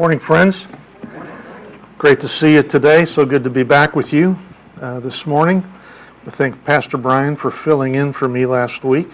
Morning, 0.00 0.18
friends. 0.18 0.66
Great 1.98 2.20
to 2.20 2.26
see 2.26 2.54
you 2.54 2.62
today. 2.62 3.04
So 3.04 3.26
good 3.26 3.44
to 3.44 3.50
be 3.50 3.64
back 3.64 3.94
with 3.94 4.14
you 4.14 4.38
uh, 4.80 4.98
this 4.98 5.26
morning. 5.26 5.58
I 6.26 6.30
thank 6.30 6.64
Pastor 6.64 6.96
Brian 6.96 7.36
for 7.36 7.50
filling 7.50 7.96
in 7.96 8.14
for 8.14 8.26
me 8.26 8.46
last 8.46 8.82
week. 8.82 9.08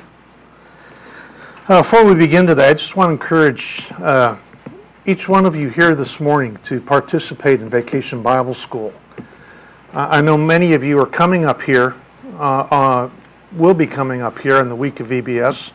Uh, 1.67 1.80
before 1.80 2.04
we 2.04 2.14
begin 2.14 2.46
today, 2.46 2.69
I 2.69 2.75
just 2.75 2.96
want 2.96 3.09
to 3.09 3.12
encourage 3.14 3.91
uh, 3.99 4.37
each 5.07 5.29
one 5.29 5.45
of 5.45 5.57
you 5.57 5.71
here 5.71 5.97
this 5.97 6.21
morning 6.21 6.57
to 6.59 6.81
participate 6.81 7.61
in 7.61 7.69
Vacation 7.69 8.23
Bible 8.23 8.55
School. 8.55 8.95
I 9.93 10.21
know 10.21 10.37
many 10.39 10.73
of 10.73 10.85
you 10.85 11.01
are 11.01 11.07
coming 11.07 11.47
up 11.47 11.63
here, 11.63 11.97
uh, 12.35 12.61
uh, 12.71 13.11
will 13.51 13.75
be 13.75 13.89
coming 13.89 14.23
up 14.23 14.39
here 14.39 14.61
in 14.61 14.69
the 14.69 14.77
week 14.77 15.01
of 15.01 15.09
VBS. 15.09 15.73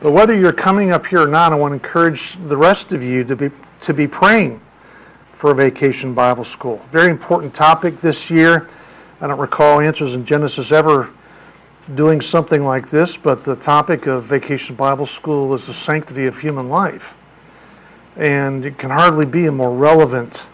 But 0.00 0.12
whether 0.12 0.34
you're 0.34 0.54
coming 0.54 0.90
up 0.90 1.04
here 1.04 1.24
or 1.24 1.26
not, 1.26 1.52
I 1.52 1.56
want 1.56 1.72
to 1.72 1.74
encourage 1.74 2.36
the 2.36 2.56
rest 2.56 2.94
of 2.94 3.02
you 3.02 3.24
to 3.24 3.36
be 3.36 3.50
to 3.80 3.94
be 3.94 4.06
praying 4.06 4.60
for 5.32 5.52
a 5.52 5.54
vacation 5.54 6.14
Bible 6.14 6.44
school. 6.44 6.78
Very 6.90 7.10
important 7.10 7.54
topic 7.54 7.96
this 7.98 8.30
year. 8.30 8.68
I 9.20 9.26
don't 9.26 9.38
recall 9.38 9.80
Answers 9.80 10.14
in 10.14 10.24
Genesis 10.24 10.72
ever 10.72 11.12
doing 11.94 12.20
something 12.20 12.64
like 12.64 12.88
this, 12.90 13.16
but 13.16 13.44
the 13.44 13.56
topic 13.56 14.06
of 14.06 14.24
vacation 14.24 14.76
Bible 14.76 15.06
school 15.06 15.54
is 15.54 15.66
the 15.66 15.72
sanctity 15.72 16.26
of 16.26 16.38
human 16.38 16.68
life. 16.68 17.16
And 18.16 18.66
it 18.66 18.78
can 18.78 18.90
hardly 18.90 19.26
be 19.26 19.46
a 19.46 19.52
more 19.52 19.74
relevant 19.74 20.50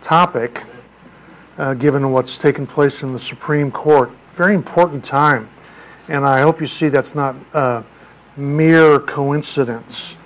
topic 0.00 0.64
uh, 1.58 1.74
given 1.74 2.10
what's 2.10 2.38
taken 2.38 2.66
place 2.66 3.02
in 3.02 3.12
the 3.12 3.18
Supreme 3.18 3.70
Court. 3.70 4.10
Very 4.32 4.54
important 4.54 5.04
time. 5.04 5.48
And 6.08 6.24
I 6.24 6.40
hope 6.40 6.60
you 6.60 6.66
see 6.66 6.88
that's 6.88 7.14
not 7.14 7.36
a 7.52 7.84
mere 8.36 8.98
coincidence. 8.98 10.16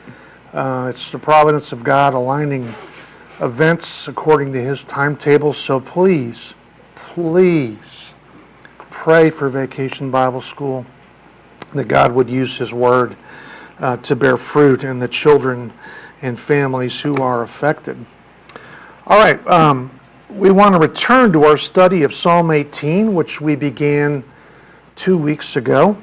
Uh, 0.56 0.86
it's 0.88 1.10
the 1.10 1.18
providence 1.18 1.70
of 1.70 1.84
God 1.84 2.14
aligning 2.14 2.62
events 3.42 4.08
according 4.08 4.54
to 4.54 4.62
His 4.62 4.84
timetable. 4.84 5.52
So 5.52 5.80
please, 5.80 6.54
please 6.94 8.14
pray 8.88 9.28
for 9.28 9.50
Vacation 9.50 10.10
Bible 10.10 10.40
School 10.40 10.86
that 11.74 11.88
God 11.88 12.12
would 12.12 12.30
use 12.30 12.56
His 12.56 12.72
Word 12.72 13.16
uh, 13.80 13.98
to 13.98 14.16
bear 14.16 14.38
fruit 14.38 14.82
in 14.82 14.98
the 14.98 15.08
children 15.08 15.74
and 16.22 16.40
families 16.40 17.02
who 17.02 17.16
are 17.16 17.42
affected. 17.42 17.98
All 19.06 19.18
right, 19.18 19.46
um, 19.46 20.00
we 20.30 20.50
want 20.50 20.74
to 20.74 20.80
return 20.80 21.34
to 21.34 21.44
our 21.44 21.58
study 21.58 22.02
of 22.02 22.14
Psalm 22.14 22.50
18, 22.50 23.12
which 23.12 23.42
we 23.42 23.56
began 23.56 24.24
two 24.94 25.18
weeks 25.18 25.54
ago 25.54 25.98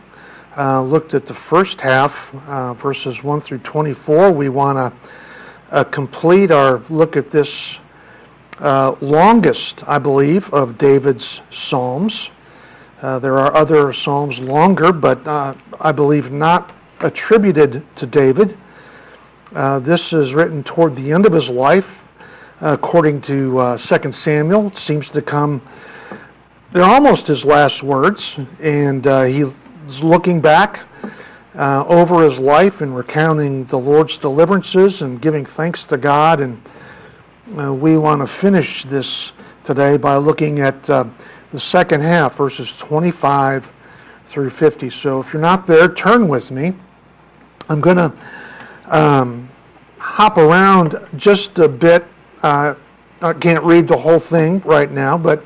uh, 0.57 0.81
looked 0.81 1.13
at 1.13 1.25
the 1.25 1.33
first 1.33 1.81
half, 1.81 2.33
uh, 2.47 2.73
verses 2.73 3.23
1 3.23 3.39
through 3.39 3.59
24. 3.59 4.31
We 4.31 4.49
want 4.49 4.77
to 4.77 5.09
uh, 5.71 5.83
complete 5.85 6.51
our 6.51 6.81
look 6.89 7.17
at 7.17 7.31
this 7.31 7.79
uh, 8.59 8.95
longest, 9.01 9.87
I 9.87 9.97
believe, 9.97 10.53
of 10.53 10.77
David's 10.77 11.41
Psalms. 11.49 12.29
Uh, 13.01 13.19
there 13.19 13.37
are 13.37 13.53
other 13.55 13.91
Psalms 13.91 14.39
longer, 14.39 14.93
but 14.93 15.25
uh, 15.25 15.55
I 15.81 15.91
believe 15.91 16.31
not 16.31 16.71
attributed 17.01 17.83
to 17.95 18.05
David. 18.05 18.55
this 19.51 20.13
is 20.13 20.35
written 20.35 20.63
toward 20.63 20.95
the 20.95 21.11
end 21.11 21.25
of 21.25 21.33
his 21.33 21.49
life, 21.49 22.07
according 22.61 23.21
to 23.21 23.57
uh, 23.57 23.77
2 23.77 24.11
Samuel. 24.11 24.67
It 24.67 24.77
seems 24.77 25.09
to 25.09 25.21
come, 25.21 25.61
they're 26.71 26.83
almost 26.83 27.27
his 27.27 27.43
last 27.43 27.83
words, 27.83 28.39
and 28.61 29.03
he 29.05 29.45
is 29.85 30.03
looking 30.03 30.39
back 30.41 30.83
uh, 31.55 31.85
over 31.87 32.23
his 32.23 32.39
life 32.39 32.81
and 32.81 32.95
recounting 32.95 33.63
the 33.65 33.77
Lord's 33.77 34.17
deliverances 34.17 35.01
and 35.01 35.21
giving 35.21 35.45
thanks 35.45 35.85
to 35.85 35.97
God. 35.97 36.39
And 36.39 36.61
uh, 37.57 37.73
we 37.73 37.97
want 37.97 38.21
to 38.21 38.27
finish 38.27 38.83
this 38.83 39.33
today 39.63 39.97
by 39.97 40.17
looking 40.17 40.59
at 40.59 40.89
uh, 40.89 41.05
the 41.51 41.59
second 41.59 42.01
half, 42.01 42.37
verses 42.37 42.75
25 42.77 43.71
through 44.25 44.49
50. 44.49 44.89
So 44.89 45.19
if 45.19 45.33
you're 45.33 45.41
not 45.41 45.65
there, 45.65 45.87
turn 45.87 46.27
with 46.27 46.49
me. 46.49 46.73
I'm 47.69 47.81
going 47.81 47.97
to 47.97 48.13
um, 48.89 49.49
hop 49.97 50.37
around 50.37 50.95
just 51.15 51.59
a 51.59 51.67
bit. 51.67 52.05
Uh, 52.41 52.75
I 53.21 53.33
can't 53.33 53.63
read 53.63 53.87
the 53.87 53.97
whole 53.97 54.19
thing 54.19 54.59
right 54.61 54.89
now, 54.89 55.17
but 55.17 55.43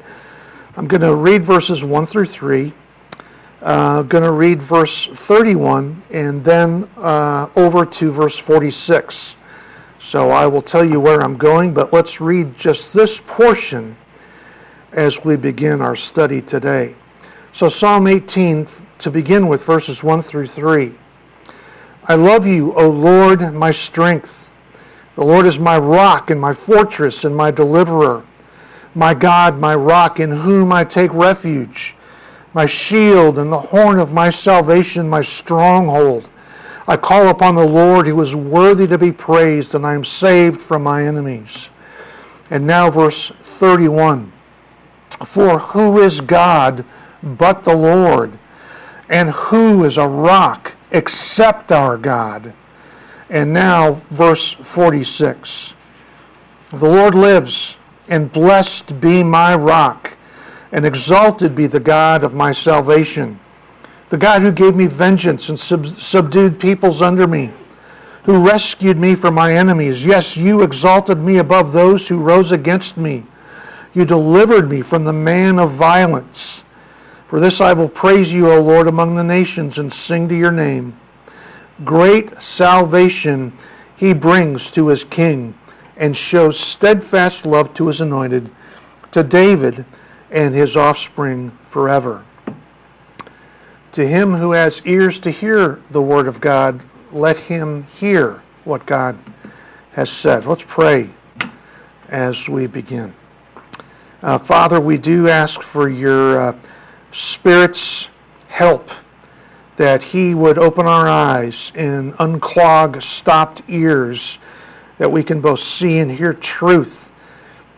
I'm 0.76 0.88
going 0.88 1.02
to 1.02 1.16
read 1.16 1.44
verses 1.44 1.84
1 1.84 2.06
through 2.06 2.26
3 2.26 2.74
uh, 3.62 4.04
going 4.04 4.24
to 4.24 4.32
read 4.32 4.62
verse 4.62 5.08
31 5.08 6.04
and 6.12 6.44
then 6.44 6.88
uh, 6.98 7.50
over 7.56 7.86
to 7.86 8.12
verse 8.12 8.38
46. 8.38 9.36
So 10.00 10.30
I 10.30 10.46
will 10.46 10.62
tell 10.62 10.86
you 10.86 11.00
where 11.00 11.22
I'm 11.22 11.38
going, 11.38 11.74
but 11.74 11.92
let's 11.92 12.22
read 12.22 12.56
just 12.56 12.94
this 12.94 13.20
portion 13.20 13.98
as 14.94 15.26
we 15.26 15.36
begin 15.36 15.82
our 15.82 15.96
study 15.96 16.42
today. 16.42 16.96
So, 17.52 17.68
Psalm 17.68 18.06
18, 18.08 18.68
to 19.00 19.12
begin 19.12 19.48
with, 19.48 19.66
verses 19.66 20.04
1 20.04 20.22
through 20.22 20.48
3. 20.48 20.94
I 22.08 22.16
love 22.16 22.46
you, 22.46 22.74
O 22.76 22.90
Lord, 22.90 23.54
my 23.54 23.72
strength. 23.72 24.52
The 25.16 25.26
Lord 25.26 25.48
is 25.48 25.60
my 25.60 25.78
rock 25.78 26.30
and 26.30 26.40
my 26.40 26.54
fortress 26.54 27.26
and 27.26 27.36
my 27.36 27.50
deliverer, 27.50 28.24
my 28.94 29.16
God, 29.16 29.58
my 29.58 29.74
rock, 29.74 30.20
in 30.20 30.30
whom 30.30 30.72
I 30.72 30.84
take 30.84 31.12
refuge 31.14 31.97
my 32.54 32.66
shield 32.66 33.38
and 33.38 33.52
the 33.52 33.60
horn 33.60 34.00
of 34.00 34.14
my 34.14 34.30
salvation, 34.30 35.10
my 35.10 35.22
stronghold. 35.22 36.30
I 36.88 36.96
call 36.96 37.28
upon 37.28 37.56
the 37.56 37.68
Lord 37.68 38.08
who 38.08 38.20
is 38.22 38.36
worthy 38.36 38.88
to 38.88 38.98
be 38.98 39.12
praised, 39.12 39.76
and 39.76 39.86
I 39.86 39.94
am 39.94 40.04
saved 40.04 40.62
from 40.62 40.84
my 40.84 41.06
enemies. 41.06 41.70
And 42.50 42.66
now, 42.66 42.90
verse 42.90 43.30
31 43.30 44.32
For 45.26 45.60
who 45.60 46.00
is 46.00 46.22
God 46.22 46.86
but 47.22 47.64
the 47.64 47.76
Lord? 47.76 48.40
And 49.10 49.30
who 49.30 49.84
is 49.84 49.98
a 49.98 50.08
rock 50.08 50.74
except 50.92 51.72
our 51.72 51.98
God? 51.98 52.54
And 53.30 53.54
now, 53.54 53.94
verse 54.10 54.54
46 54.54 55.76
The 56.72 56.90
Lord 56.90 57.16
lives, 57.16 57.78
and 58.08 58.32
blessed 58.32 59.02
be 59.02 59.24
my 59.24 59.54
rock 59.54 60.17
and 60.72 60.86
exalted 60.86 61.56
be 61.56 61.68
the 61.68 61.80
God 61.80 62.24
of 62.24 62.34
my 62.34 62.52
salvation, 62.52 63.40
the 64.10 64.18
God 64.18 64.42
who 64.42 64.52
gave 64.52 64.76
me 64.76 64.86
vengeance 64.86 65.50
and 65.50 65.60
sub- 65.60 65.86
subdued 65.86 66.60
peoples 66.60 67.02
under 67.02 67.28
me, 67.28 67.52
who 68.24 68.46
rescued 68.46 68.98
me 68.98 69.16
from 69.16 69.36
my 69.36 69.54
enemies. 69.54 70.06
Yes, 70.06 70.36
you 70.36 70.62
exalted 70.62 71.20
me 71.20 71.38
above 71.38 71.72
those 71.72 72.08
who 72.08 72.20
rose 72.20 72.52
against 72.52 72.98
me. 72.98 73.24
You 73.94 74.06
delivered 74.06 74.70
me 74.70 74.82
from 74.82 75.06
the 75.06 75.14
man 75.14 75.58
of 75.60 75.72
violence. 75.72 76.64
For 77.26 77.40
this 77.40 77.60
I 77.60 77.74
will 77.74 77.90
praise 77.90 78.34
you, 78.34 78.50
O 78.52 78.62
Lord, 78.62 78.88
among 78.88 79.16
the 79.16 79.24
nations 79.24 79.78
and 79.78 79.92
sing 79.92 80.30
to 80.30 80.36
your 80.36 80.52
name. 80.52 80.98
Great 81.84 82.36
salvation 82.38 83.54
he 83.96 84.14
brings 84.14 84.72
to 84.72 84.88
his 84.88 85.04
king 85.04 85.56
and 85.98 86.16
shows 86.16 86.60
steadfast 86.60 87.46
love 87.46 87.74
to 87.74 87.88
his 87.88 88.00
anointed, 88.00 88.50
to 89.12 89.24
David 89.24 89.86
and 90.32 90.54
his 90.54 90.76
offspring 90.76 91.52
forever. 91.68 92.24
To 93.94 94.08
him 94.08 94.34
who 94.34 94.52
has 94.52 94.86
ears 94.86 95.20
to 95.20 95.32
hear 95.32 95.82
the 95.90 96.02
word 96.02 96.28
of 96.28 96.40
God, 96.40 96.82
let 97.12 97.38
him 97.38 97.84
hear 97.84 98.42
what 98.64 98.86
God 98.86 99.18
has 99.94 100.12
said. 100.12 100.46
Let's 100.46 100.66
pray 100.68 101.10
as 102.10 102.48
we 102.48 102.68
begin. 102.68 103.14
Uh, 104.22 104.38
Father, 104.38 104.80
we 104.80 104.98
do 104.98 105.28
ask 105.28 105.62
for 105.62 105.88
your 105.90 106.40
uh, 106.40 106.60
Spirit's 107.12 108.10
help 108.50 108.92
that 109.78 110.04
He 110.04 110.34
would 110.34 110.58
open 110.58 110.86
our 110.88 111.08
eyes 111.08 111.72
and 111.76 112.14
unclog 112.14 113.02
stopped 113.02 113.62
ears, 113.68 114.40
that 114.98 115.12
we 115.12 115.24
can 115.24 115.40
both 115.40 115.60
see 115.60 116.00
and 116.00 116.12
hear 116.12 116.34
truth 116.34 117.12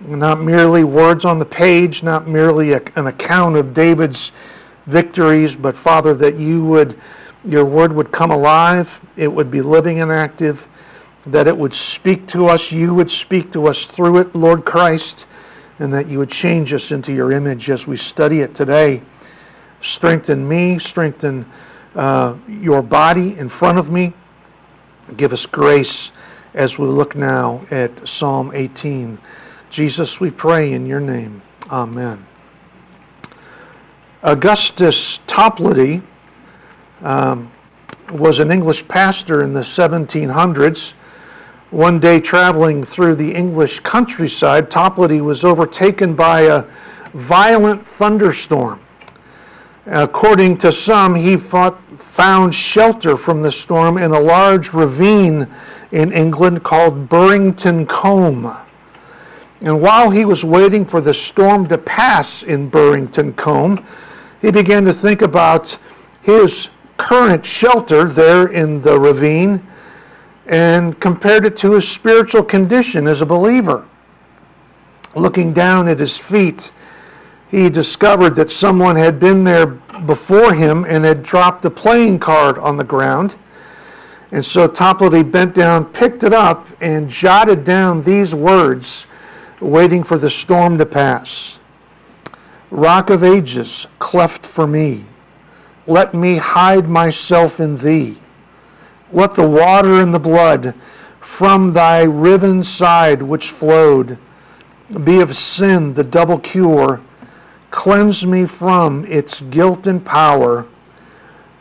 not 0.01 0.39
merely 0.39 0.83
words 0.83 1.25
on 1.25 1.39
the 1.39 1.45
page, 1.45 2.03
not 2.03 2.27
merely 2.27 2.73
a, 2.73 2.81
an 2.95 3.07
account 3.07 3.55
of 3.57 3.73
David's 3.73 4.31
victories, 4.85 5.55
but 5.55 5.75
Father, 5.75 6.13
that 6.15 6.35
you 6.35 6.65
would, 6.65 6.99
your 7.45 7.65
word 7.65 7.93
would 7.93 8.11
come 8.11 8.31
alive, 8.31 9.07
it 9.15 9.27
would 9.27 9.51
be 9.51 9.61
living 9.61 10.01
and 10.01 10.11
active, 10.11 10.67
that 11.25 11.47
it 11.47 11.57
would 11.57 11.73
speak 11.73 12.27
to 12.27 12.47
us, 12.47 12.71
you 12.71 12.93
would 12.95 13.11
speak 13.11 13.51
to 13.51 13.67
us 13.67 13.85
through 13.85 14.17
it, 14.17 14.33
Lord 14.33 14.65
Christ, 14.65 15.27
and 15.77 15.93
that 15.93 16.07
you 16.07 16.17
would 16.17 16.31
change 16.31 16.73
us 16.73 16.91
into 16.91 17.13
your 17.13 17.31
image 17.31 17.69
as 17.69 17.87
we 17.87 17.97
study 17.97 18.39
it 18.41 18.55
today. 18.55 19.01
Strengthen 19.81 20.47
me, 20.47 20.79
strengthen 20.79 21.45
uh, 21.95 22.35
your 22.47 22.81
body 22.81 23.37
in 23.37 23.49
front 23.49 23.77
of 23.77 23.91
me. 23.91 24.13
Give 25.15 25.33
us 25.33 25.45
grace 25.45 26.11
as 26.53 26.77
we 26.77 26.87
look 26.87 27.15
now 27.15 27.65
at 27.71 28.07
Psalm 28.07 28.51
18. 28.53 29.19
Jesus, 29.69 30.19
we 30.19 30.31
pray 30.31 30.73
in 30.73 30.85
your 30.85 30.99
name. 30.99 31.41
Amen. 31.69 32.25
Augustus 34.23 35.19
Toplady 35.27 36.01
um, 37.01 37.51
was 38.11 38.39
an 38.39 38.51
English 38.51 38.87
pastor 38.87 39.43
in 39.43 39.53
the 39.53 39.61
1700s 39.61 40.93
One 41.69 41.99
day, 41.99 42.19
traveling 42.19 42.83
through 42.83 43.15
the 43.15 43.35
English 43.35 43.81
countryside, 43.81 44.71
Toplady 44.71 45.21
was 45.21 45.45
overtaken 45.45 46.15
by 46.15 46.41
a 46.41 46.63
violent 47.13 47.85
thunderstorm. 47.85 48.79
According 49.85 50.57
to 50.59 50.71
some, 50.71 51.13
he 51.13 51.37
fought, 51.37 51.79
found 51.99 52.55
shelter 52.55 53.15
from 53.15 53.43
the 53.43 53.51
storm 53.51 53.99
in 53.99 54.11
a 54.11 54.19
large 54.19 54.73
ravine 54.73 55.47
in 55.91 56.11
England 56.11 56.63
called 56.63 57.07
Burrington 57.07 57.85
Combe. 57.85 58.51
And 59.61 59.81
while 59.81 60.09
he 60.09 60.25
was 60.25 60.45
waiting 60.45 60.85
for 60.85 61.01
the 61.01 61.13
storm 61.13 61.67
to 61.67 61.77
pass 61.77 62.43
in 62.43 62.69
Burrington 62.69 63.33
Combe, 63.33 63.85
he 64.41 64.51
began 64.51 64.85
to 64.85 64.93
think 64.93 65.21
about 65.21 65.77
his 66.21 66.69
current 66.97 67.45
shelter 67.45 68.05
there 68.05 68.47
in 68.47 68.81
the 68.81 68.99
ravine 68.99 69.65
and 70.45 70.99
compared 70.99 71.45
it 71.45 71.55
to 71.57 71.73
his 71.73 71.87
spiritual 71.87 72.43
condition 72.43 73.07
as 73.07 73.21
a 73.21 73.25
believer. 73.25 73.85
Looking 75.15 75.53
down 75.53 75.87
at 75.87 75.99
his 75.99 76.17
feet, 76.17 76.71
he 77.49 77.69
discovered 77.69 78.31
that 78.31 78.51
someone 78.51 78.95
had 78.95 79.19
been 79.19 79.43
there 79.43 79.65
before 80.05 80.53
him 80.53 80.85
and 80.87 81.03
had 81.03 81.23
dropped 81.23 81.65
a 81.65 81.69
playing 81.69 82.19
card 82.19 82.57
on 82.57 82.77
the 82.77 82.83
ground. 82.83 83.35
And 84.31 84.45
so 84.45 84.67
Toplady 84.67 85.29
bent 85.29 85.55
down, 85.55 85.85
picked 85.85 86.23
it 86.23 86.33
up, 86.33 86.67
and 86.79 87.09
jotted 87.09 87.63
down 87.63 88.03
these 88.03 88.35
words, 88.35 89.07
waiting 89.59 90.03
for 90.03 90.17
the 90.17 90.29
storm 90.29 90.77
to 90.77 90.85
pass 90.85 91.59
Rock 92.71 93.09
of 93.09 93.23
ages, 93.23 93.87
cleft 93.97 94.45
for 94.45 94.67
me. 94.67 95.05
Let 95.87 96.13
me 96.13 96.37
hide 96.37 96.87
myself 96.87 97.59
in 97.59 97.77
thee. 97.77 98.17
Let 99.11 99.33
the 99.33 99.47
water 99.47 99.99
and 99.99 100.13
the 100.13 100.19
blood 100.19 100.75
from 101.19 101.73
thy 101.73 102.03
riven 102.03 102.63
side 102.63 103.23
which 103.23 103.49
flowed 103.49 104.19
be 105.03 105.19
of 105.19 105.35
sin 105.35 105.93
the 105.93 106.03
double 106.03 106.37
cure. 106.37 107.01
Cleanse 107.71 108.25
me 108.25 108.45
from 108.45 109.03
its 109.05 109.41
guilt 109.41 109.87
and 109.87 110.05
power. 110.05 110.67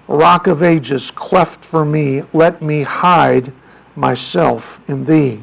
Rock 0.06 0.47
of 0.47 0.62
ages, 0.62 1.11
cleft 1.11 1.65
for 1.65 1.87
me, 1.87 2.23
let 2.35 2.61
me 2.61 2.83
hide 2.83 3.53
myself 3.97 4.87
in 4.89 5.05
thee. 5.05 5.41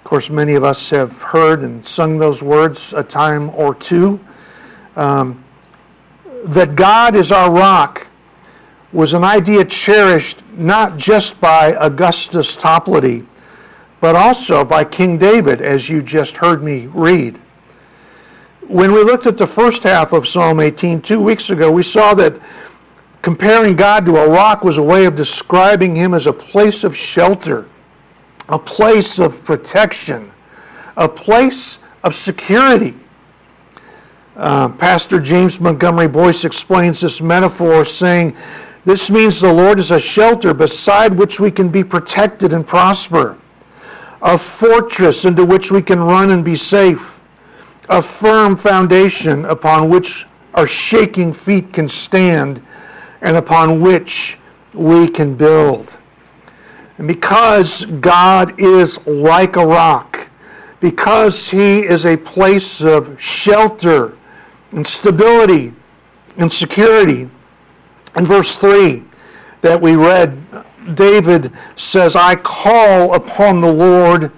Of 0.00 0.04
course, 0.04 0.30
many 0.30 0.54
of 0.54 0.64
us 0.64 0.88
have 0.90 1.20
heard 1.20 1.60
and 1.60 1.84
sung 1.84 2.16
those 2.16 2.42
words 2.42 2.94
a 2.94 3.04
time 3.04 3.50
or 3.50 3.74
two. 3.74 4.18
Um, 4.96 5.44
that 6.44 6.74
God 6.74 7.14
is 7.14 7.30
our 7.30 7.50
rock 7.50 8.08
was 8.92 9.12
an 9.12 9.22
idea 9.22 9.64
cherished 9.64 10.42
not 10.56 10.96
just 10.96 11.38
by 11.38 11.74
Augustus 11.74 12.56
Toplady, 12.56 13.26
but 14.00 14.16
also 14.16 14.64
by 14.64 14.84
King 14.84 15.18
David, 15.18 15.60
as 15.60 15.88
you 15.88 16.02
just 16.02 16.38
heard 16.38 16.62
me 16.62 16.86
read. 16.86 17.36
When 18.66 18.92
we 18.92 19.02
looked 19.02 19.26
at 19.26 19.36
the 19.36 19.46
first 19.46 19.82
half 19.82 20.12
of 20.12 20.26
Psalm 20.26 20.60
18 20.60 21.02
two 21.02 21.20
weeks 21.20 21.50
ago, 21.50 21.70
we 21.70 21.82
saw 21.82 22.14
that 22.14 22.40
comparing 23.20 23.76
God 23.76 24.06
to 24.06 24.16
a 24.16 24.28
rock 24.28 24.64
was 24.64 24.78
a 24.78 24.82
way 24.82 25.04
of 25.04 25.14
describing 25.14 25.94
him 25.94 26.14
as 26.14 26.26
a 26.26 26.32
place 26.32 26.84
of 26.84 26.96
shelter, 26.96 27.68
a 28.50 28.58
place 28.58 29.18
of 29.20 29.44
protection, 29.44 30.30
a 30.96 31.08
place 31.08 31.78
of 32.02 32.14
security. 32.14 32.94
Uh, 34.36 34.68
Pastor 34.70 35.20
James 35.20 35.60
Montgomery 35.60 36.08
Boice 36.08 36.44
explains 36.44 37.00
this 37.00 37.20
metaphor 37.20 37.84
saying, 37.84 38.36
This 38.84 39.10
means 39.10 39.40
the 39.40 39.52
Lord 39.52 39.78
is 39.78 39.92
a 39.92 40.00
shelter 40.00 40.52
beside 40.52 41.14
which 41.14 41.38
we 41.38 41.50
can 41.50 41.68
be 41.68 41.84
protected 41.84 42.52
and 42.52 42.66
prosper, 42.66 43.38
a 44.20 44.36
fortress 44.36 45.24
into 45.24 45.44
which 45.44 45.70
we 45.70 45.80
can 45.80 46.00
run 46.00 46.30
and 46.30 46.44
be 46.44 46.56
safe, 46.56 47.20
a 47.88 48.02
firm 48.02 48.56
foundation 48.56 49.44
upon 49.44 49.88
which 49.88 50.24
our 50.54 50.66
shaking 50.66 51.32
feet 51.32 51.72
can 51.72 51.86
stand 51.88 52.60
and 53.20 53.36
upon 53.36 53.80
which 53.80 54.38
we 54.74 55.08
can 55.08 55.36
build. 55.36 55.99
And 57.00 57.08
because 57.08 57.86
God 57.86 58.60
is 58.60 59.06
like 59.06 59.56
a 59.56 59.64
rock, 59.64 60.28
because 60.80 61.48
He 61.48 61.78
is 61.78 62.04
a 62.04 62.18
place 62.18 62.82
of 62.82 63.18
shelter 63.18 64.18
and 64.70 64.86
stability 64.86 65.72
and 66.36 66.52
security. 66.52 67.30
In 68.16 68.26
verse 68.26 68.58
3 68.58 69.02
that 69.62 69.80
we 69.80 69.96
read, 69.96 70.36
David 70.92 71.52
says, 71.74 72.16
I 72.16 72.36
call 72.36 73.14
upon 73.14 73.62
the 73.62 73.72
Lord 73.72 74.30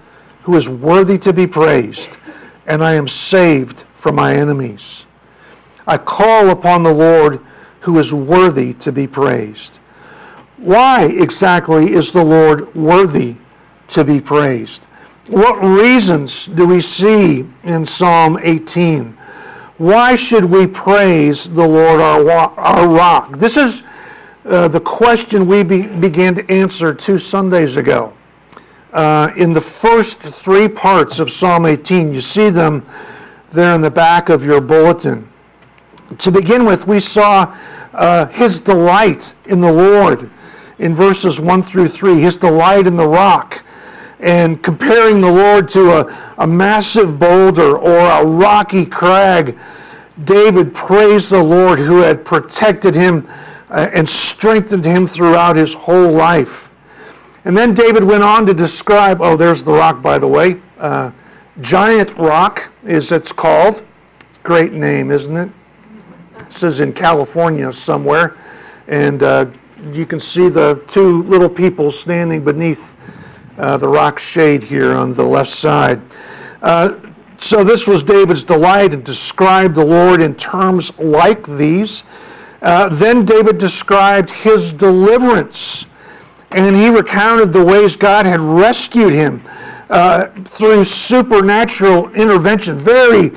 who 0.42 0.54
is 0.54 0.68
worthy 0.68 1.18
to 1.18 1.32
be 1.32 1.48
praised, 1.48 2.16
and 2.64 2.84
I 2.84 2.94
am 2.94 3.08
saved 3.08 3.80
from 3.92 4.14
my 4.14 4.36
enemies. 4.36 5.08
I 5.84 5.98
call 5.98 6.48
upon 6.48 6.84
the 6.84 6.94
Lord 6.94 7.40
who 7.80 7.98
is 7.98 8.14
worthy 8.14 8.72
to 8.74 8.92
be 8.92 9.08
praised. 9.08 9.80
Why 10.62 11.06
exactly 11.06 11.90
is 11.90 12.12
the 12.12 12.22
Lord 12.22 12.72
worthy 12.72 13.34
to 13.88 14.04
be 14.04 14.20
praised? 14.20 14.84
What 15.26 15.54
reasons 15.60 16.46
do 16.46 16.68
we 16.68 16.80
see 16.80 17.44
in 17.64 17.84
Psalm 17.84 18.38
18? 18.40 19.08
Why 19.78 20.14
should 20.14 20.44
we 20.44 20.68
praise 20.68 21.52
the 21.52 21.66
Lord 21.66 22.00
our, 22.00 22.30
our 22.30 22.86
rock? 22.86 23.38
This 23.38 23.56
is 23.56 23.82
uh, 24.44 24.68
the 24.68 24.78
question 24.78 25.48
we 25.48 25.64
be, 25.64 25.88
began 25.88 26.36
to 26.36 26.48
answer 26.48 26.94
two 26.94 27.18
Sundays 27.18 27.76
ago. 27.76 28.12
Uh, 28.92 29.32
in 29.36 29.52
the 29.52 29.60
first 29.60 30.20
three 30.20 30.68
parts 30.68 31.18
of 31.18 31.28
Psalm 31.28 31.66
18, 31.66 32.12
you 32.12 32.20
see 32.20 32.50
them 32.50 32.86
there 33.50 33.74
in 33.74 33.80
the 33.80 33.90
back 33.90 34.28
of 34.28 34.44
your 34.44 34.60
bulletin. 34.60 35.28
To 36.18 36.30
begin 36.30 36.64
with, 36.64 36.86
we 36.86 37.00
saw 37.00 37.52
uh, 37.92 38.26
his 38.26 38.60
delight 38.60 39.34
in 39.46 39.60
the 39.60 39.72
Lord 39.72 40.30
in 40.82 40.94
verses 40.94 41.40
1 41.40 41.62
through 41.62 41.88
3, 41.88 42.20
his 42.20 42.36
delight 42.36 42.86
in 42.86 42.96
the 42.96 43.06
rock, 43.06 43.64
and 44.20 44.62
comparing 44.62 45.20
the 45.20 45.30
Lord 45.30 45.68
to 45.68 46.00
a, 46.00 46.34
a 46.38 46.46
massive 46.46 47.18
boulder 47.18 47.76
or 47.78 47.98
a 47.98 48.24
rocky 48.24 48.84
crag 48.84 49.58
David 50.24 50.74
praised 50.74 51.30
the 51.30 51.42
Lord 51.42 51.78
who 51.78 51.98
had 51.98 52.24
protected 52.24 52.94
him 52.94 53.26
uh, 53.70 53.88
and 53.92 54.08
strengthened 54.08 54.84
him 54.84 55.06
throughout 55.06 55.56
his 55.56 55.74
whole 55.74 56.10
life. 56.10 56.68
And 57.44 57.56
then 57.56 57.74
David 57.74 58.04
went 58.04 58.22
on 58.22 58.46
to 58.46 58.54
describe 58.54 59.20
oh, 59.20 59.36
there's 59.36 59.64
the 59.64 59.72
rock, 59.72 60.02
by 60.02 60.18
the 60.18 60.28
way. 60.28 60.60
Uh, 60.78 61.10
Giant 61.60 62.16
Rock 62.16 62.70
is 62.84 63.10
it's 63.12 63.32
called. 63.32 63.84
Great 64.42 64.72
name, 64.72 65.10
isn't 65.10 65.36
it? 65.36 65.50
This 66.46 66.62
is 66.62 66.80
in 66.80 66.92
California 66.92 67.72
somewhere. 67.72 68.36
And 68.88 69.22
uh, 69.22 69.46
you 69.90 70.06
can 70.06 70.20
see 70.20 70.48
the 70.48 70.82
two 70.86 71.22
little 71.24 71.48
people 71.48 71.90
standing 71.90 72.44
beneath 72.44 72.96
uh, 73.58 73.76
the 73.76 73.88
rock 73.88 74.18
shade 74.18 74.62
here 74.62 74.92
on 74.92 75.12
the 75.14 75.22
left 75.22 75.50
side. 75.50 76.00
Uh, 76.62 76.98
so 77.38 77.64
this 77.64 77.88
was 77.88 78.02
David's 78.04 78.44
delight 78.44 78.94
and 78.94 79.04
described 79.04 79.74
the 79.74 79.84
Lord 79.84 80.20
in 80.20 80.36
terms 80.36 80.96
like 80.98 81.44
these. 81.44 82.04
Uh, 82.62 82.88
then 82.88 83.24
David 83.24 83.58
described 83.58 84.30
his 84.30 84.72
deliverance, 84.72 85.86
and 86.52 86.76
he 86.76 86.88
recounted 86.88 87.52
the 87.52 87.64
ways 87.64 87.96
God 87.96 88.24
had 88.26 88.40
rescued 88.40 89.12
him 89.12 89.42
uh, 89.90 90.28
through 90.44 90.84
supernatural 90.84 92.12
intervention. 92.14 92.76
Very, 92.76 93.30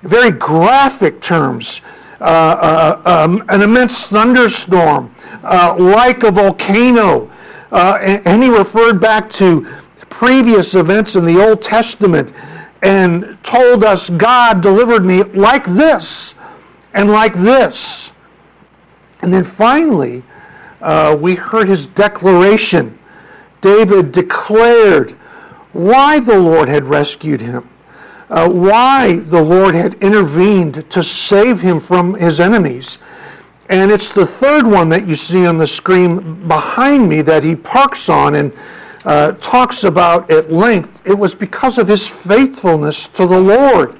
very 0.00 0.30
graphic 0.30 1.20
terms. 1.20 1.82
Uh, 2.18 3.00
uh 3.04 3.24
um, 3.24 3.44
an 3.48 3.60
immense 3.60 4.06
thunderstorm, 4.06 5.11
uh, 5.42 5.76
like 5.78 6.22
a 6.22 6.30
volcano. 6.30 7.30
Uh, 7.70 7.98
and, 8.02 8.26
and 8.26 8.42
he 8.42 8.50
referred 8.50 9.00
back 9.00 9.30
to 9.30 9.66
previous 10.10 10.74
events 10.74 11.16
in 11.16 11.24
the 11.24 11.42
Old 11.42 11.62
Testament 11.62 12.32
and 12.82 13.38
told 13.42 13.84
us 13.84 14.10
God 14.10 14.60
delivered 14.60 15.04
me 15.04 15.22
like 15.22 15.64
this 15.64 16.38
and 16.92 17.10
like 17.10 17.34
this. 17.34 18.12
And 19.22 19.32
then 19.32 19.44
finally, 19.44 20.22
uh, 20.80 21.16
we 21.18 21.36
heard 21.36 21.68
his 21.68 21.86
declaration. 21.86 22.98
David 23.60 24.12
declared 24.12 25.12
why 25.72 26.20
the 26.20 26.38
Lord 26.38 26.68
had 26.68 26.84
rescued 26.84 27.40
him, 27.40 27.68
uh, 28.28 28.50
why 28.50 29.16
the 29.16 29.40
Lord 29.40 29.74
had 29.74 29.94
intervened 29.94 30.90
to 30.90 31.02
save 31.02 31.60
him 31.60 31.78
from 31.80 32.14
his 32.14 32.40
enemies. 32.40 32.98
And 33.72 33.90
it's 33.90 34.12
the 34.12 34.26
third 34.26 34.66
one 34.66 34.90
that 34.90 35.06
you 35.06 35.16
see 35.16 35.46
on 35.46 35.56
the 35.56 35.66
screen 35.66 36.46
behind 36.46 37.08
me 37.08 37.22
that 37.22 37.42
he 37.42 37.56
parks 37.56 38.10
on. 38.10 38.34
And 38.34 38.52
uh, 39.06 39.32
talks 39.32 39.84
about 39.84 40.30
at 40.30 40.52
length, 40.52 41.00
it 41.06 41.14
was 41.14 41.34
because 41.34 41.78
of 41.78 41.88
his 41.88 42.06
faithfulness 42.06 43.08
to 43.08 43.26
the 43.26 43.40
Lord. 43.40 43.98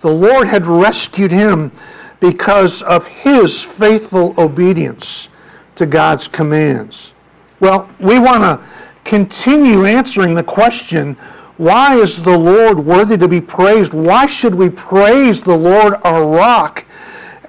The 0.00 0.10
Lord 0.10 0.48
had 0.48 0.66
rescued 0.66 1.30
him 1.30 1.70
because 2.18 2.82
of 2.82 3.06
his 3.06 3.62
faithful 3.62 4.34
obedience 4.38 5.28
to 5.76 5.86
God's 5.86 6.26
commands. 6.26 7.14
Well, 7.60 7.88
we 8.00 8.18
want 8.18 8.42
to 8.42 8.66
continue 9.04 9.84
answering 9.84 10.34
the 10.34 10.42
question 10.42 11.14
why 11.58 11.94
is 11.94 12.24
the 12.24 12.36
Lord 12.36 12.80
worthy 12.80 13.16
to 13.16 13.28
be 13.28 13.40
praised? 13.40 13.94
Why 13.94 14.26
should 14.26 14.56
we 14.56 14.68
praise 14.68 15.44
the 15.44 15.56
Lord 15.56 15.94
our 16.02 16.26
rock? 16.26 16.84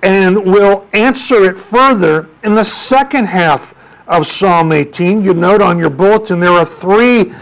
And 0.03 0.45
we'll 0.45 0.87
answer 0.93 1.43
it 1.43 1.57
further 1.57 2.29
in 2.43 2.55
the 2.55 2.63
second 2.63 3.25
half 3.25 3.73
of 4.07 4.25
Psalm 4.25 4.71
18. 4.71 5.23
You 5.23 5.33
note 5.33 5.61
on 5.61 5.77
your 5.77 5.89
bulletin 5.89 6.39
there 6.39 6.51
are 6.51 6.65
three 6.65 7.33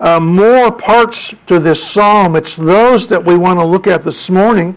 uh, 0.00 0.18
more 0.18 0.72
parts 0.72 1.34
to 1.46 1.58
this 1.58 1.82
psalm. 1.82 2.36
It's 2.36 2.56
those 2.56 3.08
that 3.08 3.24
we 3.24 3.36
want 3.36 3.58
to 3.58 3.64
look 3.64 3.86
at 3.86 4.02
this 4.02 4.30
morning. 4.30 4.76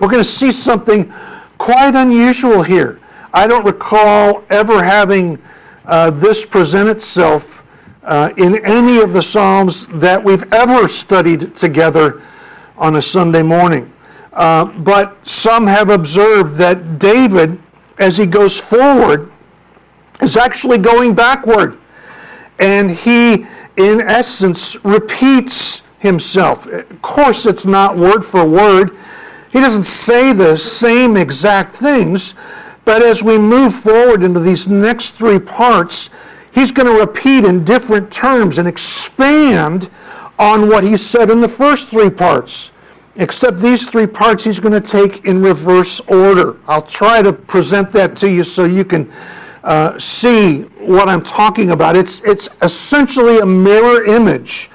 We're 0.00 0.08
going 0.08 0.20
to 0.20 0.24
see 0.24 0.52
something 0.52 1.12
quite 1.58 1.94
unusual 1.94 2.62
here. 2.62 3.00
I 3.32 3.46
don't 3.46 3.64
recall 3.64 4.44
ever 4.50 4.82
having 4.82 5.38
uh, 5.86 6.10
this 6.10 6.44
present 6.44 6.88
itself 6.88 7.62
uh, 8.02 8.32
in 8.36 8.64
any 8.64 8.98
of 8.98 9.12
the 9.12 9.22
Psalms 9.22 9.86
that 9.88 10.22
we've 10.22 10.50
ever 10.52 10.88
studied 10.88 11.54
together 11.56 12.20
on 12.76 12.96
a 12.96 13.02
Sunday 13.02 13.42
morning. 13.42 13.93
Uh, 14.34 14.64
but 14.64 15.24
some 15.26 15.66
have 15.66 15.88
observed 15.88 16.56
that 16.56 16.98
David, 16.98 17.60
as 17.98 18.18
he 18.18 18.26
goes 18.26 18.60
forward, 18.60 19.30
is 20.20 20.36
actually 20.36 20.78
going 20.78 21.14
backward. 21.14 21.78
And 22.58 22.90
he, 22.90 23.46
in 23.76 24.00
essence, 24.00 24.84
repeats 24.84 25.86
himself. 26.00 26.66
Of 26.66 27.00
course, 27.00 27.46
it's 27.46 27.64
not 27.64 27.96
word 27.96 28.24
for 28.24 28.44
word. 28.44 28.90
He 29.52 29.60
doesn't 29.60 29.84
say 29.84 30.32
the 30.32 30.56
same 30.56 31.16
exact 31.16 31.72
things, 31.72 32.34
but 32.84 33.02
as 33.02 33.22
we 33.22 33.38
move 33.38 33.74
forward 33.74 34.24
into 34.24 34.40
these 34.40 34.68
next 34.68 35.10
three 35.10 35.38
parts, 35.38 36.10
he's 36.52 36.72
going 36.72 36.92
to 36.92 37.00
repeat 37.00 37.44
in 37.44 37.64
different 37.64 38.12
terms 38.12 38.58
and 38.58 38.66
expand 38.66 39.88
on 40.38 40.68
what 40.68 40.82
he 40.82 40.96
said 40.96 41.30
in 41.30 41.40
the 41.40 41.48
first 41.48 41.88
three 41.88 42.10
parts. 42.10 42.72
Except 43.16 43.58
these 43.58 43.88
three 43.88 44.06
parts 44.06 44.44
he's 44.44 44.58
going 44.58 44.80
to 44.80 44.80
take 44.80 45.24
in 45.24 45.40
reverse 45.40 46.00
order. 46.08 46.56
I'll 46.66 46.82
try 46.82 47.22
to 47.22 47.32
present 47.32 47.90
that 47.92 48.16
to 48.16 48.30
you 48.30 48.42
so 48.42 48.64
you 48.64 48.84
can 48.84 49.10
uh, 49.62 49.98
see 49.98 50.62
what 50.80 51.08
I'm 51.08 51.22
talking 51.22 51.70
about. 51.70 51.96
It's, 51.96 52.22
it's 52.24 52.48
essentially 52.60 53.38
a 53.38 53.46
mirror 53.46 54.04
image, 54.04 54.68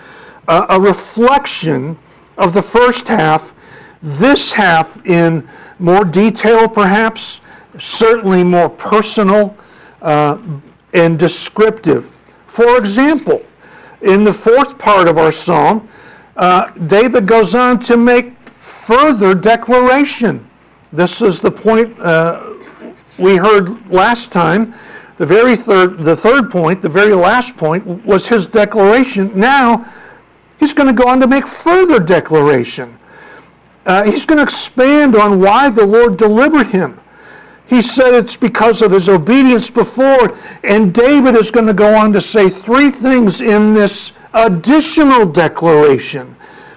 uh, 0.47 0.67
a 0.69 0.79
reflection 0.79 1.97
of 2.37 2.53
the 2.53 2.61
first 2.61 3.07
half, 3.07 3.53
this 4.01 4.53
half 4.53 5.05
in 5.05 5.47
more 5.77 6.05
detail 6.05 6.69
perhaps, 6.69 7.41
certainly 7.77 8.43
more 8.43 8.69
personal, 8.69 9.57
uh, 10.01 10.37
and 10.93 11.19
descriptive. 11.19 12.05
For 12.47 12.77
example, 12.77 13.41
in 14.01 14.23
the 14.23 14.33
fourth 14.33 14.79
part 14.79 15.07
of 15.07 15.17
our 15.17 15.31
psalm, 15.31 15.87
uh, 16.39 16.71
David 16.87 17.27
goes 17.27 17.53
on 17.53 17.79
to 17.81 17.97
make 17.97 18.33
further 18.47 19.35
declaration. 19.35 20.47
This 20.93 21.21
is 21.21 21.41
the 21.41 21.51
point 21.51 21.99
uh, 21.99 22.53
we 23.17 23.35
heard 23.35 23.91
last 23.91 24.31
time. 24.31 24.73
The 25.17 25.25
very 25.25 25.57
third, 25.57 25.97
the 25.97 26.15
third 26.15 26.49
point, 26.49 26.81
the 26.81 26.87
very 26.87 27.13
last 27.13 27.57
point, 27.57 27.85
was 28.05 28.29
his 28.29 28.47
declaration. 28.47 29.37
Now, 29.37 29.85
he's 30.59 30.73
going 30.73 30.87
to 30.87 30.93
go 30.93 31.09
on 31.09 31.19
to 31.19 31.27
make 31.27 31.45
further 31.45 31.99
declaration. 31.99 32.97
Uh, 33.85 34.05
he's 34.05 34.25
going 34.25 34.37
to 34.37 34.43
expand 34.43 35.15
on 35.15 35.41
why 35.41 35.69
the 35.69 35.85
Lord 35.85 36.15
delivered 36.15 36.67
him. 36.67 37.01
He 37.67 37.81
said 37.81 38.13
it's 38.13 38.37
because 38.37 38.81
of 38.81 38.91
his 38.91 39.09
obedience 39.09 39.69
before. 39.69 40.37
And 40.63 40.93
David 40.93 41.35
is 41.35 41.51
going 41.51 41.67
to 41.67 41.73
go 41.73 41.95
on 41.95 42.13
to 42.13 42.21
say 42.21 42.47
three 42.47 42.89
things 42.89 43.41
in 43.41 43.73
this 43.73 44.13
additional 44.33 45.25
declaration. 45.25 46.35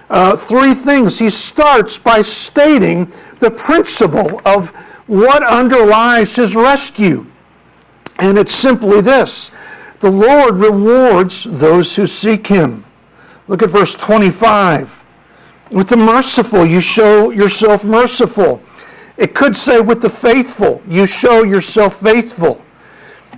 Uh, 0.09 0.35
three 0.35 0.73
things. 0.73 1.19
He 1.19 1.29
starts 1.29 1.97
by 1.97 2.21
stating 2.21 3.11
the 3.39 3.51
principle 3.51 4.41
of 4.45 4.69
what 5.07 5.43
underlies 5.43 6.35
his 6.35 6.55
rescue. 6.55 7.25
And 8.19 8.37
it's 8.37 8.53
simply 8.53 9.01
this 9.01 9.51
the 9.99 10.11
Lord 10.11 10.55
rewards 10.55 11.43
those 11.61 11.95
who 11.95 12.07
seek 12.07 12.47
him. 12.47 12.83
Look 13.47 13.63
at 13.63 13.69
verse 13.69 13.95
25. 13.95 15.03
With 15.71 15.89
the 15.89 15.97
merciful, 15.97 16.65
you 16.65 16.79
show 16.79 17.31
yourself 17.31 17.83
merciful 17.85 18.61
it 19.17 19.35
could 19.35 19.55
say, 19.55 19.79
with 19.79 20.01
the 20.01 20.09
faithful, 20.09 20.81
you 20.87 21.05
show 21.05 21.43
yourself 21.43 21.95
faithful. 21.95 22.63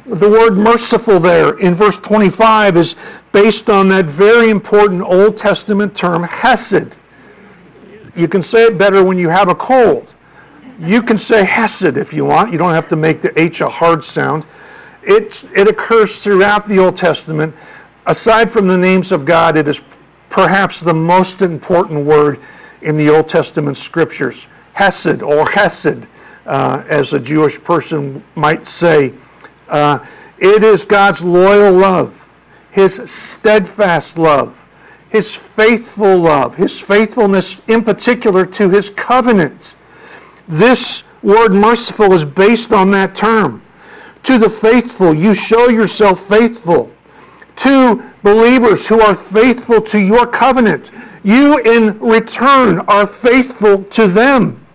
The 0.06 0.30
word 0.30 0.56
merciful 0.56 1.20
there 1.20 1.58
in 1.58 1.74
verse 1.74 1.98
25 1.98 2.78
is 2.78 2.96
based 3.32 3.72
on 3.72 3.90
that 3.90 4.06
very 4.06 4.52
important 4.52 5.02
Old 5.02 5.36
Testament 5.36 5.98
term, 5.98 6.22
hesed. 6.22 6.98
You 8.16 8.28
can 8.28 8.44
say 8.44 8.66
it 8.66 8.78
better 8.78 9.04
when 9.04 9.18
you 9.18 9.30
have 9.30 9.50
a 9.50 9.56
cold. 9.56 10.14
You 10.78 11.02
can 11.02 11.18
say 11.18 11.44
hesed 11.44 11.98
if 11.98 12.14
you 12.14 12.24
want. 12.24 12.52
You 12.52 12.60
don't 12.60 12.76
have 12.76 12.88
to 12.90 12.96
make 12.96 13.22
the 13.22 13.38
H 13.40 13.62
a 13.62 13.70
hard 13.70 14.04
sound. 14.04 14.46
It, 15.02 15.44
it 15.56 15.68
occurs 15.68 16.24
throughout 16.24 16.68
the 16.68 16.78
Old 16.78 16.98
Testament. 16.98 17.56
Aside 18.06 18.52
from 18.52 18.68
the 18.68 18.78
names 18.78 19.12
of 19.12 19.26
God, 19.26 19.58
it 19.58 19.68
is 19.68 19.82
perhaps 20.30 20.82
the 20.82 20.94
most 20.94 21.42
important 21.42 22.06
word 22.06 22.40
in 22.84 22.96
the 22.96 23.10
Old 23.10 23.28
Testament 23.28 23.76
scriptures. 23.76 24.46
Hesed 24.74 25.24
or 25.24 25.50
Hesed, 25.50 26.08
uh, 26.46 26.84
as 26.88 27.14
a 27.14 27.20
Jewish 27.20 27.62
person 27.64 28.24
might 28.36 28.68
say. 28.68 29.14
Uh, 29.68 30.00
it 30.38 30.64
is 30.64 30.86
God's 30.86 31.24
loyal 31.24 31.74
love, 31.74 32.30
His 32.72 32.96
steadfast 33.10 34.18
love, 34.18 34.68
His 35.10 35.36
faithful 35.36 36.18
love, 36.18 36.56
His 36.56 36.82
faithfulness 36.82 37.62
in 37.68 37.84
particular 37.84 38.46
to 38.48 38.70
His 38.70 38.90
covenant. 38.90 39.76
This 40.48 41.08
word 41.24 41.54
merciful 41.54 42.14
is 42.14 42.26
based 42.26 42.72
on 42.72 42.92
that 42.92 43.16
term. 43.16 43.62
To 44.24 44.38
the 44.38 44.50
faithful, 44.50 45.14
you 45.14 45.34
show 45.34 45.70
yourself 45.70 46.20
faithful. 46.20 46.92
To 47.58 48.04
believers 48.22 48.88
who 48.88 49.00
are 49.00 49.16
faithful 49.16 49.82
to 49.82 50.00
your 50.00 50.28
covenant, 50.28 50.92
you 51.24 51.60
in 51.60 51.98
return 52.00 52.80
are 52.82 53.08
faithful 53.08 53.84
to 53.86 54.08
them. 54.08 54.66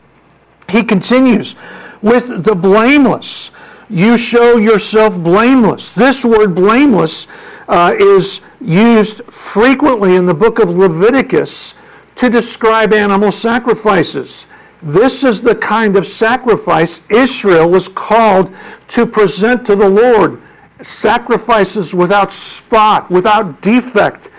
He 0.69 0.83
continues, 0.83 1.57
with 2.01 2.45
the 2.45 2.55
blameless, 2.55 3.51
you 3.91 4.17
show 4.17 4.57
yourself 4.57 5.19
blameless. 5.21 5.95
This 5.95 6.25
word 6.25 6.55
blameless 6.55 7.27
uh, 7.69 7.95
is 7.99 8.41
used 8.61 9.25
frequently 9.25 10.15
in 10.15 10.27
the 10.27 10.35
book 10.35 10.61
of 10.61 10.77
Leviticus 10.77 11.75
to 12.15 12.31
describe 12.31 12.93
animal 12.93 13.33
sacrifices. 13.33 14.47
This 14.83 15.25
is 15.25 15.43
the 15.43 15.57
kind 15.57 15.97
of 15.97 16.07
sacrifice 16.07 17.09
Israel 17.11 17.69
was 17.69 17.89
called 17.89 18.55
to 18.89 19.07
present 19.07 19.67
to 19.67 19.75
the 19.75 19.89
Lord. 19.89 20.41
Sacrifices 20.81 21.95
without 21.95 22.33
spot, 22.33 23.11
without 23.11 23.61
defect, 23.61 24.31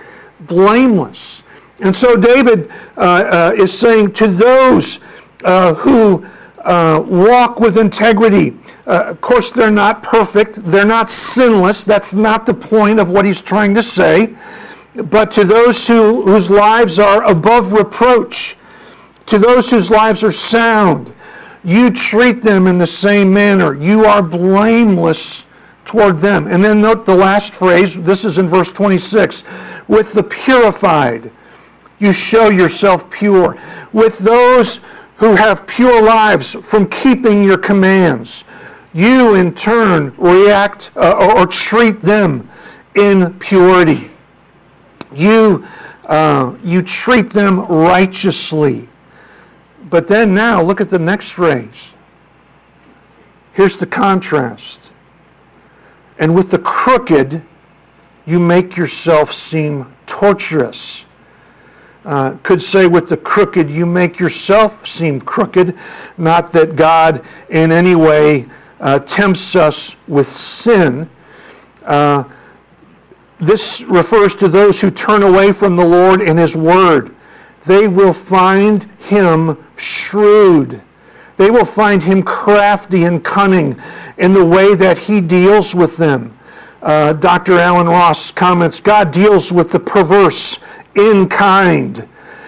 blameless. 0.41 1.43
And 1.81 1.95
so 1.95 2.15
David 2.15 2.71
uh, 2.97 3.01
uh, 3.01 3.53
is 3.55 3.77
saying 3.77 4.13
to 4.13 4.27
those 4.27 5.03
uh, 5.43 5.73
who 5.75 6.25
uh, 6.63 7.03
walk 7.07 7.59
with 7.59 7.77
integrity. 7.77 8.57
Uh, 8.85 9.05
of 9.07 9.21
course, 9.21 9.51
they're 9.51 9.71
not 9.71 10.03
perfect, 10.03 10.55
they're 10.63 10.85
not 10.85 11.09
sinless. 11.09 11.83
That's 11.83 12.13
not 12.13 12.45
the 12.45 12.53
point 12.53 12.99
of 12.99 13.09
what 13.09 13.25
he's 13.25 13.41
trying 13.41 13.75
to 13.75 13.83
say. 13.83 14.35
But 14.95 15.31
to 15.33 15.43
those 15.43 15.87
who, 15.87 16.23
whose 16.23 16.49
lives 16.49 16.99
are 16.99 17.23
above 17.23 17.71
reproach, 17.73 18.57
to 19.27 19.39
those 19.39 19.71
whose 19.71 19.89
lives 19.89 20.23
are 20.23 20.31
sound, 20.31 21.13
you 21.63 21.91
treat 21.91 22.41
them 22.41 22.67
in 22.67 22.77
the 22.77 22.87
same 22.87 23.33
manner. 23.33 23.73
You 23.75 24.05
are 24.05 24.21
blameless 24.21 25.45
toward 25.85 26.19
them. 26.19 26.47
And 26.47 26.63
then 26.63 26.81
note 26.81 27.05
the 27.05 27.15
last 27.15 27.53
phrase. 27.53 28.01
This 28.01 28.25
is 28.25 28.37
in 28.37 28.47
verse 28.47 28.71
26. 28.71 29.43
With 29.87 30.13
the 30.13 30.23
purified, 30.23 31.31
you 31.99 32.11
show 32.11 32.49
yourself 32.49 33.09
pure. 33.11 33.57
With 33.93 34.17
those 34.19 34.85
who 35.21 35.35
have 35.35 35.67
pure 35.67 36.01
lives 36.01 36.55
from 36.67 36.89
keeping 36.89 37.43
your 37.43 37.57
commands. 37.59 38.43
You, 38.91 39.35
in 39.35 39.53
turn, 39.53 40.15
react 40.17 40.89
uh, 40.95 41.35
or, 41.37 41.45
treat 41.45 41.99
them 41.99 42.49
in 42.95 43.31
purity. 43.37 44.09
You, 45.15 45.63
uh, 46.07 46.55
you 46.63 46.81
treat 46.81 47.29
them 47.29 47.59
righteously. 47.67 48.89
But 49.91 50.07
then 50.07 50.33
now, 50.33 50.59
look 50.59 50.81
at 50.81 50.89
the 50.89 50.97
next 50.97 51.33
phrase. 51.33 51.93
Here's 53.53 53.77
the 53.77 53.85
contrast. 53.85 54.91
And 56.17 56.33
with 56.33 56.49
the 56.49 56.57
crooked, 56.57 57.43
you 58.25 58.39
make 58.39 58.75
yourself 58.75 59.31
seem 59.31 59.93
torturous 60.07 61.05
uh, 62.03 62.35
could 62.43 62.61
say 62.61 62.87
with 62.87 63.09
the 63.09 63.17
crooked, 63.17 63.69
you 63.69 63.85
make 63.85 64.19
yourself 64.19 64.87
seem 64.87 65.21
crooked. 65.21 65.77
Not 66.17 66.51
that 66.53 66.75
God 66.75 67.23
in 67.49 67.71
any 67.71 67.95
way 67.95 68.47
uh, 68.79 68.99
tempts 68.99 69.55
us 69.55 70.01
with 70.07 70.27
sin. 70.27 71.09
Uh, 71.85 72.23
this 73.39 73.83
refers 73.83 74.35
to 74.37 74.47
those 74.47 74.81
who 74.81 74.91
turn 74.91 75.23
away 75.23 75.51
from 75.51 75.75
the 75.75 75.85
Lord 75.85 76.21
and 76.21 76.37
His 76.37 76.55
Word. 76.55 77.15
They 77.65 77.87
will 77.87 78.13
find 78.13 78.83
Him 78.99 79.57
shrewd. 79.77 80.81
They 81.37 81.51
will 81.51 81.65
find 81.65 82.03
Him 82.03 82.23
crafty 82.23 83.03
and 83.03 83.23
cunning 83.23 83.79
in 84.17 84.33
the 84.33 84.45
way 84.45 84.75
that 84.75 84.97
He 84.97 85.21
deals 85.21 85.75
with 85.75 85.97
them. 85.97 86.37
Uh, 86.81 87.13
Dr. 87.13 87.59
Allen 87.59 87.87
Ross 87.87 88.31
comments 88.31 88.79
God 88.79 89.11
deals 89.11 89.51
with 89.51 89.71
the 89.71 89.79
perverse 89.79 90.59
in 90.95 91.27
kind. 91.29 92.07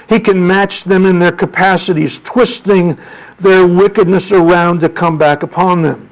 He 0.10 0.20
can 0.20 0.46
match 0.46 0.84
them 0.84 1.06
in 1.06 1.20
their 1.20 1.32
capacities, 1.32 2.20
twisting 2.20 2.98
their 3.38 3.66
wickedness 3.66 4.32
around 4.32 4.80
to 4.82 4.90
come 4.90 5.18
back 5.18 5.44
upon 5.44 5.82
them. 5.82 6.10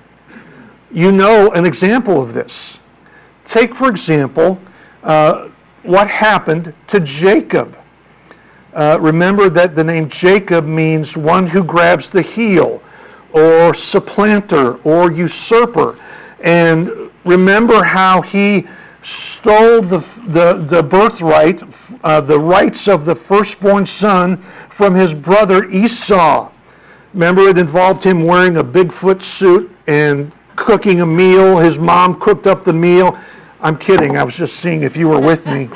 You 0.92 1.12
know 1.12 1.52
an 1.52 1.66
example 1.66 2.22
of 2.22 2.34
this. 2.34 2.80
Take, 3.46 3.76
for 3.76 3.90
example, 3.90 4.60
uh, 5.04 5.50
what 5.84 6.08
happened 6.08 6.74
to 6.88 7.00
Jacob. 7.00 7.78
Uh, 8.74 8.98
remember 9.02 9.50
that 9.50 9.76
the 9.76 9.84
name 9.84 10.08
Jacob 10.08 10.66
means 10.66 11.18
one 11.18 11.48
who 11.48 11.64
grabs 11.64 12.10
the 12.10 12.22
heel, 12.22 12.82
or 13.34 13.74
supplanter, 13.74 14.76
or 14.84 15.12
usurper. 15.12 15.96
And 16.44 17.12
remember 17.24 17.84
how 17.84 18.22
he 18.22 18.68
stole 19.02 19.82
the, 19.82 19.98
the, 20.28 20.64
the 20.64 20.84
birthright, 20.84 21.64
uh, 22.04 22.22
the 22.22 22.40
rights 22.40 22.88
of 22.88 23.06
the 23.06 23.16
firstborn 23.16 23.86
son 23.86 24.38
from 24.38 24.96
his 24.96 25.14
brother 25.14 25.70
Esau. 25.70 26.52
Remember, 27.14 27.42
it 27.50 27.58
involved 27.58 28.04
him 28.04 28.24
wearing 28.24 28.58
a 28.58 28.64
Bigfoot 28.64 29.22
suit 29.22 29.76
and 29.88 30.34
cooking 30.56 31.02
a 31.02 31.06
meal. 31.06 31.58
His 31.58 31.80
mom 31.80 32.20
cooked 32.20 32.48
up 32.48 32.64
the 32.64 32.74
meal. 32.74 33.20
I'm 33.60 33.78
kidding. 33.78 34.18
I 34.18 34.24
was 34.24 34.38
just 34.38 34.58
seeing 34.58 34.84
if 34.84 34.96
you 34.96 35.10
were 35.10 35.20
with 35.20 35.46
me. 35.46 35.70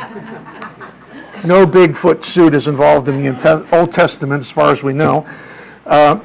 No 1.45 1.65
Bigfoot 1.67 2.23
suit 2.23 2.53
is 2.53 2.67
involved 2.67 3.07
in 3.07 3.21
the 3.21 3.67
Old 3.71 3.91
Testament, 3.91 4.39
as 4.39 4.51
far 4.51 4.71
as 4.71 4.83
we 4.83 4.93
know. 4.93 5.27
Uh, 5.85 6.19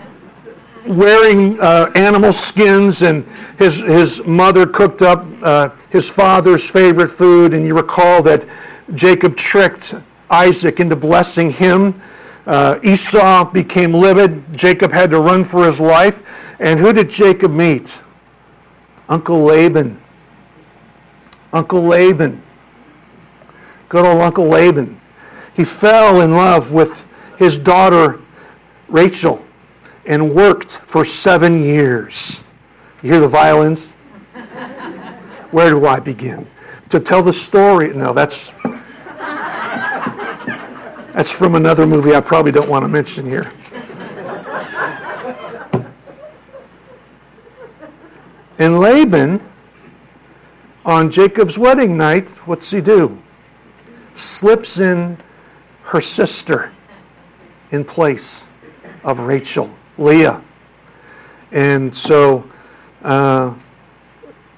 wearing 0.86 1.60
uh, 1.60 1.90
animal 1.94 2.32
skins, 2.32 3.02
and 3.02 3.24
his, 3.58 3.80
his 3.80 4.26
mother 4.26 4.66
cooked 4.66 5.02
up 5.02 5.26
uh, 5.42 5.70
his 5.90 6.10
father's 6.10 6.70
favorite 6.70 7.08
food. 7.08 7.54
And 7.54 7.66
you 7.66 7.74
recall 7.74 8.22
that 8.22 8.44
Jacob 8.94 9.36
tricked 9.36 9.94
Isaac 10.30 10.80
into 10.80 10.96
blessing 10.96 11.50
him. 11.50 12.00
Uh, 12.46 12.78
Esau 12.82 13.50
became 13.50 13.92
livid. 13.92 14.56
Jacob 14.56 14.92
had 14.92 15.10
to 15.10 15.20
run 15.20 15.44
for 15.44 15.66
his 15.66 15.80
life. 15.80 16.56
And 16.60 16.78
who 16.80 16.92
did 16.92 17.10
Jacob 17.10 17.52
meet? 17.52 18.02
Uncle 19.08 19.40
Laban. 19.40 20.00
Uncle 21.52 21.82
Laban. 21.82 22.42
Good 23.88 24.04
old 24.04 24.20
Uncle 24.20 24.46
Laban. 24.46 25.00
He 25.54 25.64
fell 25.64 26.20
in 26.20 26.32
love 26.32 26.72
with 26.72 27.06
his 27.38 27.58
daughter 27.58 28.20
Rachel 28.88 29.44
and 30.10 30.34
worked 30.34 30.72
for 30.72 31.04
seven 31.04 31.62
years. 31.62 32.42
You 33.00 33.12
hear 33.12 33.20
the 33.20 33.28
violins? 33.28 33.92
Where 35.52 35.70
do 35.70 35.86
I 35.86 36.00
begin? 36.00 36.48
To 36.88 36.98
tell 36.98 37.22
the 37.22 37.32
story. 37.32 37.94
No, 37.94 38.12
that's 38.12 38.52
that's 41.12 41.36
from 41.36 41.54
another 41.54 41.86
movie 41.86 42.12
I 42.12 42.20
probably 42.20 42.50
don't 42.50 42.68
want 42.68 42.82
to 42.82 42.88
mention 42.88 43.24
here. 43.24 43.44
And 48.58 48.80
Laban, 48.80 49.40
on 50.84 51.08
Jacob's 51.12 51.56
wedding 51.56 51.96
night, 51.96 52.30
what's 52.46 52.72
he 52.72 52.80
do? 52.80 53.22
Slips 54.12 54.80
in 54.80 55.18
her 55.84 56.00
sister 56.00 56.72
in 57.70 57.84
place 57.84 58.48
of 59.04 59.20
Rachel. 59.20 59.72
Leah. 59.98 60.42
And 61.52 61.94
so 61.94 62.48
uh, 63.02 63.54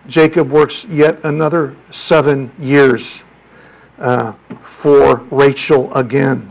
Jacob 0.07 0.51
works 0.51 0.85
yet 0.87 1.25
another 1.25 1.75
seven 1.91 2.51
years 2.59 3.25
uh, 3.99 4.33
for 4.61 5.17
Rachel 5.31 5.93
again. 5.95 6.51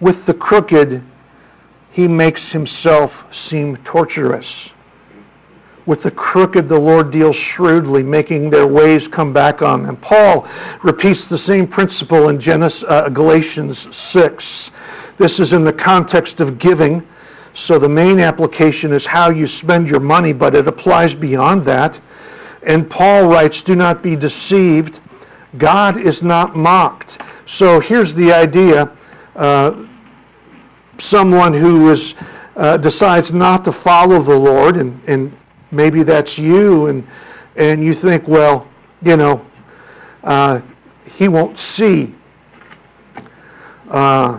With 0.00 0.26
the 0.26 0.34
crooked, 0.34 1.02
he 1.90 2.08
makes 2.08 2.52
himself 2.52 3.32
seem 3.34 3.76
torturous. 3.78 4.74
With 5.86 6.02
the 6.02 6.10
crooked, 6.10 6.68
the 6.68 6.78
Lord 6.78 7.10
deals 7.10 7.36
shrewdly, 7.36 8.02
making 8.02 8.50
their 8.50 8.66
ways 8.66 9.08
come 9.08 9.32
back 9.32 9.62
on 9.62 9.84
them. 9.84 9.96
Paul 9.96 10.46
repeats 10.82 11.28
the 11.28 11.38
same 11.38 11.66
principle 11.66 12.28
in 12.28 12.38
Genesis, 12.38 12.84
uh, 12.86 13.08
Galatians 13.08 13.96
6. 13.96 14.67
This 15.18 15.40
is 15.40 15.52
in 15.52 15.64
the 15.64 15.72
context 15.72 16.40
of 16.40 16.58
giving. 16.58 17.06
So 17.52 17.78
the 17.78 17.88
main 17.88 18.20
application 18.20 18.92
is 18.92 19.06
how 19.06 19.30
you 19.30 19.48
spend 19.48 19.90
your 19.90 19.98
money, 19.98 20.32
but 20.32 20.54
it 20.54 20.68
applies 20.68 21.14
beyond 21.14 21.62
that. 21.64 22.00
And 22.64 22.88
Paul 22.88 23.28
writes, 23.28 23.62
Do 23.62 23.74
not 23.74 24.00
be 24.00 24.14
deceived. 24.14 25.00
God 25.56 25.96
is 25.96 26.22
not 26.22 26.54
mocked. 26.54 27.20
So 27.46 27.80
here's 27.80 28.14
the 28.14 28.32
idea 28.32 28.92
uh, 29.34 29.86
someone 30.98 31.52
who 31.52 31.90
is, 31.90 32.14
uh, 32.54 32.76
decides 32.76 33.32
not 33.32 33.64
to 33.64 33.72
follow 33.72 34.20
the 34.20 34.36
Lord, 34.36 34.76
and, 34.76 35.00
and 35.08 35.36
maybe 35.72 36.04
that's 36.04 36.38
you, 36.38 36.86
and, 36.86 37.06
and 37.56 37.82
you 37.82 37.92
think, 37.92 38.28
well, 38.28 38.68
you 39.02 39.16
know, 39.16 39.44
uh, 40.22 40.60
he 41.10 41.26
won't 41.26 41.58
see. 41.58 42.14
Uh, 43.88 44.38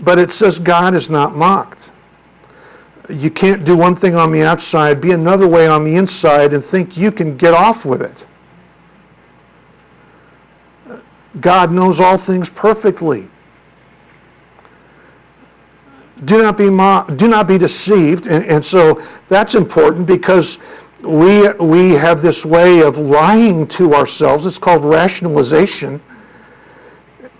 but 0.00 0.18
it 0.18 0.30
says 0.30 0.58
God 0.58 0.94
is 0.94 1.10
not 1.10 1.34
mocked. 1.34 1.92
You 3.08 3.30
can't 3.30 3.64
do 3.64 3.76
one 3.76 3.94
thing 3.94 4.14
on 4.14 4.32
the 4.32 4.42
outside, 4.42 5.00
be 5.00 5.12
another 5.12 5.48
way 5.48 5.66
on 5.66 5.84
the 5.84 5.96
inside, 5.96 6.52
and 6.52 6.62
think 6.62 6.96
you 6.96 7.10
can 7.10 7.36
get 7.36 7.54
off 7.54 7.84
with 7.84 8.02
it. 8.02 8.26
God 11.40 11.72
knows 11.72 12.00
all 12.00 12.18
things 12.18 12.50
perfectly. 12.50 13.28
Do 16.24 16.42
not 16.42 16.56
be 16.56 16.64
do 17.14 17.28
not 17.28 17.46
be 17.46 17.58
deceived, 17.58 18.26
and, 18.26 18.44
and 18.44 18.64
so 18.64 19.00
that's 19.28 19.54
important 19.54 20.06
because 20.06 20.58
we 21.02 21.52
we 21.52 21.90
have 21.90 22.22
this 22.22 22.44
way 22.44 22.82
of 22.82 22.98
lying 22.98 23.68
to 23.68 23.94
ourselves. 23.94 24.44
It's 24.44 24.58
called 24.58 24.84
rationalization, 24.84 26.02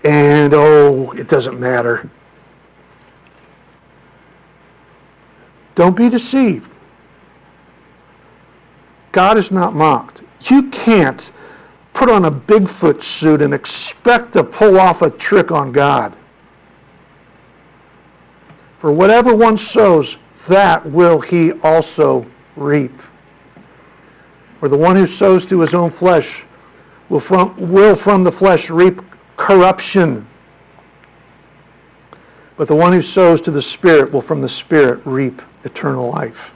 and 0.05 0.53
oh, 0.53 1.11
it 1.11 1.27
doesn't 1.27 1.59
matter. 1.59 2.09
Don't 5.79 5.95
be 5.95 6.09
deceived. 6.09 6.77
God 9.13 9.37
is 9.37 9.49
not 9.49 9.73
mocked. 9.73 10.23
You 10.41 10.63
can't 10.63 11.31
put 11.93 12.09
on 12.09 12.25
a 12.25 12.31
Bigfoot 12.31 13.01
suit 13.01 13.41
and 13.41 13.53
expect 13.53 14.33
to 14.33 14.43
pull 14.43 14.77
off 14.77 15.01
a 15.01 15.09
trick 15.09 15.53
on 15.53 15.71
God. 15.71 16.13
For 18.77 18.91
whatever 18.91 19.33
one 19.33 19.55
sows, 19.55 20.17
that 20.49 20.85
will 20.85 21.21
he 21.21 21.53
also 21.61 22.27
reap. 22.57 22.99
For 24.59 24.67
the 24.67 24.77
one 24.77 24.97
who 24.97 25.05
sows 25.05 25.45
to 25.45 25.61
his 25.61 25.73
own 25.73 25.91
flesh 25.91 26.45
will 27.07 27.21
from, 27.21 27.55
will 27.71 27.95
from 27.95 28.25
the 28.25 28.33
flesh 28.33 28.69
reap 28.69 29.01
corruption. 29.37 30.27
But 32.57 32.67
the 32.67 32.75
one 32.75 32.91
who 32.91 33.01
sows 33.01 33.39
to 33.43 33.51
the 33.51 33.61
Spirit 33.61 34.11
will 34.11 34.19
from 34.19 34.41
the 34.41 34.49
Spirit 34.49 34.99
reap 35.05 35.41
eternal 35.63 36.09
life. 36.09 36.55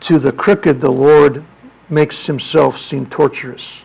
To 0.00 0.18
the 0.18 0.32
crooked, 0.32 0.80
the 0.80 0.90
Lord 0.90 1.44
makes 1.88 2.26
himself 2.26 2.78
seem 2.78 3.06
torturous. 3.06 3.84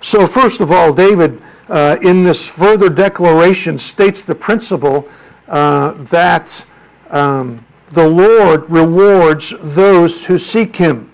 So, 0.00 0.26
first 0.26 0.60
of 0.60 0.70
all, 0.70 0.92
David, 0.92 1.42
uh, 1.68 1.96
in 2.02 2.22
this 2.22 2.50
further 2.50 2.88
declaration, 2.88 3.78
states 3.78 4.24
the 4.24 4.34
principle 4.34 5.08
uh, 5.48 5.92
that 6.04 6.64
um, 7.10 7.64
the 7.88 8.06
Lord 8.06 8.68
rewards 8.70 9.74
those 9.74 10.26
who 10.26 10.38
seek 10.38 10.76
him. 10.76 11.10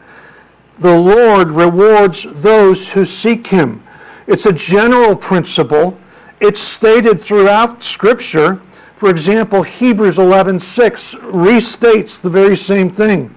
The 0.79 0.99
Lord 0.99 1.49
rewards 1.49 2.43
those 2.43 2.93
who 2.93 3.05
seek 3.05 3.47
him. 3.47 3.83
It's 4.27 4.47
a 4.47 4.53
general 4.53 5.17
principle. 5.17 5.99
It's 6.41 6.61
stated 6.61 7.21
throughout 7.21 7.83
Scripture. 7.83 8.61
For 8.97 9.11
example, 9.11 9.63
Hebrews 9.63 10.19
11:6 10.19 11.15
restates 11.21 12.21
the 12.21 12.31
very 12.31 12.57
same 12.57 12.89
thing. 12.89 13.35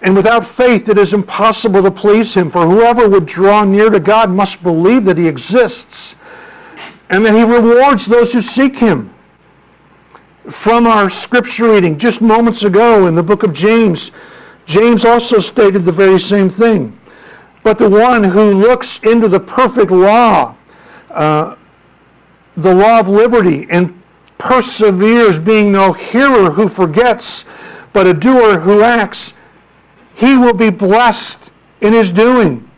And 0.00 0.16
without 0.16 0.44
faith 0.44 0.88
it 0.88 0.98
is 0.98 1.12
impossible 1.12 1.82
to 1.82 1.90
please 1.90 2.34
him, 2.34 2.50
for 2.50 2.66
whoever 2.66 3.08
would 3.08 3.26
draw 3.26 3.64
near 3.64 3.90
to 3.90 4.00
God 4.00 4.30
must 4.30 4.62
believe 4.62 5.04
that 5.04 5.18
he 5.18 5.28
exists 5.28 6.16
and 7.08 7.24
that 7.24 7.34
he 7.34 7.42
rewards 7.42 8.06
those 8.06 8.32
who 8.32 8.40
seek 8.40 8.76
him. 8.78 9.10
From 10.48 10.86
our 10.86 11.08
scripture 11.08 11.72
reading 11.72 11.98
just 11.98 12.20
moments 12.20 12.64
ago 12.64 13.06
in 13.06 13.14
the 13.14 13.22
book 13.22 13.44
of 13.44 13.52
James, 13.52 14.10
James 14.64 15.04
also 15.04 15.38
stated 15.38 15.82
the 15.82 15.92
very 15.92 16.18
same 16.18 16.48
thing. 16.48 16.98
but 17.62 17.78
the 17.78 17.88
one 17.88 18.24
who 18.24 18.54
looks 18.54 19.02
into 19.04 19.28
the 19.28 19.40
perfect 19.40 19.90
law, 19.90 20.56
uh, 21.10 21.54
the 22.56 22.74
law 22.74 22.98
of 22.98 23.08
liberty, 23.08 23.66
and 23.70 24.01
perseveres, 24.42 25.38
being 25.38 25.70
no 25.70 25.92
hearer 25.92 26.50
who 26.50 26.68
forgets, 26.68 27.48
but 27.92 28.08
a 28.08 28.12
doer 28.12 28.58
who 28.58 28.82
acts, 28.82 29.40
he 30.16 30.36
will 30.36 30.52
be 30.52 30.68
blessed 30.68 31.52
in 31.80 31.92
his 31.92 32.10
doing. 32.10 32.68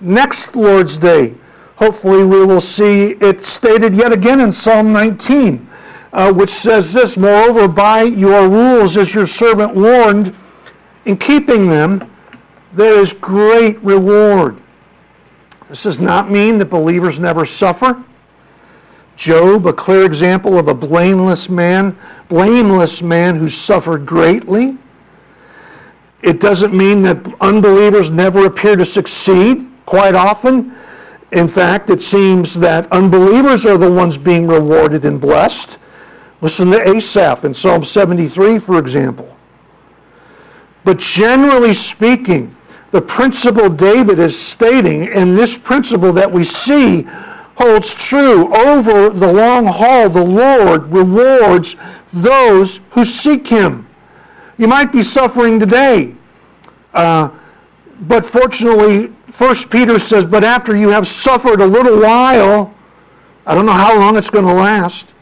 Next 0.00 0.56
Lord's 0.56 0.96
Day, 0.98 1.34
hopefully, 1.76 2.24
we 2.24 2.44
will 2.44 2.60
see 2.60 3.12
it 3.20 3.44
stated 3.44 3.94
yet 3.94 4.12
again 4.12 4.40
in 4.40 4.50
Psalm 4.50 4.92
19, 4.92 5.64
uh, 6.12 6.32
which 6.32 6.50
says 6.50 6.92
this 6.92 7.16
Moreover, 7.16 7.68
by 7.68 8.02
your 8.02 8.48
rules 8.48 8.96
is 8.96 9.14
your 9.14 9.26
servant 9.26 9.76
warned, 9.76 10.34
in 11.04 11.16
keeping 11.16 11.68
them, 11.68 12.10
there 12.72 12.98
is 13.00 13.12
great 13.12 13.78
reward. 13.80 14.60
This 15.68 15.84
does 15.84 16.00
not 16.00 16.30
mean 16.30 16.58
that 16.58 16.66
believers 16.66 17.20
never 17.20 17.46
suffer. 17.46 18.02
Job, 19.16 19.66
a 19.66 19.72
clear 19.72 20.04
example 20.04 20.58
of 20.58 20.68
a 20.68 20.74
blameless 20.74 21.48
man, 21.48 21.96
blameless 22.28 23.02
man 23.02 23.36
who 23.36 23.48
suffered 23.48 24.04
greatly. 24.04 24.76
It 26.22 26.40
doesn't 26.40 26.74
mean 26.74 27.02
that 27.02 27.34
unbelievers 27.40 28.10
never 28.10 28.46
appear 28.46 28.76
to 28.76 28.84
succeed. 28.84 29.70
Quite 29.86 30.14
often, 30.14 30.74
in 31.32 31.48
fact, 31.48 31.90
it 31.90 32.00
seems 32.00 32.58
that 32.60 32.90
unbelievers 32.90 33.66
are 33.66 33.76
the 33.76 33.90
ones 33.90 34.16
being 34.16 34.46
rewarded 34.46 35.04
and 35.04 35.20
blessed. 35.20 35.78
Listen 36.40 36.70
to 36.70 36.88
Asaph 36.88 37.44
in 37.44 37.54
Psalm 37.54 37.84
73, 37.84 38.58
for 38.58 38.78
example. 38.78 39.36
But 40.84 40.98
generally 40.98 41.74
speaking, 41.74 42.54
the 42.90 43.00
principle 43.00 43.68
David 43.68 44.18
is 44.18 44.38
stating, 44.38 45.08
and 45.08 45.36
this 45.36 45.58
principle 45.58 46.12
that 46.12 46.30
we 46.30 46.44
see 46.44 47.06
holds 47.56 47.94
true 47.94 48.54
over 48.54 49.10
the 49.10 49.32
long 49.32 49.66
haul. 49.66 50.08
The 50.08 50.24
Lord 50.24 50.92
rewards 50.92 51.76
those 52.12 52.80
who 52.90 53.04
seek 53.04 53.48
Him. 53.48 53.86
You 54.56 54.68
might 54.68 54.92
be 54.92 55.02
suffering 55.02 55.58
today, 55.58 56.14
uh, 56.92 57.30
but 58.00 58.24
fortunately, 58.24 59.12
First 59.26 59.70
Peter 59.70 59.98
says, 59.98 60.24
"But 60.24 60.44
after 60.44 60.76
you 60.76 60.90
have 60.90 61.06
suffered 61.06 61.60
a 61.60 61.66
little 61.66 62.00
while, 62.00 62.72
I 63.46 63.54
don't 63.54 63.66
know 63.66 63.72
how 63.72 63.98
long 63.98 64.16
it's 64.16 64.30
going 64.30 64.46
to 64.46 64.52
last." 64.52 65.12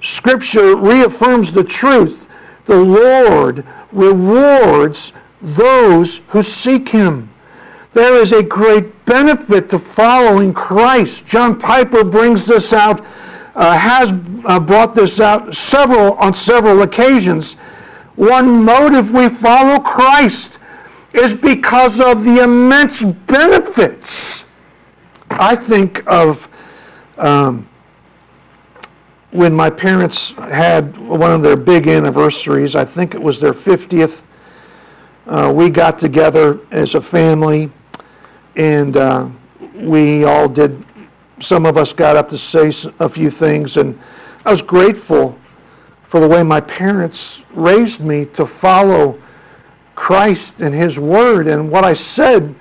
Scripture 0.00 0.74
reaffirms 0.74 1.52
the 1.52 1.64
truth. 1.64 2.28
The 2.64 2.76
Lord 2.76 3.64
rewards 3.92 5.12
those 5.42 6.22
who 6.28 6.42
seek 6.42 6.90
Him. 6.90 7.30
There 7.92 8.14
is 8.14 8.32
a 8.32 8.42
great 8.42 9.04
benefit 9.04 9.68
to 9.70 9.78
following 9.78 10.54
Christ. 10.54 11.26
John 11.26 11.58
Piper 11.58 12.04
brings 12.04 12.46
this 12.46 12.72
out, 12.72 13.04
uh, 13.56 13.76
has 13.76 14.12
uh, 14.44 14.60
brought 14.60 14.94
this 14.94 15.20
out 15.20 15.54
several 15.54 16.14
on 16.14 16.32
several 16.32 16.82
occasions. 16.82 17.54
One 18.14 18.64
motive 18.64 19.12
we 19.12 19.28
follow 19.28 19.80
Christ 19.80 20.58
is 21.12 21.34
because 21.34 22.00
of 22.00 22.22
the 22.22 22.44
immense 22.44 23.02
benefits. 23.02 24.54
I 25.28 25.56
think 25.56 26.06
of 26.06 26.48
um, 27.18 27.68
when 29.32 29.52
my 29.52 29.68
parents 29.68 30.36
had 30.36 30.96
one 30.96 31.32
of 31.32 31.42
their 31.42 31.56
big 31.56 31.88
anniversaries. 31.88 32.76
I 32.76 32.84
think 32.84 33.14
it 33.14 33.22
was 33.22 33.40
their 33.40 33.52
50th. 33.52 34.24
Uh, 35.26 35.52
we 35.54 35.70
got 35.70 35.98
together 35.98 36.60
as 36.70 36.94
a 36.94 37.00
family 37.00 37.70
and 38.60 38.94
uh, 38.98 39.26
we 39.72 40.24
all 40.24 40.46
did, 40.46 40.84
some 41.38 41.64
of 41.64 41.78
us 41.78 41.94
got 41.94 42.14
up 42.14 42.28
to 42.28 42.36
say 42.36 42.70
a 43.02 43.08
few 43.08 43.30
things, 43.30 43.78
and 43.78 43.98
I 44.44 44.50
was 44.50 44.60
grateful 44.60 45.38
for 46.02 46.20
the 46.20 46.28
way 46.28 46.42
my 46.42 46.60
parents 46.60 47.46
raised 47.54 48.04
me 48.04 48.26
to 48.26 48.44
follow 48.44 49.18
Christ 49.94 50.60
and 50.60 50.74
His 50.74 50.98
Word. 50.98 51.46
And 51.46 51.70
what 51.70 51.84
I 51.84 51.94
said 51.94 52.54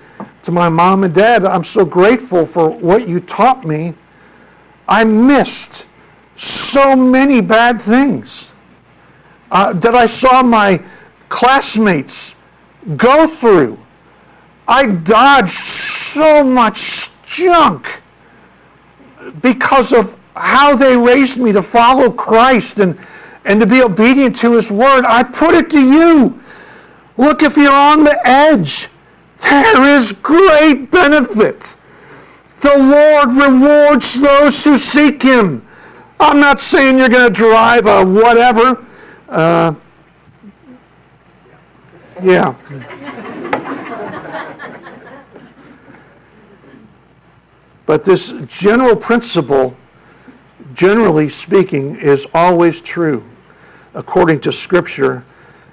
to 0.44 0.52
my 0.54 0.70
mom 0.70 1.04
and 1.04 1.14
dad, 1.14 1.44
I'm 1.44 1.66
so 1.66 1.84
grateful 1.84 2.46
for 2.46 2.70
what 2.70 3.06
you 3.06 3.20
taught 3.20 3.66
me. 3.66 3.94
I 4.88 5.04
missed 5.04 5.86
so 6.38 6.96
many 6.96 7.42
bad 7.42 7.82
things 7.82 8.54
uh, 9.52 9.74
that 9.74 9.96
I 9.96 10.06
saw 10.06 10.44
my 10.44 10.82
classmates 11.28 12.38
go 12.96 13.28
through 13.28 13.78
I 14.70 14.86
dodged 14.86 15.50
so 15.50 16.44
much 16.44 17.10
junk 17.26 18.04
because 19.42 19.92
of 19.92 20.16
how 20.36 20.76
they 20.76 20.96
raised 20.96 21.42
me 21.42 21.52
to 21.54 21.64
follow 21.64 22.12
Christ 22.12 22.78
and, 22.78 22.96
and 23.46 23.60
to 23.62 23.66
be 23.66 23.82
obedient 23.82 24.36
to 24.38 24.54
His 24.54 24.72
Word. 24.72 25.06
I 25.06 25.24
put 25.24 25.56
it 25.56 25.72
to 25.72 25.82
you. 25.82 26.40
Look, 27.18 27.42
if 27.42 27.58
you're 27.58 27.74
on 27.74 28.04
the 28.04 28.16
edge, 28.24 28.90
there 29.40 29.96
is 29.96 30.14
great 30.14 30.92
benefit. 30.92 31.76
The 32.62 32.78
Lord 32.78 33.36
rewards 33.36 34.22
those 34.22 34.64
who 34.64 34.78
seek 34.78 35.24
Him. 35.24 35.66
I'm 36.20 36.40
not 36.40 36.60
saying 36.60 37.00
you're 37.00 37.10
going 37.10 37.28
to 37.28 37.34
drive 37.34 37.88
a 37.88 38.06
whatever. 38.06 38.86
Uh, 39.28 39.74
yeah. 42.22 42.54
But 47.89 48.06
this 48.06 48.36
general 48.45 48.95
principle, 48.95 49.75
generally 50.75 51.28
speaking, 51.28 51.95
is 51.95 52.28
always 52.36 52.82
true 52.82 53.23
according 53.95 54.41
to 54.41 54.52
Scripture. 54.52 55.25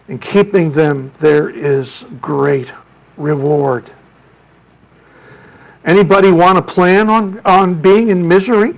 In 0.09 0.18
keeping 0.18 0.70
them, 0.70 1.12
there 1.18 1.50
is 1.50 2.07
great 2.22 2.72
reward. 3.18 3.92
Anybody 5.85 6.31
want 6.31 6.57
to 6.57 6.62
plan 6.74 7.11
on, 7.11 7.38
on 7.40 7.83
being 7.83 8.09
in 8.09 8.26
misery 8.26 8.72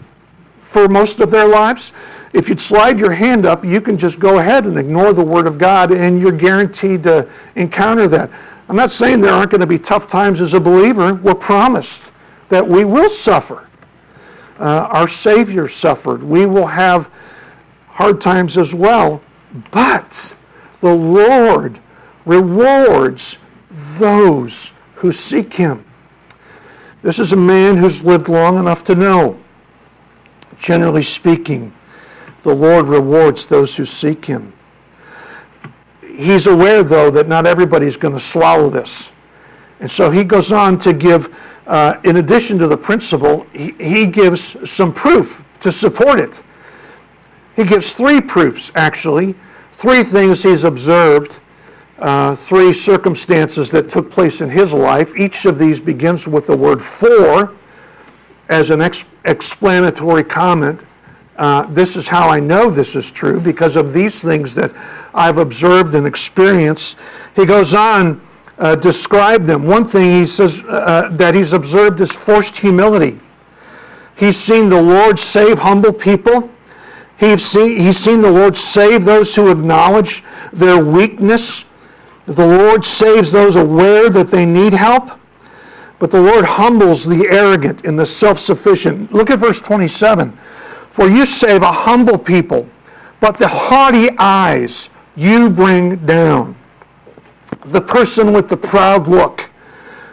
for 0.62 0.88
most 0.88 1.20
of 1.20 1.31
their 1.31 1.46
lives? 1.46 1.92
If 2.35 2.48
you'd 2.48 2.61
slide 2.61 2.98
your 2.98 3.12
hand 3.12 3.46
up, 3.46 3.64
you 3.64 3.81
can 3.81 3.96
just 3.96 4.18
go 4.18 4.40
ahead 4.40 4.66
and 4.66 4.77
ignore 4.77 5.12
the 5.12 5.22
Word 5.22 5.46
of 5.46 5.59
God, 5.59 5.92
and 5.92 6.20
you're 6.20 6.33
guaranteed 6.33 7.05
to 7.05 7.31
encounter 7.55 8.09
that. 8.09 8.33
I'm 8.68 8.74
not 8.74 8.90
saying 8.90 9.20
there 9.20 9.33
aren't 9.33 9.53
going 9.53 9.61
to 9.61 9.66
be 9.68 9.79
tough 9.79 10.09
times 10.09 10.40
as 10.40 10.55
a 10.55 10.61
believer. 10.61 11.14
We're 11.14 11.37
promised 11.37 12.11
that 12.49 12.67
we 12.67 12.85
will 12.85 13.09
suffer. 13.09 13.69
Uh, 14.59 14.89
our 14.91 15.09
Savior 15.09 15.69
suffered. 15.69 16.23
We 16.23 16.47
will 16.47 16.67
have 16.67 17.11
hard 17.89 18.21
times 18.21 18.59
as 18.59 18.75
well. 18.75 19.23
But 19.71 20.37
the 20.81 20.95
Lord 20.95 21.81
rewards 22.25 23.39
those 23.71 24.73
who 24.97 25.13
seek 25.13 25.55
Him. 25.55 25.85
This 27.03 27.19
is 27.19 27.33
a 27.33 27.37
man 27.37 27.77
who's 27.77 28.03
lived 28.03 28.29
long 28.29 28.59
enough 28.59 28.83
to 28.85 28.95
know, 28.95 29.39
generally 30.59 31.03
speaking, 31.03 31.73
the 32.43 32.55
Lord 32.55 32.87
rewards 32.87 33.47
those 33.47 33.77
who 33.77 33.85
seek 33.85 34.25
Him. 34.25 34.53
He's 36.03 36.49
aware, 36.49 36.83
though, 36.83 37.11
that 37.11 37.29
not 37.29 37.47
everybody's 37.47 37.97
going 37.97 38.15
to 38.15 38.21
swallow 38.21 38.69
this. 38.69 39.13
And 39.81 39.91
so 39.91 40.11
he 40.11 40.25
goes 40.25 40.51
on 40.51 40.79
to 40.81 40.93
give 40.93 41.29
uh, 41.69 42.01
in 42.05 42.17
addition 42.17 42.59
to 42.59 42.67
the 42.67 42.77
principle, 42.77 43.47
he, 43.53 43.73
he 43.79 44.07
gives 44.07 44.69
some 44.69 44.93
proof 44.93 45.45
to 45.61 45.71
support 45.71 46.19
it. 46.19 46.43
He 47.57 47.65
gives 47.65 47.93
three 47.93 48.21
proofs, 48.21 48.73
actually, 48.75 49.35
three 49.73 50.03
things 50.03 50.43
he's 50.43 50.65
observed, 50.65 51.41
uh, 51.99 52.35
three 52.35 52.73
circumstances 52.73 53.71
that 53.73 53.91
took 53.91 54.11
place 54.11 54.41
in 54.41 54.49
his 54.49 54.73
life. 54.73 55.15
Each 55.17 55.45
of 55.45 55.59
these 55.59 55.81
begins 55.81 56.27
with 56.27 56.47
the 56.47 56.57
word 56.57 56.81
for 56.81 57.55
as 58.49 58.71
an 58.71 58.81
ex- 58.81 59.11
explanatory 59.25 60.25
comment. 60.25 60.83
Uh, 61.37 61.67
this 61.67 61.97
is 61.97 62.09
how 62.09 62.29
I 62.29 62.41
know 62.41 62.71
this 62.71 62.97
is 62.97 63.13
true 63.13 63.41
because 63.41 63.77
of 63.77 63.93
these 63.93 64.23
things 64.23 64.55
that 64.55 64.73
I've 65.15 65.39
observed 65.39 65.95
and 65.95 66.07
experienced. 66.07 66.99
He 67.37 67.45
goes 67.45 67.75
on 67.75 68.21
uh, 68.59 68.75
describe 68.75 69.44
them. 69.44 69.66
One 69.66 69.85
thing 69.85 70.11
he 70.11 70.27
says 70.27 70.62
uh, 70.64 70.66
uh, 70.66 71.09
that 71.11 71.35
he's 71.35 71.53
observed 71.53 72.01
is 72.01 72.12
forced 72.12 72.59
humility. 72.59 73.21
He's 74.16 74.37
seen 74.37 74.68
the 74.68 74.83
Lord 74.83 75.18
save 75.18 75.61
humble 75.61 75.92
people. 75.92 76.51
He's 77.18 77.44
seen, 77.44 77.77
he's 77.77 77.97
seen 77.97 78.21
the 78.21 78.31
Lord 78.31 78.57
save 78.57 79.05
those 79.05 79.35
who 79.35 79.51
acknowledge 79.51 80.25
their 80.53 80.85
weakness. 80.85 81.73
The 82.27 82.47
Lord 82.47 82.85
saves 82.85 83.33
those 83.33 83.57
aware 83.57 84.11
that 84.11 84.29
they 84.29 84.44
need 84.44 84.73
help. 84.73 85.11
But 85.99 86.11
the 86.11 86.21
Lord 86.21 86.44
humbles 86.44 87.07
the 87.07 87.27
arrogant 87.29 87.85
and 87.85 87.99
the 87.99 88.07
self 88.07 88.38
sufficient. 88.38 89.12
Look 89.12 89.31
at 89.31 89.38
verse 89.38 89.61
27. 89.61 90.33
For 90.90 91.09
you 91.09 91.25
save 91.25 91.62
a 91.62 91.73
humble 91.73 92.18
people, 92.18 92.68
but 93.21 93.37
the 93.37 93.49
haughty 93.49 94.11
eyes 94.18 94.90
you 95.16 95.51
bring 95.51 95.97
down 96.07 96.57
the 97.62 97.81
person 97.81 98.33
with 98.33 98.49
the 98.49 98.57
proud 98.57 99.09
look, 99.09 99.51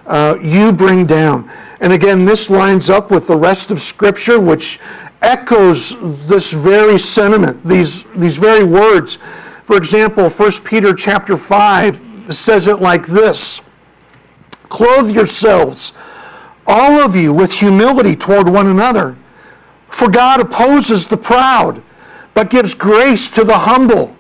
uh, 0.05 0.37
you 0.41 0.71
bring 0.71 1.05
down. 1.05 1.49
And 1.79 1.91
again, 1.93 2.25
this 2.25 2.49
lines 2.49 2.89
up 2.89 3.11
with 3.11 3.27
the 3.27 3.35
rest 3.35 3.71
of 3.71 3.79
Scripture, 3.79 4.39
which 4.39 4.79
echoes 5.21 6.27
this 6.27 6.53
very 6.53 6.97
sentiment, 6.97 7.63
these, 7.65 8.03
these 8.13 8.37
very 8.37 8.63
words. 8.63 9.15
For 9.15 9.77
example, 9.77 10.29
1 10.29 10.51
Peter 10.63 10.93
chapter 10.93 11.35
5 11.35 12.33
says 12.33 12.67
it 12.67 12.79
like 12.79 13.05
this 13.07 13.67
Clothe 14.69 15.11
yourselves, 15.11 15.97
all 16.67 16.99
of 16.99 17.15
you, 17.15 17.33
with 17.33 17.59
humility 17.59 18.15
toward 18.15 18.47
one 18.47 18.67
another. 18.67 19.17
For 19.89 20.09
God 20.09 20.41
opposes 20.41 21.07
the 21.07 21.17
proud, 21.17 21.81
but 22.33 22.49
gives 22.49 22.73
grace 22.73 23.29
to 23.29 23.43
the 23.43 23.59
humble. 23.59 24.15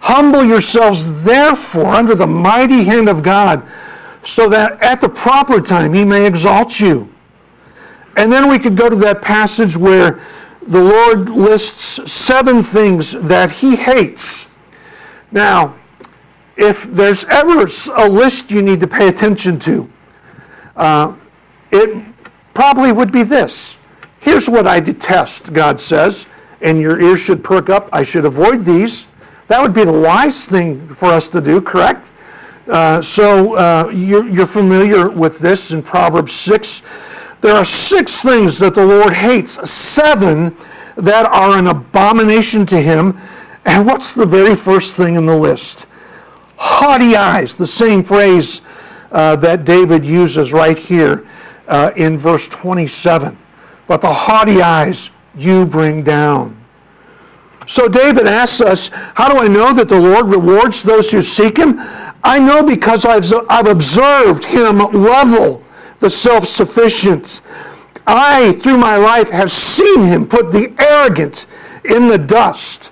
Humble 0.00 0.44
yourselves, 0.44 1.24
therefore, 1.24 1.86
under 1.86 2.14
the 2.14 2.26
mighty 2.26 2.84
hand 2.84 3.08
of 3.08 3.22
God, 3.22 3.62
so 4.22 4.48
that 4.48 4.82
at 4.82 5.00
the 5.00 5.08
proper 5.08 5.60
time 5.60 5.92
he 5.92 6.04
may 6.04 6.26
exalt 6.26 6.80
you. 6.80 7.12
And 8.16 8.32
then 8.32 8.48
we 8.48 8.58
could 8.58 8.76
go 8.76 8.88
to 8.88 8.96
that 8.96 9.22
passage 9.22 9.76
where 9.76 10.20
the 10.62 10.82
Lord 10.82 11.28
lists 11.28 12.10
seven 12.10 12.62
things 12.62 13.22
that 13.22 13.50
he 13.50 13.76
hates. 13.76 14.54
Now, 15.30 15.76
if 16.56 16.82
there's 16.84 17.24
ever 17.26 17.66
a 17.96 18.08
list 18.08 18.50
you 18.50 18.62
need 18.62 18.80
to 18.80 18.86
pay 18.86 19.08
attention 19.08 19.58
to, 19.60 19.90
uh, 20.76 21.14
it 21.70 22.04
probably 22.52 22.92
would 22.92 23.12
be 23.12 23.22
this. 23.22 23.78
Here's 24.18 24.50
what 24.50 24.66
I 24.66 24.80
detest, 24.80 25.52
God 25.52 25.80
says, 25.80 26.28
and 26.60 26.78
your 26.78 27.00
ears 27.00 27.20
should 27.20 27.42
perk 27.42 27.70
up. 27.70 27.88
I 27.92 28.02
should 28.02 28.24
avoid 28.24 28.60
these. 28.60 29.09
That 29.50 29.60
would 29.62 29.74
be 29.74 29.82
the 29.82 29.92
wise 29.92 30.46
thing 30.46 30.86
for 30.86 31.06
us 31.06 31.28
to 31.30 31.40
do, 31.40 31.60
correct? 31.60 32.12
Uh, 32.68 33.02
so 33.02 33.56
uh, 33.56 33.90
you're, 33.92 34.28
you're 34.28 34.46
familiar 34.46 35.10
with 35.10 35.40
this 35.40 35.72
in 35.72 35.82
Proverbs 35.82 36.30
6. 36.30 36.86
There 37.40 37.56
are 37.56 37.64
six 37.64 38.22
things 38.22 38.60
that 38.60 38.76
the 38.76 38.86
Lord 38.86 39.12
hates, 39.12 39.68
seven 39.68 40.54
that 40.94 41.26
are 41.26 41.58
an 41.58 41.66
abomination 41.66 42.64
to 42.66 42.80
him. 42.80 43.18
And 43.64 43.88
what's 43.88 44.14
the 44.14 44.24
very 44.24 44.54
first 44.54 44.94
thing 44.94 45.16
in 45.16 45.26
the 45.26 45.36
list? 45.36 45.88
Haughty 46.56 47.16
eyes, 47.16 47.56
the 47.56 47.66
same 47.66 48.04
phrase 48.04 48.64
uh, 49.10 49.34
that 49.34 49.64
David 49.64 50.04
uses 50.04 50.52
right 50.52 50.78
here 50.78 51.26
uh, 51.66 51.90
in 51.96 52.16
verse 52.16 52.46
27. 52.46 53.36
But 53.88 54.00
the 54.00 54.12
haughty 54.12 54.62
eyes 54.62 55.10
you 55.36 55.66
bring 55.66 56.04
down. 56.04 56.59
So 57.70 57.86
David 57.86 58.26
asks 58.26 58.60
us, 58.60 58.88
How 59.14 59.28
do 59.28 59.38
I 59.38 59.46
know 59.46 59.72
that 59.72 59.88
the 59.88 60.00
Lord 60.00 60.26
rewards 60.26 60.82
those 60.82 61.12
who 61.12 61.22
seek 61.22 61.56
him? 61.56 61.76
I 62.24 62.40
know 62.40 62.64
because 62.64 63.06
I've, 63.06 63.24
I've 63.48 63.68
observed 63.68 64.42
him 64.42 64.78
level 64.78 65.62
the 66.00 66.10
self 66.10 66.46
sufficient. 66.46 67.40
I, 68.08 68.54
through 68.58 68.78
my 68.78 68.96
life, 68.96 69.30
have 69.30 69.52
seen 69.52 70.02
him 70.02 70.26
put 70.26 70.50
the 70.50 70.74
arrogant 70.80 71.46
in 71.84 72.08
the 72.08 72.18
dust. 72.18 72.90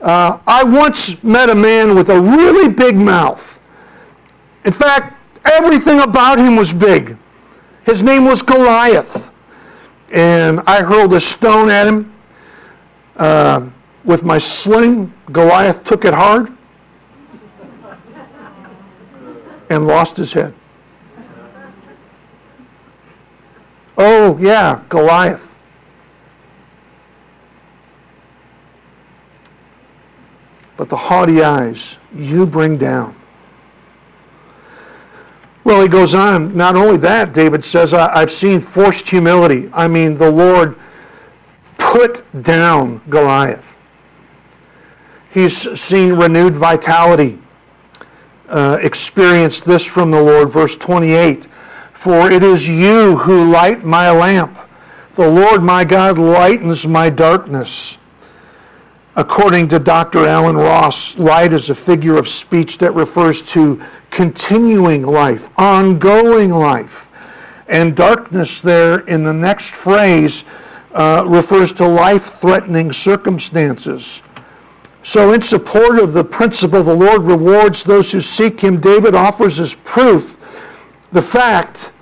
Uh, 0.00 0.40
I 0.44 0.64
once 0.64 1.22
met 1.22 1.48
a 1.48 1.54
man 1.54 1.94
with 1.94 2.08
a 2.08 2.20
really 2.20 2.68
big 2.68 2.96
mouth. 2.96 3.62
In 4.64 4.72
fact, 4.72 5.16
everything 5.44 6.00
about 6.00 6.36
him 6.36 6.56
was 6.56 6.72
big. 6.72 7.16
His 7.84 8.02
name 8.02 8.24
was 8.24 8.42
Goliath. 8.42 9.32
And 10.12 10.62
I 10.66 10.82
hurled 10.82 11.12
a 11.12 11.20
stone 11.20 11.70
at 11.70 11.86
him 11.86 12.12
uh, 13.16 13.70
with 14.04 14.24
my 14.24 14.38
sling. 14.38 15.12
Goliath 15.32 15.84
took 15.84 16.04
it 16.04 16.14
hard 16.14 16.52
and 19.68 19.86
lost 19.86 20.16
his 20.16 20.32
head. 20.32 20.54
Oh, 23.96 24.38
yeah, 24.38 24.82
Goliath. 24.88 25.58
But 30.76 30.88
the 30.88 30.96
haughty 30.96 31.42
eyes 31.42 31.98
you 32.14 32.46
bring 32.46 32.78
down. 32.78 33.14
Well, 35.62 35.82
he 35.82 35.88
goes 35.88 36.14
on. 36.14 36.56
Not 36.56 36.74
only 36.74 36.96
that, 36.98 37.34
David 37.34 37.62
says, 37.62 37.92
I've 37.92 38.30
seen 38.30 38.60
forced 38.60 39.10
humility. 39.10 39.68
I 39.74 39.86
mean, 39.88 40.14
the 40.14 40.30
Lord 40.30 40.76
put 41.76 42.22
down 42.42 43.02
Goliath. 43.10 43.79
He's 45.32 45.80
seen 45.80 46.14
renewed 46.14 46.56
vitality. 46.56 47.38
Uh, 48.48 48.78
experienced 48.82 49.64
this 49.64 49.86
from 49.86 50.10
the 50.10 50.20
Lord. 50.20 50.50
Verse 50.50 50.74
28 50.76 51.44
For 51.92 52.30
it 52.30 52.42
is 52.42 52.68
you 52.68 53.18
who 53.18 53.48
light 53.48 53.84
my 53.84 54.10
lamp. 54.10 54.58
The 55.12 55.28
Lord 55.28 55.62
my 55.62 55.84
God 55.84 56.18
lightens 56.18 56.86
my 56.86 57.10
darkness. 57.10 57.98
According 59.16 59.68
to 59.68 59.78
Dr. 59.78 60.24
Allen 60.24 60.56
Ross, 60.56 61.18
light 61.18 61.52
is 61.52 61.68
a 61.68 61.74
figure 61.74 62.16
of 62.16 62.28
speech 62.28 62.78
that 62.78 62.94
refers 62.94 63.42
to 63.52 63.80
continuing 64.10 65.02
life, 65.02 65.48
ongoing 65.58 66.50
life. 66.50 67.10
And 67.68 67.96
darkness, 67.96 68.60
there 68.60 69.00
in 69.00 69.24
the 69.24 69.32
next 69.32 69.74
phrase, 69.74 70.44
uh, 70.92 71.24
refers 71.26 71.72
to 71.74 71.86
life 71.86 72.22
threatening 72.22 72.92
circumstances. 72.92 74.22
So, 75.02 75.32
in 75.32 75.40
support 75.40 75.98
of 75.98 76.12
the 76.12 76.24
principle 76.24 76.82
the 76.82 76.94
Lord 76.94 77.22
rewards 77.22 77.84
those 77.84 78.12
who 78.12 78.20
seek 78.20 78.60
Him, 78.60 78.80
David 78.80 79.14
offers 79.14 79.58
as 79.58 79.74
proof 79.74 80.36
the 81.10 81.22
fact 81.22 81.92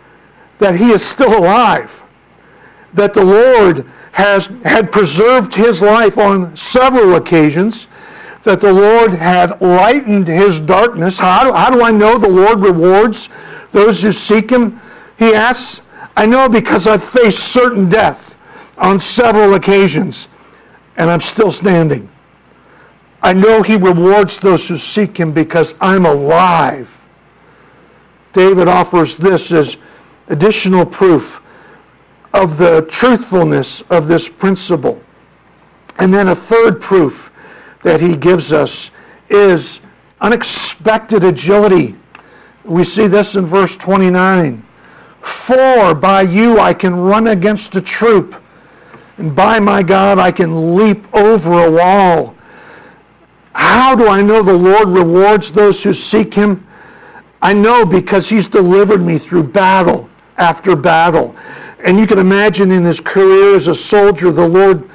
that 0.58 0.76
He 0.76 0.90
is 0.90 1.04
still 1.04 1.38
alive, 1.38 2.02
that 2.94 3.14
the 3.14 3.24
Lord 3.24 3.86
has 4.18 4.46
had 4.64 4.90
preserved 4.90 5.54
his 5.54 5.80
life 5.80 6.18
on 6.18 6.54
several 6.56 7.14
occasions, 7.14 7.86
that 8.42 8.60
the 8.60 8.72
Lord 8.72 9.12
had 9.12 9.60
lightened 9.60 10.26
his 10.26 10.58
darkness. 10.58 11.20
How 11.20 11.44
do, 11.44 11.52
how 11.52 11.70
do 11.70 11.82
I 11.84 11.92
know 11.92 12.18
the 12.18 12.28
Lord 12.28 12.58
rewards 12.58 13.28
those 13.70 14.02
who 14.02 14.10
seek 14.10 14.50
him? 14.50 14.80
He 15.20 15.32
asks, 15.34 15.86
I 16.16 16.26
know 16.26 16.48
because 16.48 16.88
I've 16.88 17.02
faced 17.02 17.52
certain 17.52 17.88
death 17.88 18.34
on 18.76 18.98
several 18.98 19.54
occasions, 19.54 20.26
and 20.96 21.08
I'm 21.10 21.20
still 21.20 21.52
standing. 21.52 22.10
I 23.22 23.32
know 23.32 23.62
he 23.62 23.76
rewards 23.76 24.38
those 24.38 24.68
who 24.68 24.76
seek 24.76 25.18
him 25.18 25.32
because 25.32 25.74
I'm 25.80 26.06
alive. 26.06 27.04
David 28.32 28.68
offers 28.68 29.16
this 29.16 29.50
as 29.52 29.76
additional 30.28 30.86
proof 30.86 31.42
of 32.32 32.58
the 32.58 32.86
truthfulness 32.88 33.80
of 33.90 34.06
this 34.06 34.28
principle. 34.28 35.02
And 35.98 36.14
then 36.14 36.28
a 36.28 36.34
third 36.34 36.80
proof 36.80 37.32
that 37.82 38.00
he 38.00 38.16
gives 38.16 38.52
us 38.52 38.90
is 39.28 39.80
unexpected 40.20 41.24
agility. 41.24 41.96
We 42.64 42.84
see 42.84 43.06
this 43.06 43.34
in 43.34 43.46
verse 43.46 43.76
29. 43.76 44.64
For 45.20 45.94
by 45.94 46.22
you 46.22 46.58
I 46.58 46.74
can 46.74 46.94
run 46.94 47.26
against 47.26 47.74
a 47.76 47.80
troop, 47.80 48.40
and 49.16 49.34
by 49.34 49.58
my 49.58 49.82
God 49.82 50.18
I 50.18 50.30
can 50.30 50.76
leap 50.76 51.12
over 51.14 51.64
a 51.64 51.70
wall. 51.70 52.34
How 53.58 53.96
do 53.96 54.06
I 54.06 54.22
know 54.22 54.40
the 54.40 54.52
Lord 54.52 54.88
rewards 54.88 55.50
those 55.50 55.82
who 55.82 55.92
seek 55.92 56.34
him? 56.34 56.64
I 57.42 57.52
know 57.52 57.84
because 57.84 58.28
he's 58.28 58.46
delivered 58.46 59.02
me 59.02 59.18
through 59.18 59.48
battle 59.48 60.08
after 60.36 60.76
battle. 60.76 61.34
And 61.84 61.98
you 61.98 62.06
can 62.06 62.20
imagine 62.20 62.70
in 62.70 62.84
his 62.84 63.00
career 63.00 63.56
as 63.56 63.66
a 63.66 63.74
soldier, 63.74 64.30
the 64.30 64.46
Lord 64.46 64.88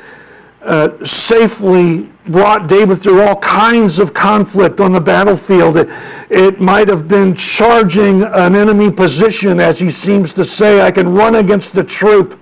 uh, 0.62 1.06
safely 1.06 2.10
brought 2.28 2.70
David 2.70 3.00
through 3.00 3.22
all 3.24 3.36
kinds 3.42 4.00
of 4.00 4.14
conflict 4.14 4.80
on 4.80 4.94
the 4.94 5.02
battlefield. 5.02 5.76
It, 5.76 5.90
it 6.30 6.62
might 6.62 6.88
have 6.88 7.06
been 7.06 7.36
charging 7.36 8.24
an 8.24 8.56
enemy 8.56 8.90
position, 8.90 9.60
as 9.60 9.78
he 9.78 9.90
seems 9.90 10.34
to 10.36 10.46
say, 10.46 10.82
I 10.82 10.92
can 10.92 11.14
run 11.14 11.36
against 11.36 11.76
the 11.76 11.84
troop, 11.84 12.42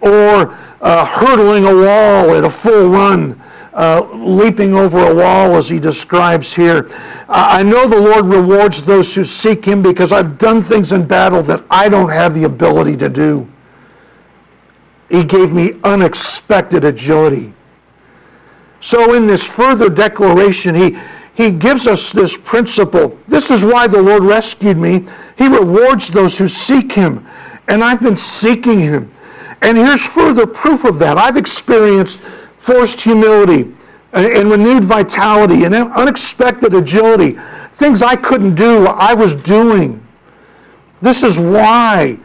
or 0.00 0.52
uh, 0.80 1.06
hurdling 1.06 1.66
a 1.66 1.72
wall 1.72 2.34
at 2.34 2.42
a 2.42 2.50
full 2.50 2.88
run. 2.88 3.40
Uh, 3.74 4.06
leaping 4.12 4.74
over 4.74 4.98
a 4.98 5.14
wall, 5.14 5.56
as 5.56 5.70
he 5.70 5.80
describes 5.80 6.54
here. 6.54 6.90
I 7.26 7.62
know 7.62 7.88
the 7.88 7.98
Lord 8.00 8.26
rewards 8.26 8.84
those 8.84 9.14
who 9.14 9.24
seek 9.24 9.64
him 9.64 9.82
because 9.82 10.12
I've 10.12 10.36
done 10.36 10.60
things 10.60 10.92
in 10.92 11.06
battle 11.06 11.42
that 11.44 11.64
I 11.70 11.88
don't 11.88 12.10
have 12.10 12.34
the 12.34 12.44
ability 12.44 12.98
to 12.98 13.08
do. 13.08 13.48
He 15.08 15.24
gave 15.24 15.52
me 15.52 15.72
unexpected 15.84 16.84
agility. 16.84 17.54
So, 18.80 19.14
in 19.14 19.26
this 19.26 19.54
further 19.54 19.88
declaration, 19.88 20.74
he, 20.74 20.96
he 21.34 21.52
gives 21.52 21.86
us 21.86 22.12
this 22.12 22.36
principle. 22.36 23.16
This 23.28 23.50
is 23.50 23.64
why 23.64 23.86
the 23.86 24.02
Lord 24.02 24.22
rescued 24.22 24.76
me. 24.76 25.06
He 25.38 25.46
rewards 25.46 26.08
those 26.08 26.36
who 26.38 26.48
seek 26.48 26.92
Him. 26.92 27.26
And 27.68 27.82
I've 27.82 28.00
been 28.00 28.16
seeking 28.16 28.80
Him. 28.80 29.12
And 29.62 29.78
here's 29.78 30.04
further 30.04 30.46
proof 30.46 30.84
of 30.84 30.98
that. 30.98 31.16
I've 31.16 31.36
experienced 31.36 32.22
forced 32.62 33.00
humility 33.00 33.74
and 34.12 34.48
renewed 34.48 34.84
vitality 34.84 35.64
and 35.64 35.74
unexpected 35.74 36.72
agility. 36.72 37.32
Things 37.72 38.04
I 38.04 38.14
couldn't 38.14 38.54
do, 38.54 38.86
I 38.86 39.14
was 39.14 39.34
doing. 39.34 40.06
This 41.00 41.24
is 41.24 41.40
why 41.40 42.20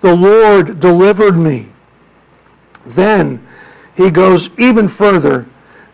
the 0.00 0.12
Lord 0.12 0.80
delivered 0.80 1.38
me. 1.38 1.68
Then 2.84 3.46
he 3.96 4.10
goes 4.10 4.58
even 4.58 4.88
further, 4.88 5.46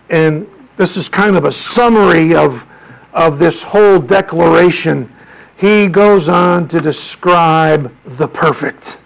and 0.08 0.48
this 0.78 0.96
is 0.96 1.10
kind 1.10 1.36
of 1.36 1.44
a 1.44 1.52
summary 1.52 2.34
of, 2.34 2.66
of 3.12 3.38
this 3.38 3.62
whole 3.62 3.98
declaration. 3.98 5.12
He 5.54 5.88
goes 5.88 6.30
on 6.30 6.66
to 6.68 6.80
describe 6.80 7.94
the 8.04 8.26
perfect. 8.26 9.02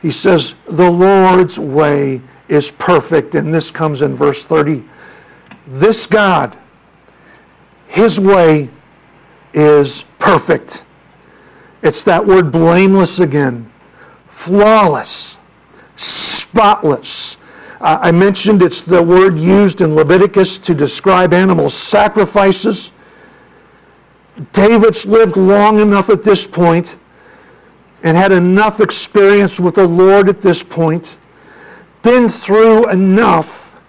He 0.00 0.10
says, 0.10 0.54
The 0.64 0.90
Lord's 0.90 1.60
way 1.60 2.22
is 2.48 2.70
perfect, 2.70 3.34
and 3.34 3.52
this 3.52 3.70
comes 3.70 4.02
in 4.02 4.14
verse 4.14 4.44
30. 4.44 4.84
This 5.66 6.06
God, 6.06 6.56
His 7.88 8.18
way 8.18 8.68
is 9.54 10.04
perfect. 10.18 10.84
It's 11.82 12.04
that 12.04 12.24
word 12.24 12.52
blameless 12.52 13.18
again, 13.18 13.70
flawless, 14.28 15.38
spotless. 15.96 17.42
Uh, 17.80 17.98
I 18.00 18.12
mentioned 18.12 18.62
it's 18.62 18.82
the 18.82 19.02
word 19.02 19.36
used 19.36 19.80
in 19.80 19.94
Leviticus 19.94 20.58
to 20.60 20.74
describe 20.74 21.32
animal 21.32 21.68
sacrifices. 21.68 22.92
David's 24.52 25.04
lived 25.04 25.36
long 25.36 25.80
enough 25.80 26.08
at 26.08 26.22
this 26.22 26.46
point 26.46 26.98
and 28.04 28.16
had 28.16 28.32
enough 28.32 28.80
experience 28.80 29.60
with 29.60 29.74
the 29.74 29.86
Lord 29.86 30.28
at 30.28 30.40
this 30.40 30.62
point, 30.62 31.18
been 32.02 32.28
through 32.28 32.88
enough 32.90 33.80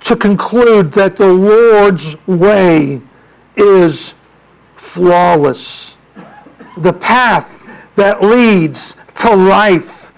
to 0.00 0.16
conclude 0.16 0.92
that 0.92 1.16
the 1.16 1.28
Lord's 1.28 2.26
way 2.26 3.00
is 3.56 4.18
flawless. 4.76 5.96
The 6.76 6.92
path 6.92 7.62
that 7.94 8.22
leads 8.22 9.00
to 9.16 9.34
life 9.34 10.12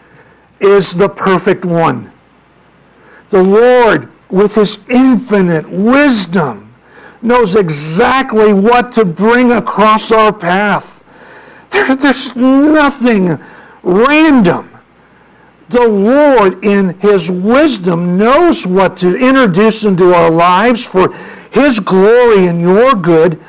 is 0.60 0.94
the 0.94 1.08
perfect 1.08 1.66
one. 1.66 2.10
The 3.30 3.42
Lord, 3.42 4.08
with 4.30 4.54
His 4.54 4.88
infinite 4.88 5.68
wisdom, 5.68 6.72
knows 7.20 7.56
exactly 7.56 8.52
what 8.52 8.92
to 8.92 9.04
bring 9.04 9.52
across 9.52 10.12
our 10.12 10.32
path. 10.32 11.02
There, 11.70 11.96
there's 11.96 12.36
nothing 12.36 13.38
random. 13.82 14.73
The 15.68 15.88
Lord, 15.88 16.62
in 16.62 16.98
His 17.00 17.30
wisdom, 17.30 18.18
knows 18.18 18.66
what 18.66 18.96
to 18.98 19.16
introduce 19.16 19.84
into 19.84 20.12
our 20.14 20.30
lives 20.30 20.86
for 20.86 21.12
His 21.50 21.80
glory 21.80 22.46
and 22.46 22.60
your 22.60 22.94
good. 22.94 23.40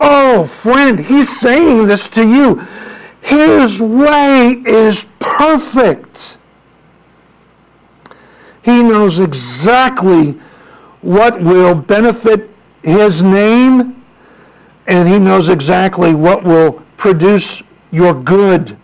Oh, 0.00 0.46
friend, 0.46 0.98
He's 0.98 1.28
saying 1.28 1.86
this 1.86 2.08
to 2.10 2.26
you. 2.26 2.66
His 3.22 3.80
way 3.80 4.62
is 4.66 5.12
perfect. 5.20 6.38
He 8.62 8.82
knows 8.82 9.18
exactly 9.18 10.32
what 11.02 11.40
will 11.40 11.74
benefit 11.74 12.50
His 12.82 13.22
name, 13.22 14.02
and 14.86 15.08
He 15.08 15.18
knows 15.18 15.48
exactly 15.48 16.14
what 16.14 16.42
will 16.42 16.82
produce 16.96 17.62
your 17.90 18.14
good. 18.14 18.76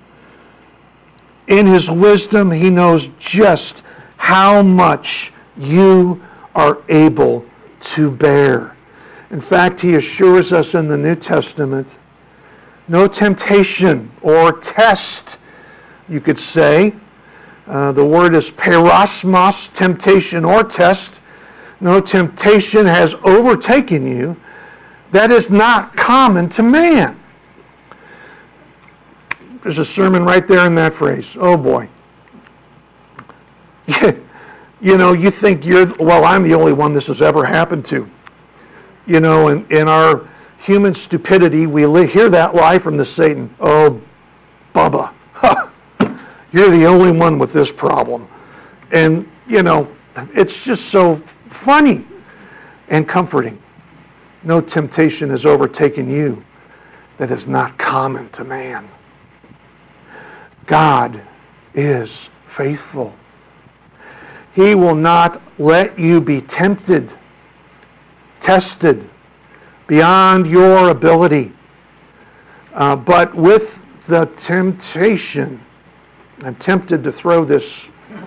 In 1.48 1.66
His 1.66 1.90
wisdom, 1.90 2.50
He 2.50 2.70
knows 2.70 3.09
just 3.18 3.85
how 4.16 4.62
much 4.62 5.32
you 5.56 6.22
are 6.54 6.78
able 6.88 7.44
to 7.80 8.11
bear. 8.11 8.74
In 9.30 9.40
fact, 9.40 9.80
He 9.80 9.94
assures 9.94 10.52
us 10.52 10.74
in 10.74 10.88
the 10.88 10.96
New 10.96 11.14
Testament 11.14 11.98
no 12.88 13.09
temptation 13.09 14.11
or 14.22 14.52
test, 14.52 15.40
you 16.09 16.20
could 16.20 16.38
say, 16.38 16.94
uh, 17.66 17.90
the 17.92 18.04
word 18.04 18.35
is 18.35 18.50
peirasmos, 18.50 19.74
temptation 19.74 20.44
or 20.44 20.62
test. 20.62 21.20
No 21.80 22.00
temptation 22.00 22.87
has 22.87 23.14
overtaken 23.24 24.06
you 24.06 24.37
that 25.11 25.30
is 25.30 25.50
not 25.50 25.96
common 25.96 26.48
to 26.50 26.62
man. 26.62 27.18
There's 29.66 29.81
a 29.81 29.85
sermon 29.85 30.24
right 30.24 30.46
there 30.46 30.64
in 30.64 30.76
that 30.76 30.92
phrase. 30.92 31.37
Oh 31.40 31.57
boy. 31.57 31.88
you 34.81 34.96
know, 34.96 35.12
you 35.12 35.29
think 35.29 35.66
you're, 35.66 35.92
well, 35.98 36.24
I'm 36.24 36.44
the 36.44 36.55
only 36.55 36.72
one 36.72 36.92
this 36.92 37.09
has 37.09 37.20
ever 37.20 37.44
happened 37.44 37.85
to. 37.87 38.09
You 39.07 39.18
know, 39.18 39.48
in, 39.48 39.66
in 39.70 39.88
our 39.88 40.29
human 40.61 40.94
stupidity, 40.94 41.66
we 41.66 41.83
hear 42.07 42.29
that 42.29 42.55
lie 42.55 42.79
from 42.79 42.96
the 42.96 43.05
Satan. 43.05 43.52
Oh, 43.59 44.00
Bubba. 44.72 45.12
You're 46.52 46.70
the 46.70 46.85
only 46.85 47.11
one 47.11 47.37
with 47.37 47.52
this 47.52 47.72
problem. 47.72 48.29
And, 48.92 49.29
you 49.48 49.64
know, 49.64 49.88
it's 50.33 50.64
just 50.64 50.90
so 50.90 51.16
funny 51.16 52.05
and 52.88 53.09
comforting. 53.09 53.61
No 54.44 54.61
temptation 54.61 55.31
has 55.31 55.44
overtaken 55.44 56.09
you 56.09 56.44
that 57.16 57.33
is 57.33 57.48
not 57.48 57.76
common 57.79 58.29
to 58.29 58.44
man. 58.44 58.88
God 60.66 61.22
is 61.74 62.31
faithful. 62.48 63.14
He 64.55 64.74
will 64.74 64.94
not 64.94 65.40
let 65.59 65.98
you 65.98 66.20
be 66.20 66.40
tempted, 66.40 67.12
tested 68.40 69.09
beyond 69.87 70.46
your 70.46 70.88
ability. 70.88 71.52
Uh, 72.72 72.96
but 72.96 73.35
with 73.35 73.85
the 74.07 74.26
temptation, 74.26 75.61
I'm 76.42 76.57
tempted 76.57 77.05
to 77.05 77.12
throw 77.12 77.44
this. 77.44 77.88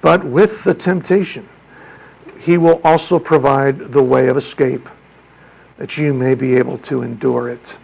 but 0.00 0.24
with 0.24 0.64
the 0.64 0.74
temptation, 0.74 1.48
he 2.38 2.56
will 2.56 2.80
also 2.84 3.18
provide 3.18 3.78
the 3.78 4.02
way 4.02 4.28
of 4.28 4.36
escape 4.36 4.88
that 5.80 5.96
you 5.96 6.12
may 6.12 6.34
be 6.34 6.56
able 6.56 6.76
to 6.76 7.00
endure 7.00 7.48
it, 7.48 7.78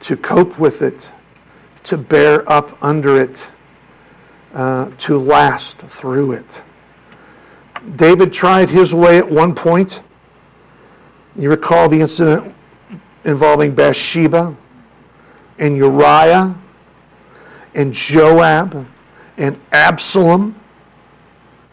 to 0.00 0.16
cope 0.16 0.58
with 0.58 0.80
it, 0.80 1.12
to 1.82 1.98
bear 1.98 2.50
up 2.50 2.82
under 2.82 3.20
it, 3.20 3.50
uh, 4.54 4.90
to 4.96 5.18
last 5.18 5.76
through 5.76 6.32
it. 6.32 6.62
David 7.94 8.32
tried 8.32 8.70
his 8.70 8.94
way 8.94 9.18
at 9.18 9.30
one 9.30 9.54
point. 9.54 10.02
You 11.36 11.50
recall 11.50 11.90
the 11.90 12.00
incident 12.00 12.54
involving 13.26 13.74
Bathsheba 13.74 14.56
and 15.58 15.76
Uriah 15.76 16.54
and 17.74 17.92
Joab 17.92 18.86
and 19.36 19.60
Absalom, 19.72 20.54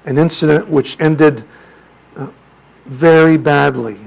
an 0.03 0.17
incident 0.17 0.67
which 0.67 0.99
ended 0.99 1.45
uh, 2.17 2.31
very 2.85 3.37
badly. 3.37 3.97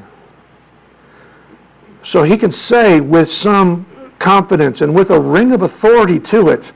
So 2.02 2.22
he 2.22 2.36
can 2.36 2.50
say 2.50 3.00
with 3.00 3.30
some 3.30 3.86
confidence 4.18 4.80
and 4.80 4.94
with 4.94 5.10
a 5.10 5.20
ring 5.20 5.52
of 5.52 5.62
authority 5.62 6.18
to 6.20 6.48
it, 6.48 6.72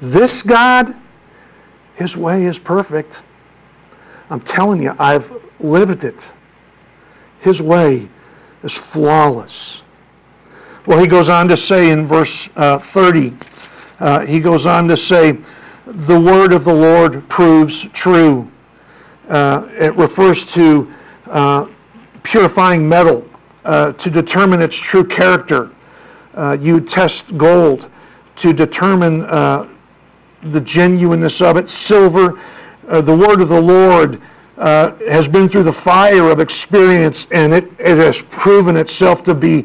this 0.00 0.42
God, 0.42 0.94
his 1.94 2.16
way 2.16 2.44
is 2.44 2.58
perfect. 2.58 3.22
I'm 4.30 4.40
telling 4.40 4.82
you, 4.82 4.94
I've 4.98 5.32
lived 5.60 6.04
it. 6.04 6.32
His 7.40 7.60
way 7.60 8.08
is 8.62 8.78
flawless. 8.78 9.82
Well, 10.86 10.98
he 10.98 11.06
goes 11.06 11.28
on 11.28 11.48
to 11.48 11.56
say 11.56 11.90
in 11.90 12.06
verse 12.06 12.54
uh, 12.56 12.78
30, 12.78 13.36
uh, 14.00 14.26
he 14.26 14.40
goes 14.40 14.66
on 14.66 14.88
to 14.88 14.96
say, 14.96 15.38
the 15.86 16.18
word 16.18 16.52
of 16.52 16.64
the 16.64 16.74
Lord 16.74 17.28
proves 17.28 17.90
true. 17.92 18.50
Uh, 19.28 19.68
it 19.70 19.94
refers 19.96 20.44
to 20.54 20.92
uh, 21.26 21.66
purifying 22.22 22.88
metal 22.88 23.28
uh, 23.64 23.92
to 23.92 24.10
determine 24.10 24.60
its 24.60 24.78
true 24.78 25.06
character. 25.06 25.70
Uh, 26.34 26.56
you 26.60 26.80
test 26.80 27.36
gold 27.36 27.88
to 28.36 28.52
determine 28.52 29.20
the 30.42 30.60
genuineness 30.60 31.40
of 31.40 31.56
it. 31.56 31.68
Silver, 31.68 32.40
the 32.82 33.14
word 33.14 33.40
of 33.40 33.48
the 33.48 33.60
Lord 33.60 34.20
has 34.56 35.28
been 35.28 35.48
through 35.48 35.64
the 35.64 35.72
fire 35.72 36.30
of 36.30 36.40
experience 36.40 37.30
and 37.30 37.52
it, 37.52 37.64
it 37.78 37.98
has 37.98 38.22
proven 38.22 38.76
itself 38.76 39.22
to 39.24 39.34
be 39.34 39.64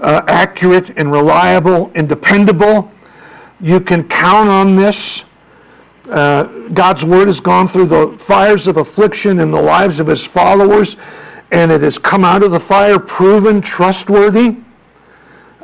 uh, 0.00 0.22
accurate 0.28 0.90
and 0.98 1.10
reliable 1.10 1.90
and 1.94 2.08
dependable. 2.08 2.92
You 3.60 3.80
can 3.80 4.06
count 4.08 4.48
on 4.48 4.76
this. 4.76 5.32
Uh, 6.10 6.68
God's 6.68 7.04
word 7.04 7.26
has 7.26 7.40
gone 7.40 7.66
through 7.66 7.86
the 7.86 8.16
fires 8.18 8.68
of 8.68 8.76
affliction 8.76 9.40
in 9.40 9.50
the 9.50 9.60
lives 9.60 9.98
of 9.98 10.06
his 10.06 10.26
followers, 10.26 10.96
and 11.50 11.70
it 11.70 11.80
has 11.82 11.98
come 11.98 12.24
out 12.24 12.42
of 12.42 12.50
the 12.50 12.60
fire 12.60 12.98
proven 12.98 13.60
trustworthy. 13.60 14.58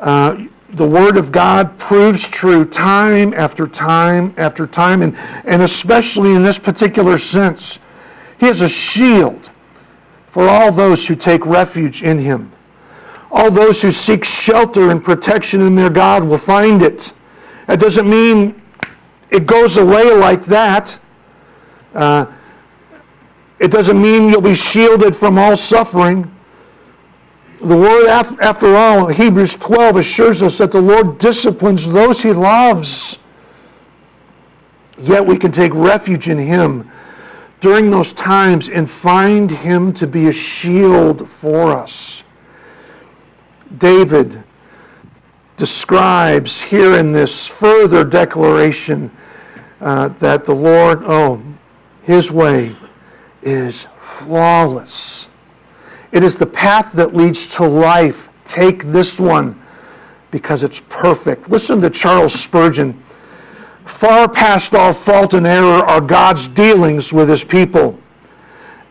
Uh, 0.01 0.47
the 0.71 0.87
word 0.87 1.17
of 1.17 1.33
God 1.33 1.79
proves 1.79 2.29
true 2.29 2.65
time 2.65 3.35
after 3.35 3.67
time 3.67 4.33
after 4.37 4.67
time, 4.67 5.03
and, 5.03 5.15
and 5.45 5.61
especially 5.61 6.35
in 6.35 6.43
this 6.43 6.59
particular 6.59 7.19
sense. 7.19 7.79
He 8.41 8.47
is 8.47 8.63
a 8.63 8.69
shield 8.69 9.51
for 10.29 10.49
all 10.49 10.73
those 10.73 11.07
who 11.07 11.15
take 11.15 11.45
refuge 11.45 12.03
in 12.03 12.19
him. 12.19 12.51
All 13.31 13.51
those 13.51 13.83
who 13.83 13.91
seek 13.91 14.25
shelter 14.25 14.91
and 14.91 15.03
protection 15.03 15.61
in 15.61 15.75
their 15.75 15.91
God 15.91 16.25
will 16.25 16.39
find 16.39 16.83
it. 16.83 17.13
That 17.67 17.81
doesn't 17.81 18.09
mean 18.09 18.61
it 19.31 19.47
goes 19.47 19.77
away 19.77 20.11
like 20.15 20.43
that. 20.47 20.99
Uh, 21.95 22.27
it 23.63 23.71
doesn't 23.71 24.03
mean 24.03 24.29
you'll 24.29 24.41
be 24.41 24.57
shielded 24.57 25.15
from 25.15 25.39
all 25.39 25.57
suffering. 25.57 26.29
The 27.61 27.77
word, 27.77 28.09
after 28.09 28.75
all, 28.75 29.07
Hebrews 29.07 29.55
12 29.55 29.97
assures 29.99 30.43
us 30.43 30.59
that 30.59 30.73
the 30.73 30.81
Lord 30.81 31.19
disciplines 31.19 31.91
those 31.91 32.25
he 32.25 32.33
loves. 32.33 33.23
Yet 34.99 35.25
we 35.25 35.39
can 35.39 35.53
take 35.53 35.73
refuge 35.73 36.29
in 36.29 36.39
him 36.39 36.91
during 37.61 37.91
those 37.91 38.13
times 38.13 38.69
and 38.69 38.91
find 38.91 39.49
him 39.49 39.93
to 39.93 40.09
be 40.09 40.27
a 40.27 40.33
shield 40.33 41.31
for 41.31 41.71
us. 41.71 42.25
David 43.79 44.43
describes 45.57 46.63
here 46.63 46.99
in 46.99 47.13
this 47.13 47.47
further 47.47 48.03
declaration 48.03 49.13
uh, 49.81 50.09
that 50.09 50.47
the 50.47 50.55
Lord, 50.55 51.03
oh, 51.05 51.41
his 52.03 52.33
way 52.33 52.75
is 53.43 53.85
flawless. 53.97 55.29
It 56.13 56.23
is 56.23 56.39
the 56.39 56.47
path 56.47 56.93
that 56.93 57.15
leads 57.15 57.47
to 57.57 57.67
life. 57.67 58.29
Take 58.45 58.85
this 58.85 59.19
one 59.21 59.61
because 60.31 60.63
it's 60.63 60.81
perfect. 60.81 61.51
Listen 61.51 61.81
to 61.81 61.91
Charles 61.91 62.35
Spurgeon. 62.35 62.95
Far 63.85 64.29
past 64.29 64.75
all 64.75 64.93
fault 64.93 65.35
and 65.35 65.47
error 65.47 65.85
are 65.85 66.01
God's 66.01 66.49
dealings 66.49 67.13
with 67.13 67.29
his 67.29 67.45
people. 67.45 67.99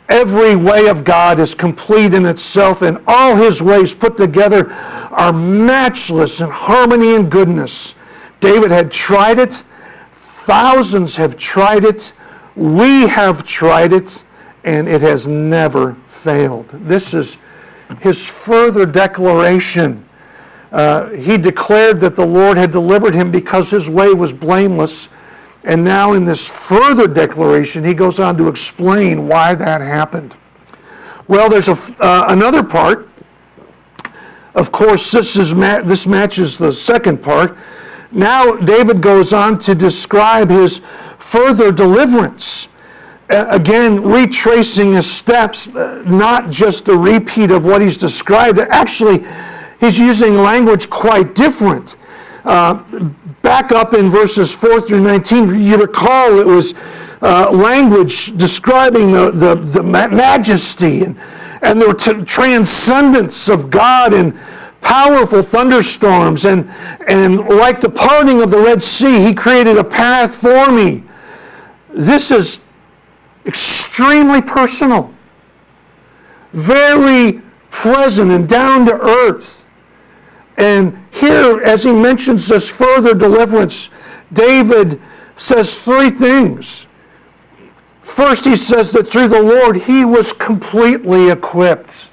Every 0.10 0.56
way 0.56 0.88
of 0.88 1.06
God 1.06 1.39
is 1.39 1.56
complete 1.56 2.14
in 2.14 2.26
itself, 2.26 2.82
and 2.82 2.97
all 3.08 3.38
his 3.38 3.64
ways 3.64 3.95
put 3.95 4.18
together 4.18 4.70
are 4.70 5.32
matchless 5.32 6.41
in 6.41 6.49
harmony 6.49 7.16
and 7.16 7.32
goodness. 7.32 7.95
David 8.41 8.72
had 8.72 8.91
tried 8.91 9.39
it, 9.39 9.64
thousands 10.12 11.16
have 11.16 11.38
tried 11.38 11.86
it, 11.86 12.12
we 12.56 13.08
have 13.08 13.43
tried 13.43 13.93
it, 13.93 14.26
and 14.64 14.88
it 14.88 15.01
has 15.01 15.28
never 15.28 15.95
failed. 16.07 16.70
This 16.70 17.14
is 17.14 17.38
his 17.99 18.30
further 18.30 18.86
declaration 18.86 20.05
uh, 20.72 21.09
he 21.09 21.38
declared 21.38 21.99
that 21.99 22.16
the 22.16 22.26
Lord 22.26 22.57
had 22.57 22.72
delivered 22.72 23.14
him 23.14 23.30
because 23.30 23.72
his 23.72 23.89
way 23.89 24.14
was 24.14 24.32
blameless. 24.32 25.09
And 25.64 25.84
now, 25.84 26.14
in 26.14 26.26
this 26.26 26.68
further 26.68 27.07
declaration, 27.07 27.84
he 27.84 27.93
goes 27.93 28.20
on 28.20 28.38
to 28.38 28.47
explain 28.47 29.28
why 29.28 29.53
that 29.53 29.82
happened. 29.82 30.36
Well, 31.28 31.49
there's 31.49 31.68
a, 31.68 32.03
uh, 32.03 32.26
another 32.30 32.64
part. 32.64 33.09
Of 34.55 34.72
course, 34.72 35.12
this, 35.12 35.36
is 35.36 35.53
ma- 35.53 35.82
this 35.82 36.07
matches 36.07 36.57
the 36.57 36.74
second 36.74 37.22
part. 37.22 37.57
Now, 38.12 38.55
David 38.55 39.01
goes 39.01 39.34
on 39.34 39.59
to 39.59 39.76
describe 39.76 40.49
his 40.49 40.80
further 41.20 41.72
deliverance. 41.72 42.70
Again, 43.32 44.03
retracing 44.03 44.93
his 44.93 45.09
steps, 45.09 45.73
uh, 45.73 46.03
not 46.05 46.49
just 46.49 46.89
a 46.89 46.97
repeat 46.97 47.49
of 47.49 47.65
what 47.65 47.82
he's 47.82 47.95
described. 47.95 48.59
Actually, 48.59 49.25
he's 49.79 49.97
using 49.97 50.36
language 50.36 50.89
quite 50.89 51.34
different. 51.34 51.95
Uh, 52.43 52.84
back 53.41 53.71
up 53.71 53.93
in 53.93 54.09
verses 54.09 54.53
4 54.53 54.82
through 54.82 55.01
19, 55.01 55.59
you 55.59 55.77
recall 55.77 56.39
it 56.39 56.47
was 56.47 56.73
uh, 57.21 57.49
language 57.51 58.36
describing 58.38 59.11
the, 59.11 59.32
the, 59.32 59.55
the 59.55 59.84
majesty 59.84 61.03
and, 61.03 61.17
and 61.61 61.79
the 61.79 61.93
t- 61.93 62.25
transcendence 62.25 63.47
of 63.47 63.69
God 63.69 64.13
and 64.13 64.38
powerful 64.82 65.41
thunderstorms. 65.41 66.43
And, 66.43 66.69
and 67.07 67.38
like 67.38 67.79
the 67.79 67.89
parting 67.89 68.41
of 68.41 68.49
the 68.49 68.57
Red 68.57 68.84
Sea, 68.84 69.23
He 69.23 69.34
created 69.34 69.77
a 69.77 69.84
path 69.84 70.36
for 70.36 70.71
me. 70.71 71.03
This 71.93 72.32
is 72.32 72.70
extremely 73.45 74.41
personal, 74.41 75.13
very 76.53 77.41
present 77.69 78.31
and 78.31 78.47
down 78.47 78.85
to 78.85 78.93
earth. 78.93 79.65
And 80.57 81.03
here, 81.11 81.61
as 81.63 81.83
he 81.83 81.91
mentions 81.91 82.47
this 82.47 82.75
further 82.75 83.13
deliverance, 83.13 83.89
David 84.31 85.01
says 85.35 85.83
three 85.83 86.09
things. 86.09 86.87
First, 88.01 88.45
he 88.45 88.55
says 88.55 88.91
that 88.91 89.09
through 89.09 89.29
the 89.29 89.41
Lord, 89.41 89.77
he 89.77 90.05
was 90.05 90.33
completely 90.33 91.29
equipped. 91.29 92.11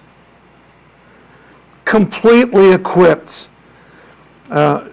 Completely 1.85 2.73
equipped. 2.73 3.49
Uh, 4.51 4.89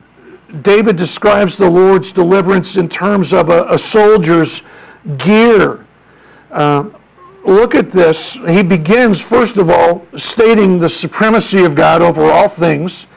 David 0.62 0.96
describes 0.96 1.58
the 1.58 1.70
Lord's 1.70 2.12
deliverance 2.12 2.78
in 2.78 2.90
terms 2.90 3.34
of 3.34 3.50
a, 3.50 3.66
a 3.70 3.78
soldier's 3.78 4.62
gear. 5.18 5.85
Look 7.44 7.76
at 7.76 7.90
this. 7.92 8.34
He 8.48 8.64
begins, 8.64 9.28
first 9.28 9.58
of 9.58 9.70
all, 9.70 10.06
stating 10.16 10.80
the 10.80 10.90
supremacy 10.90 11.64
of 11.64 11.76
God 11.76 12.02
over 12.02 12.24
all 12.24 12.48
things 12.48 13.08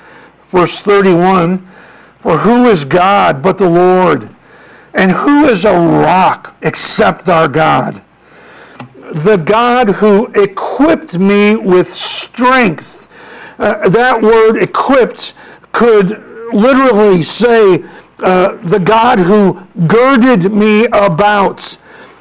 verse 0.48 0.80
31 0.80 1.58
For 2.18 2.38
who 2.38 2.66
is 2.66 2.84
God 2.84 3.42
but 3.42 3.58
the 3.58 3.68
Lord? 3.68 4.30
And 4.94 5.12
who 5.12 5.44
is 5.44 5.64
a 5.64 5.78
rock 5.78 6.56
except 6.62 7.28
our 7.28 7.46
God? 7.46 8.02
The 8.96 9.36
God 9.36 9.88
who 9.88 10.26
equipped 10.34 11.18
me 11.18 11.56
with 11.56 11.86
strength. 11.86 13.04
Uh, 13.58 13.88
that 13.88 14.22
word 14.22 14.56
equipped 14.56 15.34
could 15.72 16.10
literally 16.52 17.22
say 17.22 17.84
uh, 18.20 18.56
the 18.56 18.80
God 18.82 19.18
who 19.18 19.60
girded 19.86 20.52
me 20.52 20.86
about, 20.86 21.78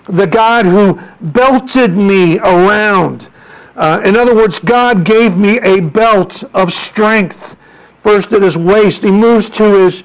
the 0.08 0.28
God 0.28 0.66
who 0.66 1.00
belted 1.22 1.92
me 1.92 2.40
around. 2.40 3.30
Uh, 3.76 4.02
in 4.04 4.16
other 4.16 4.36
words, 4.36 4.60
God 4.60 5.06
gave 5.06 5.38
me 5.38 5.60
a 5.60 5.82
belt 5.82 6.44
of 6.54 6.72
strength 6.72 7.56
first 8.00 8.34
at 8.34 8.42
his 8.42 8.58
waist. 8.58 9.04
He 9.04 9.12
moves 9.12 9.50
to 9.50 9.84
his 9.84 10.04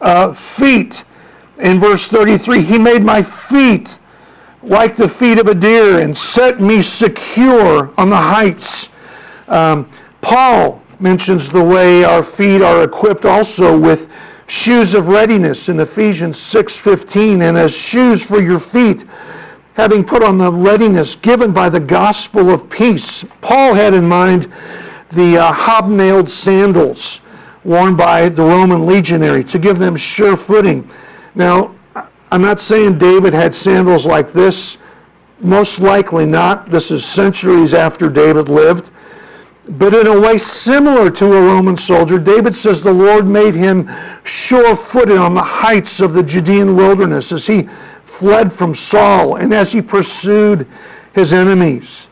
uh, 0.00 0.32
feet. 0.34 1.04
In 1.58 1.78
verse 1.78 2.08
33, 2.08 2.62
he 2.62 2.78
made 2.78 3.02
my 3.02 3.22
feet 3.22 3.98
like 4.62 4.96
the 4.96 5.08
feet 5.08 5.38
of 5.38 5.46
a 5.46 5.54
deer 5.54 6.00
and 6.00 6.16
set 6.16 6.60
me 6.60 6.80
secure 6.80 7.92
on 7.98 8.10
the 8.10 8.16
heights. 8.16 8.94
Um, 9.48 9.90
Paul 10.20 10.82
mentions 11.00 11.48
the 11.48 11.62
way 11.62 12.04
our 12.04 12.22
feet 12.22 12.60
are 12.60 12.82
equipped 12.84 13.24
also 13.24 13.78
with 13.78 14.12
shoes 14.46 14.94
of 14.94 15.08
readiness 15.08 15.68
in 15.68 15.78
Ephesians 15.78 16.38
6:15 16.38 17.42
and 17.42 17.56
as 17.56 17.76
shoes 17.76 18.26
for 18.26 18.40
your 18.40 18.58
feet 18.58 19.04
having 19.78 20.02
put 20.02 20.24
on 20.24 20.38
the 20.38 20.52
readiness 20.52 21.14
given 21.14 21.52
by 21.52 21.68
the 21.68 21.78
gospel 21.78 22.50
of 22.50 22.68
peace. 22.68 23.22
Paul 23.40 23.74
had 23.74 23.94
in 23.94 24.08
mind 24.08 24.48
the 25.10 25.38
uh, 25.38 25.52
hobnailed 25.52 26.28
sandals 26.28 27.20
worn 27.62 27.94
by 27.94 28.28
the 28.28 28.42
Roman 28.42 28.86
legionary 28.86 29.44
to 29.44 29.58
give 29.58 29.78
them 29.78 29.94
sure 29.94 30.36
footing. 30.36 30.90
Now, 31.36 31.76
I'm 32.32 32.42
not 32.42 32.58
saying 32.58 32.98
David 32.98 33.32
had 33.32 33.54
sandals 33.54 34.04
like 34.04 34.32
this. 34.32 34.82
Most 35.38 35.78
likely 35.78 36.26
not. 36.26 36.72
This 36.72 36.90
is 36.90 37.04
centuries 37.04 37.72
after 37.72 38.10
David 38.10 38.48
lived. 38.48 38.90
But 39.68 39.94
in 39.94 40.08
a 40.08 40.20
way 40.20 40.38
similar 40.38 41.08
to 41.10 41.26
a 41.26 41.42
Roman 41.42 41.76
soldier, 41.76 42.18
David 42.18 42.56
says 42.56 42.82
the 42.82 42.92
Lord 42.92 43.28
made 43.28 43.54
him 43.54 43.88
sure 44.24 44.74
footed 44.74 45.18
on 45.18 45.34
the 45.34 45.42
heights 45.42 46.00
of 46.00 46.14
the 46.14 46.22
Judean 46.24 46.74
wilderness 46.74 47.30
as 47.30 47.46
he 47.46 47.68
fled 48.08 48.52
from 48.52 48.74
Saul 48.74 49.36
and 49.36 49.52
as 49.52 49.72
he 49.72 49.82
pursued 49.82 50.66
his 51.12 51.32
enemies. 51.32 52.08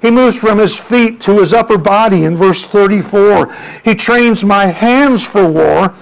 He 0.00 0.10
moves 0.10 0.38
from 0.38 0.58
his 0.58 0.78
feet 0.78 1.20
to 1.22 1.40
his 1.40 1.52
upper 1.52 1.78
body 1.78 2.24
in 2.24 2.36
verse 2.36 2.62
34. 2.62 3.52
He 3.84 3.94
trains 3.94 4.44
my 4.44 4.66
hands 4.66 5.26
for 5.26 5.48
war 5.48 5.94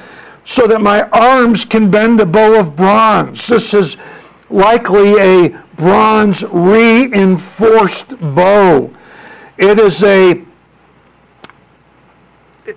so 0.45 0.66
that 0.66 0.80
my 0.80 1.09
arms 1.11 1.64
can 1.64 1.91
bend 1.91 2.20
a 2.20 2.26
bow 2.26 2.59
of 2.59 2.76
bronze. 2.76 3.47
This 3.47 3.74
is 3.74 3.97
likely 4.51 5.14
a 5.18 5.49
bronze 5.76 6.45
reinforced 6.53 8.18
bow. 8.20 8.91
It 9.57 9.78
is 9.78 10.03
a 10.03 10.45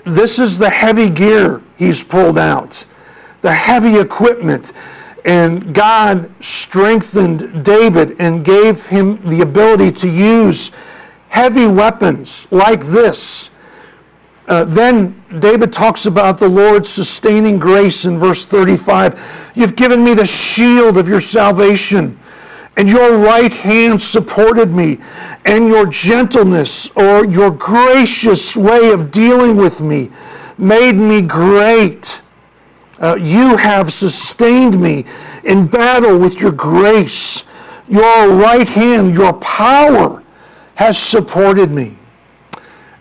this 0.04 0.40
is 0.40 0.58
the 0.58 0.70
heavy 0.70 1.10
gear 1.10 1.62
he's 1.78 2.04
pulled 2.04 2.38
out, 2.38 2.86
the 3.42 3.54
heavy 3.54 4.00
equipment. 4.00 4.74
And 5.26 5.74
God 5.74 6.32
strengthened 6.44 7.66
David 7.66 8.16
and 8.20 8.46
gave 8.46 8.86
him 8.86 9.18
the 9.28 9.42
ability 9.42 9.92
to 9.94 10.10
use 10.10 10.72
heavy 11.30 11.66
weapons 11.66 12.48
like 12.52 12.82
this. 12.86 13.50
Uh, 14.48 14.64
then 14.64 15.20
David 15.40 15.74
talks 15.74 16.06
about 16.06 16.38
the 16.38 16.48
Lord's 16.48 16.88
sustaining 16.88 17.58
grace 17.58 18.06
in 18.06 18.20
verse 18.20 18.46
35. 18.46 19.52
You've 19.56 19.76
given 19.76 20.04
me 20.04 20.14
the 20.14 20.28
shield 20.28 20.98
of 20.98 21.10
your 21.10 21.22
salvation 21.22 22.20
and 22.78 22.90
your 22.90 23.18
right 23.18 23.52
hand 23.52 24.02
supported 24.02 24.74
me, 24.74 25.00
and 25.46 25.68
your 25.68 25.86
gentleness 25.88 26.90
or 26.96 27.26
your 27.26 27.52
gracious 27.52 28.56
way 28.56 28.92
of 28.92 29.12
dealing 29.12 29.56
with 29.56 29.82
me 29.82 30.12
made 30.58 30.94
me 30.94 31.22
great. 31.22 32.22
Uh, 33.00 33.16
you 33.16 33.58
have 33.58 33.92
sustained 33.92 34.82
me 34.82 35.06
in 35.44 35.68
battle 35.68 36.18
with 36.18 36.40
your 36.40 36.52
grace. 36.52 37.44
Your 37.88 38.30
right 38.34 38.68
hand, 38.68 39.14
your 39.14 39.34
power 39.34 40.24
has 40.76 40.98
supported 40.98 41.72
me. 41.72 41.98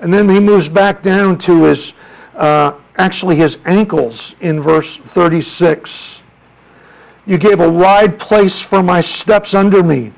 And 0.01 0.13
then 0.13 0.29
he 0.29 0.41
moves 0.41 0.69
back 0.69 1.03
down 1.03 1.39
to 1.39 1.65
his, 1.65 1.95
uh, 2.35 2.75
actually 2.97 3.37
his 3.37 3.59
ankles 3.65 4.35
in 4.41 4.61
verse 4.61 4.97
36. 4.97 6.23
You 7.27 7.39
gave 7.39 7.61
a 7.61 7.71
wide 7.71 8.19
place 8.19 8.61
for 8.61 8.83
my 8.83 9.01
steps 9.01 9.55
under 9.55 9.83
me, 9.83 10.13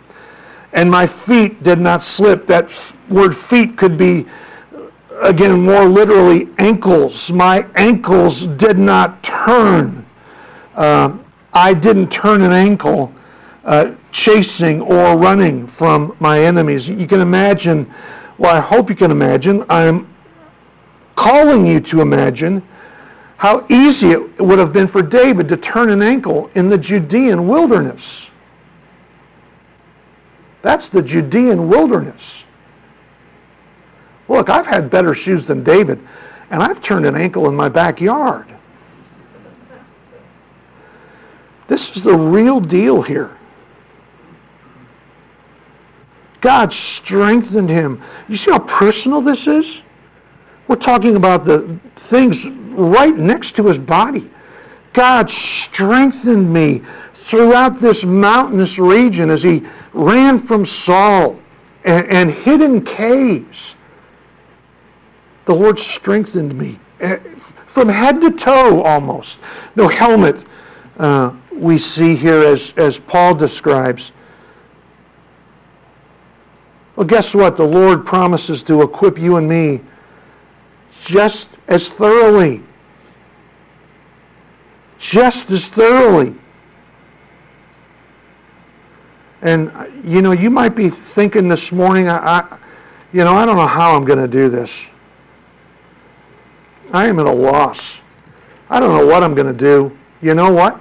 and 0.72 0.90
my 0.90 1.06
feet 1.06 1.62
did 1.62 1.78
not 1.78 2.02
slip. 2.02 2.46
That 2.46 2.64
f- 2.64 2.96
word 3.08 3.34
feet 3.34 3.76
could 3.76 3.96
be, 3.96 4.26
again, 5.22 5.60
more 5.60 5.84
literally, 5.84 6.48
ankles. 6.58 7.30
My 7.30 7.66
ankles 7.74 8.46
did 8.46 8.78
not 8.78 9.22
turn. 9.22 10.06
Uh, 10.74 11.18
I 11.52 11.74
didn't 11.74 12.10
turn 12.10 12.42
an 12.42 12.52
ankle 12.52 13.12
uh, 13.64 13.94
chasing 14.12 14.80
or 14.80 15.16
running 15.16 15.66
from 15.66 16.14
my 16.20 16.40
enemies. 16.40 16.88
You 16.88 17.06
can 17.06 17.20
imagine, 17.20 17.90
well, 18.38 18.54
I 18.54 18.60
hope 18.60 18.88
you 18.88 18.96
can 18.96 19.10
imagine, 19.10 19.64
I'm 19.68 20.06
calling 21.14 21.66
you 21.66 21.80
to 21.80 22.00
imagine 22.00 22.62
how 23.38 23.66
easy 23.68 24.12
it 24.12 24.40
would 24.40 24.58
have 24.58 24.72
been 24.72 24.86
for 24.86 25.02
David 25.02 25.48
to 25.48 25.56
turn 25.56 25.90
an 25.90 26.02
ankle 26.02 26.50
in 26.54 26.68
the 26.68 26.78
Judean 26.78 27.46
wilderness. 27.46 28.30
That's 30.62 30.88
the 30.88 31.02
Judean 31.02 31.68
wilderness. 31.68 32.45
Look, 34.28 34.50
I've 34.50 34.66
had 34.66 34.90
better 34.90 35.14
shoes 35.14 35.46
than 35.46 35.62
David, 35.62 36.00
and 36.50 36.62
I've 36.62 36.80
turned 36.80 37.06
an 37.06 37.14
ankle 37.14 37.48
in 37.48 37.54
my 37.54 37.68
backyard. 37.68 38.46
This 41.68 41.96
is 41.96 42.02
the 42.02 42.14
real 42.16 42.60
deal 42.60 43.02
here. 43.02 43.36
God 46.40 46.72
strengthened 46.72 47.70
him. 47.70 48.00
You 48.28 48.36
see 48.36 48.52
how 48.52 48.60
personal 48.60 49.20
this 49.20 49.46
is? 49.46 49.82
We're 50.68 50.76
talking 50.76 51.16
about 51.16 51.44
the 51.44 51.78
things 51.96 52.46
right 52.46 53.16
next 53.16 53.56
to 53.56 53.66
his 53.66 53.78
body. 53.78 54.30
God 54.92 55.30
strengthened 55.30 56.52
me 56.52 56.82
throughout 57.12 57.76
this 57.76 58.04
mountainous 58.04 58.78
region 58.78 59.30
as 59.30 59.42
he 59.42 59.62
ran 59.92 60.38
from 60.38 60.64
Saul 60.64 61.40
and, 61.84 62.06
and 62.06 62.30
hid 62.30 62.60
in 62.60 62.84
caves. 62.84 63.75
The 65.46 65.54
Lord 65.54 65.78
strengthened 65.78 66.56
me 66.58 66.78
eh, 67.00 67.16
from 67.16 67.88
head 67.88 68.20
to 68.20 68.30
toe 68.32 68.82
almost. 68.82 69.40
No 69.74 69.88
helmet 69.88 70.44
uh, 70.98 71.34
we 71.52 71.78
see 71.78 72.16
here 72.16 72.42
as, 72.42 72.76
as 72.76 72.98
Paul 72.98 73.34
describes. 73.34 74.12
Well, 76.96 77.06
guess 77.06 77.34
what? 77.34 77.56
The 77.56 77.66
Lord 77.66 78.04
promises 78.04 78.62
to 78.64 78.82
equip 78.82 79.18
you 79.18 79.36
and 79.36 79.48
me 79.48 79.80
just 81.02 81.58
as 81.68 81.88
thoroughly. 81.88 82.62
Just 84.98 85.50
as 85.50 85.68
thoroughly. 85.68 86.34
And, 89.42 89.70
you 90.02 90.22
know, 90.22 90.32
you 90.32 90.50
might 90.50 90.74
be 90.74 90.88
thinking 90.88 91.48
this 91.48 91.70
morning, 91.70 92.08
I, 92.08 92.16
I 92.16 92.58
you 93.12 93.22
know, 93.22 93.34
I 93.34 93.46
don't 93.46 93.56
know 93.56 93.66
how 93.66 93.94
I'm 93.94 94.04
going 94.04 94.18
to 94.18 94.26
do 94.26 94.48
this. 94.48 94.88
I 96.92 97.08
am 97.08 97.18
at 97.18 97.26
a 97.26 97.32
loss. 97.32 98.02
I 98.68 98.80
don't 98.80 98.96
know 98.96 99.06
what 99.06 99.22
I'm 99.22 99.34
going 99.34 99.46
to 99.46 99.58
do. 99.58 99.96
You 100.20 100.34
know 100.34 100.52
what? 100.52 100.80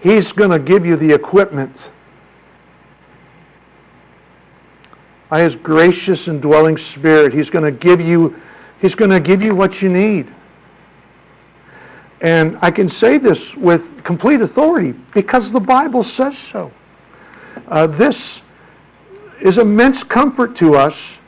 He's 0.00 0.32
going 0.32 0.50
to 0.50 0.58
give 0.58 0.86
you 0.86 0.96
the 0.96 1.12
equipment. 1.12 1.90
By 5.28 5.42
his 5.42 5.56
gracious 5.56 6.28
and 6.28 6.40
dwelling 6.40 6.76
spirit, 6.76 7.32
he's 7.32 7.50
going 7.50 7.64
to 7.64 7.72
give 7.72 8.00
you 8.00 8.40
He's 8.80 8.94
going 8.94 9.10
to 9.10 9.20
give 9.20 9.42
you 9.42 9.54
what 9.54 9.82
you 9.82 9.88
need. 9.88 10.32
And 12.20 12.58
I 12.60 12.70
can 12.70 12.88
say 12.88 13.18
this 13.18 13.56
with 13.56 14.02
complete 14.04 14.40
authority 14.40 14.94
because 15.14 15.52
the 15.52 15.60
Bible 15.60 16.02
says 16.02 16.38
so. 16.38 16.72
Uh, 17.66 17.86
this 17.86 18.42
is 19.40 19.58
immense 19.58 20.02
comfort 20.02 20.56
to 20.56 20.74
us. 20.74 21.20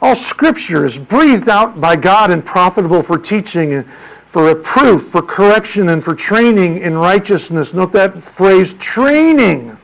All 0.00 0.14
scripture 0.14 0.86
is 0.86 0.98
breathed 0.98 1.48
out 1.48 1.80
by 1.80 1.96
God 1.96 2.30
and 2.30 2.44
profitable 2.44 3.02
for 3.02 3.18
teaching, 3.18 3.82
for 4.26 4.44
reproof, 4.44 5.04
for 5.04 5.22
correction, 5.22 5.88
and 5.88 6.02
for 6.02 6.14
training 6.14 6.78
in 6.78 6.96
righteousness. 6.96 7.74
Note 7.74 7.92
that 7.92 8.20
phrase 8.20 8.74
training 8.74 9.76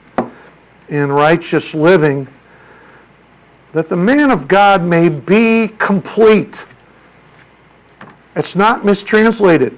in 0.88 1.10
righteous 1.10 1.74
living 1.74 2.28
that 3.72 3.86
the 3.86 3.96
man 3.96 4.30
of 4.30 4.46
God 4.46 4.84
may 4.84 5.08
be 5.08 5.68
complete. 5.78 6.64
It's 8.36 8.54
not 8.54 8.84
mistranslated. 8.84 9.76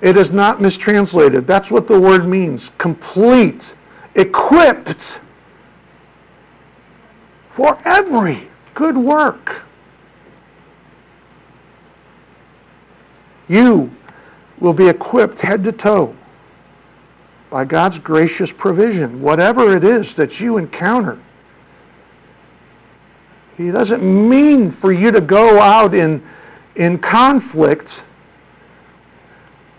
It 0.00 0.16
is 0.16 0.32
not 0.32 0.60
mistranslated. 0.60 1.46
That's 1.46 1.70
what 1.70 1.86
the 1.86 2.00
word 2.00 2.26
means 2.26 2.70
complete, 2.70 3.76
equipped 4.16 5.20
for 7.52 7.78
every 7.84 8.48
good 8.74 8.96
work. 8.96 9.62
You 13.48 13.90
will 14.58 14.72
be 14.72 14.88
equipped 14.88 15.40
head 15.42 15.62
to 15.64 15.72
toe 15.72 16.16
by 17.50 17.66
God's 17.66 17.98
gracious 17.98 18.50
provision, 18.50 19.20
whatever 19.20 19.76
it 19.76 19.84
is 19.84 20.14
that 20.14 20.40
you 20.40 20.56
encounter. 20.56 21.18
He 23.58 23.70
doesn't 23.70 24.02
mean 24.02 24.70
for 24.70 24.90
you 24.90 25.10
to 25.10 25.20
go 25.20 25.60
out 25.60 25.94
in, 25.94 26.22
in 26.74 26.98
conflict 26.98 28.02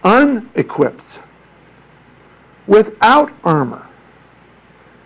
unequipped, 0.03 1.24
without 2.67 3.32
armor, 3.43 3.88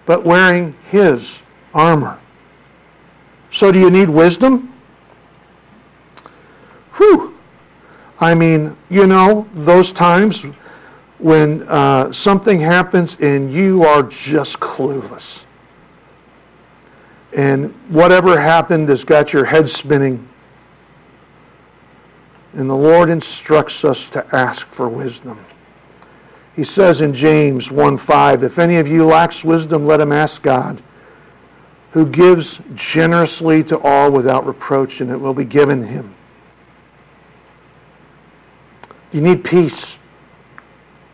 but 0.06 0.26
wearing 0.26 0.76
His 0.90 1.44
armor. 1.74 2.20
So, 3.52 3.72
do 3.72 3.80
you 3.80 3.90
need 3.90 4.10
wisdom? 4.10 4.74
Whew. 6.94 7.38
I 8.20 8.34
mean, 8.34 8.76
you 8.90 9.06
know, 9.06 9.48
those 9.54 9.92
times 9.92 10.46
when 11.20 11.64
uh, 11.68 12.12
something 12.12 12.60
happens 12.60 13.20
and 13.20 13.52
you 13.52 13.84
are 13.84 14.04
just 14.04 14.60
clueless 14.60 15.46
and 17.38 17.72
whatever 17.90 18.40
happened 18.40 18.90
has 18.90 19.04
got 19.04 19.32
your 19.32 19.46
head 19.46 19.70
spinning. 19.70 20.28
And 22.54 22.70
the 22.70 22.76
Lord 22.76 23.10
instructs 23.10 23.86
us 23.86 24.10
to 24.12 24.26
ask 24.36 24.68
for 24.68 24.90
wisdom. 24.90 25.40
He 26.56 26.64
says 26.64 27.02
in 27.02 27.14
James 27.14 27.72
1 27.72 27.98
5, 27.98 28.42
If 28.42 28.58
any 28.58 28.78
of 28.78 28.88
you 28.88 29.06
lacks 29.06 29.46
wisdom, 29.46 29.86
let 29.86 30.00
him 30.00 30.12
ask 30.12 30.42
God, 30.42 30.82
who 31.98 32.06
gives 32.06 32.64
generously 32.76 33.64
to 33.64 33.76
all 33.80 34.12
without 34.12 34.46
reproach, 34.46 35.02
and 35.02 35.10
it 35.10 35.18
will 35.20 35.34
be 35.34 35.44
given 35.44 35.82
him. 35.82 36.14
You 39.12 39.22
need 39.22 39.44
peace. 39.44 39.98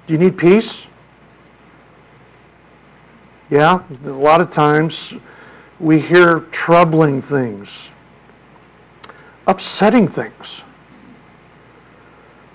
Do 0.05 0.13
you 0.13 0.19
need 0.19 0.38
peace? 0.38 0.89
Yeah, 3.49 3.84
a 4.03 4.09
lot 4.09 4.41
of 4.41 4.51
times 4.51 5.13
we 5.79 6.01
hear 6.01 6.41
troubling 6.51 7.21
things, 7.21 7.89
upsetting 9.47 10.09
things. 10.09 10.65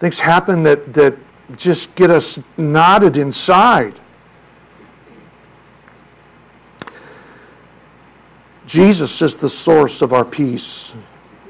Things 0.00 0.20
happen 0.20 0.64
that, 0.64 0.92
that 0.92 1.16
just 1.56 1.96
get 1.96 2.10
us 2.10 2.44
knotted 2.58 3.16
inside. 3.16 3.94
Jesus 8.68 9.20
is 9.20 9.34
the 9.34 9.48
source 9.48 10.00
of 10.00 10.12
our 10.12 10.24
peace. 10.24 10.94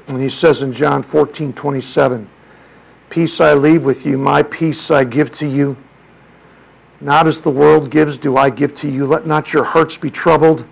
And 0.07 0.19
he 0.19 0.29
says 0.29 0.63
in 0.63 0.71
John 0.71 1.03
14 1.03 1.53
27, 1.53 2.27
Peace 3.11 3.39
I 3.39 3.53
leave 3.53 3.85
with 3.85 4.07
you, 4.07 4.17
my 4.17 4.41
peace 4.41 4.89
I 4.89 5.03
give 5.03 5.31
to 5.33 5.47
you. 5.47 5.77
Not 6.99 7.27
as 7.27 7.41
the 7.41 7.51
world 7.51 7.91
gives, 7.91 8.17
do 8.17 8.37
I 8.37 8.49
give 8.49 8.73
to 8.75 8.89
you. 8.89 9.05
Let 9.05 9.27
not 9.27 9.53
your 9.53 9.65
hearts 9.65 9.97
be 9.97 10.09
troubled 10.09 10.65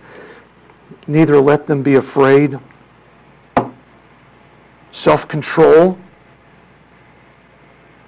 neither 1.08 1.40
let 1.40 1.68
them 1.68 1.82
be 1.82 1.96
afraid. 1.96 2.60
Self 4.92 5.28
control 5.28 5.98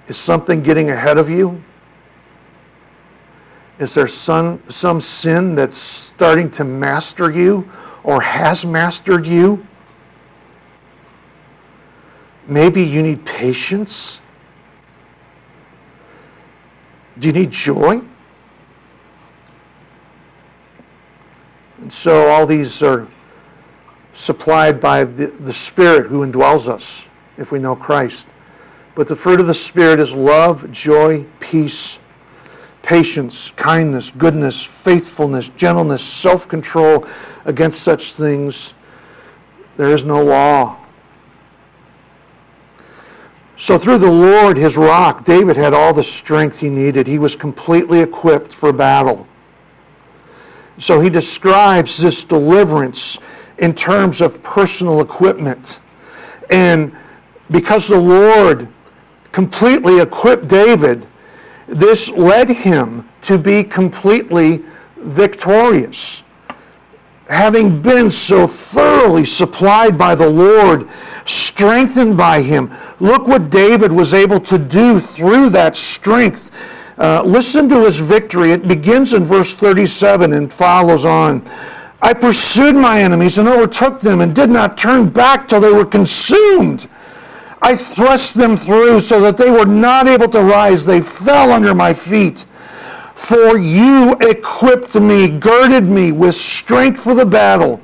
is 0.08 0.16
something 0.16 0.62
getting 0.62 0.90
ahead 0.90 1.18
of 1.18 1.30
you. 1.30 1.62
Is 3.78 3.94
there 3.94 4.06
some, 4.06 4.62
some 4.68 5.00
sin 5.00 5.54
that's 5.54 5.76
starting 5.76 6.50
to 6.52 6.64
master 6.64 7.30
you 7.30 7.70
or 8.02 8.22
has 8.22 8.64
mastered 8.64 9.26
you? 9.26 9.66
Maybe 12.46 12.82
you 12.82 13.02
need 13.02 13.24
patience. 13.24 14.20
Do 17.18 17.28
you 17.28 17.34
need 17.34 17.50
joy? 17.50 18.00
And 21.78 21.92
so 21.92 22.28
all 22.28 22.46
these 22.46 22.82
are 22.82 23.06
supplied 24.12 24.80
by 24.80 25.04
the, 25.04 25.26
the 25.26 25.52
Spirit 25.52 26.08
who 26.08 26.26
indwells 26.26 26.68
us 26.68 27.08
if 27.38 27.52
we 27.52 27.58
know 27.58 27.76
Christ. 27.76 28.26
But 28.94 29.08
the 29.08 29.16
fruit 29.16 29.40
of 29.40 29.46
the 29.46 29.54
Spirit 29.54 30.00
is 30.00 30.14
love, 30.14 30.70
joy, 30.72 31.24
peace, 31.38 32.00
patience, 32.82 33.50
kindness, 33.52 34.10
goodness, 34.10 34.62
faithfulness, 34.84 35.48
gentleness, 35.50 36.02
self 36.02 36.48
control. 36.48 37.06
Against 37.44 37.80
such 37.80 38.14
things, 38.14 38.74
there 39.76 39.90
is 39.90 40.04
no 40.04 40.22
law. 40.22 40.76
So, 43.56 43.76
through 43.76 43.98
the 43.98 44.10
Lord, 44.10 44.56
his 44.56 44.76
rock, 44.76 45.24
David 45.24 45.56
had 45.56 45.74
all 45.74 45.92
the 45.92 46.02
strength 46.02 46.60
he 46.60 46.70
needed. 46.70 47.06
He 47.06 47.18
was 47.18 47.36
completely 47.36 48.00
equipped 48.00 48.54
for 48.54 48.72
battle. 48.72 49.26
So, 50.78 51.00
he 51.00 51.10
describes 51.10 51.98
this 51.98 52.24
deliverance 52.24 53.18
in 53.58 53.74
terms 53.74 54.22
of 54.22 54.42
personal 54.42 55.02
equipment. 55.02 55.80
And 56.50 56.96
because 57.50 57.86
the 57.86 58.00
Lord 58.00 58.68
completely 59.30 60.00
equipped 60.00 60.48
David, 60.48 61.06
this 61.70 62.10
led 62.10 62.48
him 62.48 63.08
to 63.22 63.38
be 63.38 63.62
completely 63.64 64.62
victorious. 64.96 66.22
Having 67.28 67.80
been 67.80 68.10
so 68.10 68.46
thoroughly 68.46 69.24
supplied 69.24 69.96
by 69.96 70.16
the 70.16 70.28
Lord, 70.28 70.88
strengthened 71.24 72.16
by 72.16 72.42
him, 72.42 72.74
look 72.98 73.28
what 73.28 73.50
David 73.50 73.92
was 73.92 74.12
able 74.12 74.40
to 74.40 74.58
do 74.58 74.98
through 74.98 75.50
that 75.50 75.76
strength. 75.76 76.50
Uh, 76.98 77.22
listen 77.24 77.68
to 77.68 77.84
his 77.84 78.00
victory. 78.00 78.50
It 78.50 78.66
begins 78.66 79.14
in 79.14 79.24
verse 79.24 79.54
37 79.54 80.32
and 80.32 80.52
follows 80.52 81.04
on. 81.04 81.48
I 82.02 82.14
pursued 82.14 82.74
my 82.74 83.00
enemies 83.00 83.38
and 83.38 83.46
overtook 83.46 84.00
them 84.00 84.20
and 84.20 84.34
did 84.34 84.50
not 84.50 84.76
turn 84.76 85.08
back 85.10 85.48
till 85.48 85.60
they 85.60 85.72
were 85.72 85.84
consumed. 85.84 86.88
I 87.62 87.76
thrust 87.76 88.34
them 88.34 88.56
through 88.56 89.00
so 89.00 89.20
that 89.20 89.36
they 89.36 89.50
were 89.50 89.66
not 89.66 90.08
able 90.08 90.28
to 90.28 90.42
rise. 90.42 90.86
They 90.86 91.00
fell 91.00 91.52
under 91.52 91.74
my 91.74 91.92
feet. 91.92 92.46
For 93.14 93.58
you 93.58 94.16
equipped 94.20 94.94
me, 94.94 95.28
girded 95.28 95.84
me 95.84 96.10
with 96.10 96.34
strength 96.34 97.04
for 97.04 97.14
the 97.14 97.26
battle. 97.26 97.80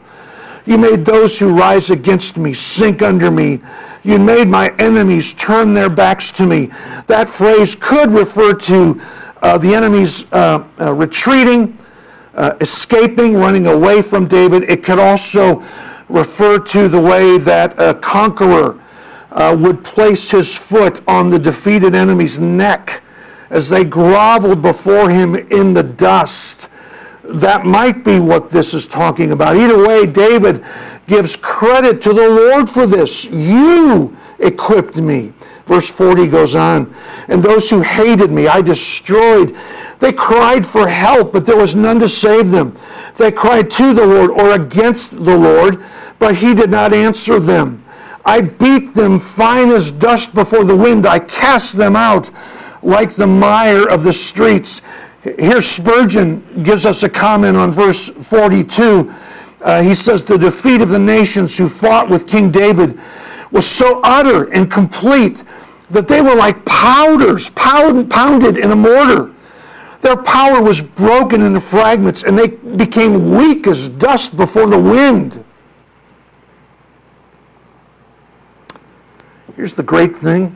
You 0.65 0.79
made 0.79 1.05
those 1.05 1.39
who 1.39 1.57
rise 1.57 1.91
against 1.91 2.39
me 2.39 2.55
sink 2.55 3.03
under 3.03 3.31
me. 3.31 3.61
You 4.03 4.19
made 4.19 4.49
my 4.49 4.75
enemies 4.79 5.35
turn 5.35 5.75
their 5.75 5.91
backs 5.91 6.33
to 6.33 6.47
me. 6.47 6.71
That 7.07 7.29
phrase 7.29 7.75
could 7.75 8.11
refer 8.11 8.55
to 8.55 9.01
uh, 9.43 9.59
the 9.59 9.75
enemies 9.75 10.33
uh, 10.33 10.67
uh, 10.81 10.93
retreating, 10.93 11.79
uh, 12.35 12.57
escaping, 12.61 13.35
running 13.37 13.67
away 13.67 14.03
from 14.03 14.27
David. 14.27 14.65
It 14.65 14.83
could 14.83 14.99
also 14.99 15.63
refer 16.09 16.59
to 16.59 16.89
the 16.89 17.01
way 17.01 17.39
that 17.39 17.79
a 17.79 17.95
conqueror 17.95 18.81
uh, 19.37 19.55
would 19.59 19.85
place 19.85 20.31
his 20.31 20.59
foot 20.59 21.07
on 21.07 21.31
the 21.31 21.39
defeated 21.39 21.95
enemy's 21.95 22.41
neck 22.41 23.03
as 23.51 23.69
they 23.69 23.85
groveled 23.85 24.63
before 24.63 25.11
him 25.11 25.37
in 25.37 25.75
the 25.75 25.83
dust. 25.83 26.69
That 27.23 27.67
might 27.67 28.03
be 28.03 28.19
what 28.19 28.51
this 28.51 28.73
is 28.73 28.87
talking 28.87 29.33
about. 29.33 29.57
Either 29.57 29.87
way, 29.87 30.07
David 30.07 30.65
gives 31.07 31.37
credit 31.37 32.01
to 32.03 32.13
the 32.13 32.29
Lord 32.29 32.71
for 32.71 32.87
this. 32.87 33.25
You 33.25 34.17
equipped 34.39 34.97
me. 34.97 35.33
Verse 35.67 35.91
40 35.91 36.29
goes 36.29 36.55
on. 36.55 36.95
And 37.29 37.43
those 37.43 37.69
who 37.69 37.83
hated 37.83 38.31
me, 38.31 38.47
I 38.47 38.63
destroyed. 38.63 39.57
They 39.99 40.13
cried 40.13 40.67
for 40.67 40.89
help, 40.89 41.33
but 41.33 41.45
there 41.45 41.57
was 41.57 41.75
none 41.75 41.99
to 42.01 42.09
save 42.09 42.51
them. 42.51 42.77
They 43.17 43.33
cried 43.33 43.71
to 43.73 43.93
the 43.93 44.07
Lord 44.07 44.31
or 44.31 44.53
against 44.53 45.25
the 45.25 45.37
Lord, 45.37 45.83
but 46.19 46.37
he 46.37 46.55
did 46.55 46.71
not 46.71 46.95
answer 46.95 47.41
them. 47.41 47.85
I 48.27 48.41
beat 48.41 48.93
them 48.93 49.21
fine 49.21 49.71
as 49.71 49.93
dust 49.93 50.35
before 50.35 50.65
the 50.65 50.77
wind. 50.77 51.07
I 51.07 51.21
cast 51.21 51.77
them 51.77 51.95
out 51.95 52.31
like 52.83 53.13
the 53.13 53.27
mire 53.27 53.89
of 53.89 54.03
the 54.03 54.13
streets. 54.13 54.83
Here, 55.23 55.63
Spurgeon 55.63 56.65
gives 56.65 56.85
us 56.85 57.05
a 57.05 57.09
comment 57.09 57.57
on 57.57 57.71
verse 57.71 58.09
42. 58.09 59.15
Uh, 59.63 59.83
he 59.83 59.95
says, 59.95 60.25
The 60.25 60.37
defeat 60.37 60.81
of 60.81 60.89
the 60.89 60.99
nations 60.99 61.57
who 61.57 61.69
fought 61.69 62.11
with 62.11 62.27
King 62.27 62.51
David 62.51 62.99
was 63.53 63.65
so 63.65 64.01
utter 64.03 64.53
and 64.53 64.71
complete 64.71 65.45
that 65.91 66.09
they 66.09 66.21
were 66.21 66.35
like 66.35 66.65
powders 66.65 67.51
pound, 67.51 68.11
pounded 68.11 68.57
in 68.59 68.73
a 68.73 68.77
mortar. 68.77 69.33
Their 70.01 70.17
power 70.17 70.61
was 70.61 70.83
broken 70.83 71.43
into 71.43 71.61
fragments 71.61 72.25
and 72.25 72.37
they 72.37 72.49
became 72.49 73.37
weak 73.37 73.69
as 73.69 73.89
dust 73.89 74.37
before 74.37 74.67
the 74.67 74.79
wind. 74.79 75.45
Here's 79.57 79.75
the 79.75 79.83
great 79.83 80.15
thing 80.15 80.55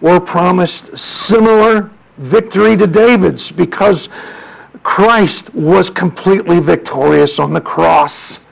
we're 0.00 0.20
promised 0.20 0.96
similar 0.96 1.90
victory 2.16 2.76
to 2.76 2.86
David's 2.86 3.50
because 3.50 4.08
Christ 4.82 5.54
was 5.54 5.90
completely 5.90 6.58
victorious 6.60 7.38
on 7.38 7.52
the 7.52 7.60
cross. 7.60 8.46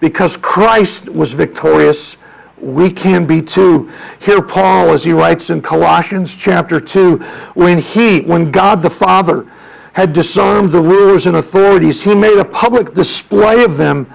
Because 0.00 0.36
Christ 0.36 1.08
was 1.10 1.34
victorious, 1.34 2.16
we 2.58 2.90
can 2.90 3.24
be 3.24 3.40
too. 3.40 3.88
Here, 4.18 4.42
Paul, 4.42 4.90
as 4.90 5.04
he 5.04 5.12
writes 5.12 5.50
in 5.50 5.62
Colossians 5.62 6.34
chapter 6.34 6.80
2, 6.80 7.18
when 7.54 7.78
he, 7.78 8.22
when 8.22 8.50
God 8.50 8.82
the 8.82 8.90
Father, 8.90 9.46
had 9.92 10.12
disarmed 10.12 10.70
the 10.70 10.80
rulers 10.80 11.26
and 11.26 11.36
authorities, 11.36 12.02
he 12.02 12.14
made 12.14 12.38
a 12.38 12.44
public 12.44 12.94
display 12.94 13.62
of 13.62 13.76
them 13.76 14.12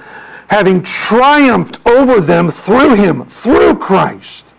having 0.47 0.81
triumphed 0.81 1.85
over 1.85 2.21
them 2.21 2.49
through 2.49 2.95
him, 2.95 3.25
through 3.25 3.75
Christ. 3.75 4.53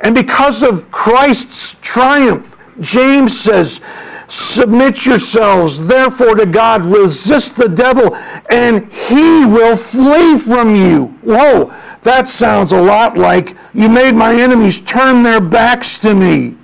And 0.00 0.14
because 0.14 0.62
of 0.62 0.90
Christ's 0.90 1.80
triumph, 1.80 2.56
James 2.80 3.38
says, 3.38 3.80
Submit 4.26 5.04
yourselves, 5.04 5.86
therefore, 5.86 6.34
to 6.34 6.46
God, 6.46 6.84
resist 6.84 7.56
the 7.56 7.68
devil, 7.68 8.14
and 8.50 8.90
he 8.92 9.44
will 9.44 9.76
flee 9.76 10.38
from 10.38 10.74
you. 10.74 11.06
Whoa, 11.22 11.72
that 12.02 12.26
sounds 12.26 12.72
a 12.72 12.80
lot 12.80 13.18
like 13.18 13.54
you 13.74 13.88
made 13.88 14.14
my 14.14 14.34
enemies 14.34 14.80
turn 14.80 15.22
their 15.22 15.40
backs 15.40 15.98
to 16.00 16.14
me. 16.14 16.56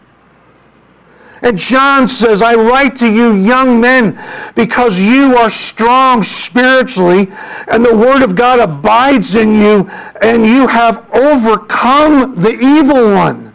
And 1.43 1.57
John 1.57 2.07
says, 2.07 2.43
I 2.43 2.55
write 2.55 2.97
to 2.97 3.11
you, 3.11 3.33
young 3.33 3.81
men, 3.81 4.19
because 4.55 5.01
you 5.01 5.37
are 5.37 5.49
strong 5.49 6.23
spiritually, 6.23 7.29
and 7.71 7.85
the 7.85 7.97
Word 7.97 8.23
of 8.23 8.37
God 8.37 8.61
abides 8.61 9.37
in 9.37 9.55
you, 9.55 9.89
and 10.21 10.45
you 10.45 10.67
have 10.67 11.09
overcome 11.15 12.35
the 12.35 12.51
evil 12.51 13.15
one. 13.15 13.55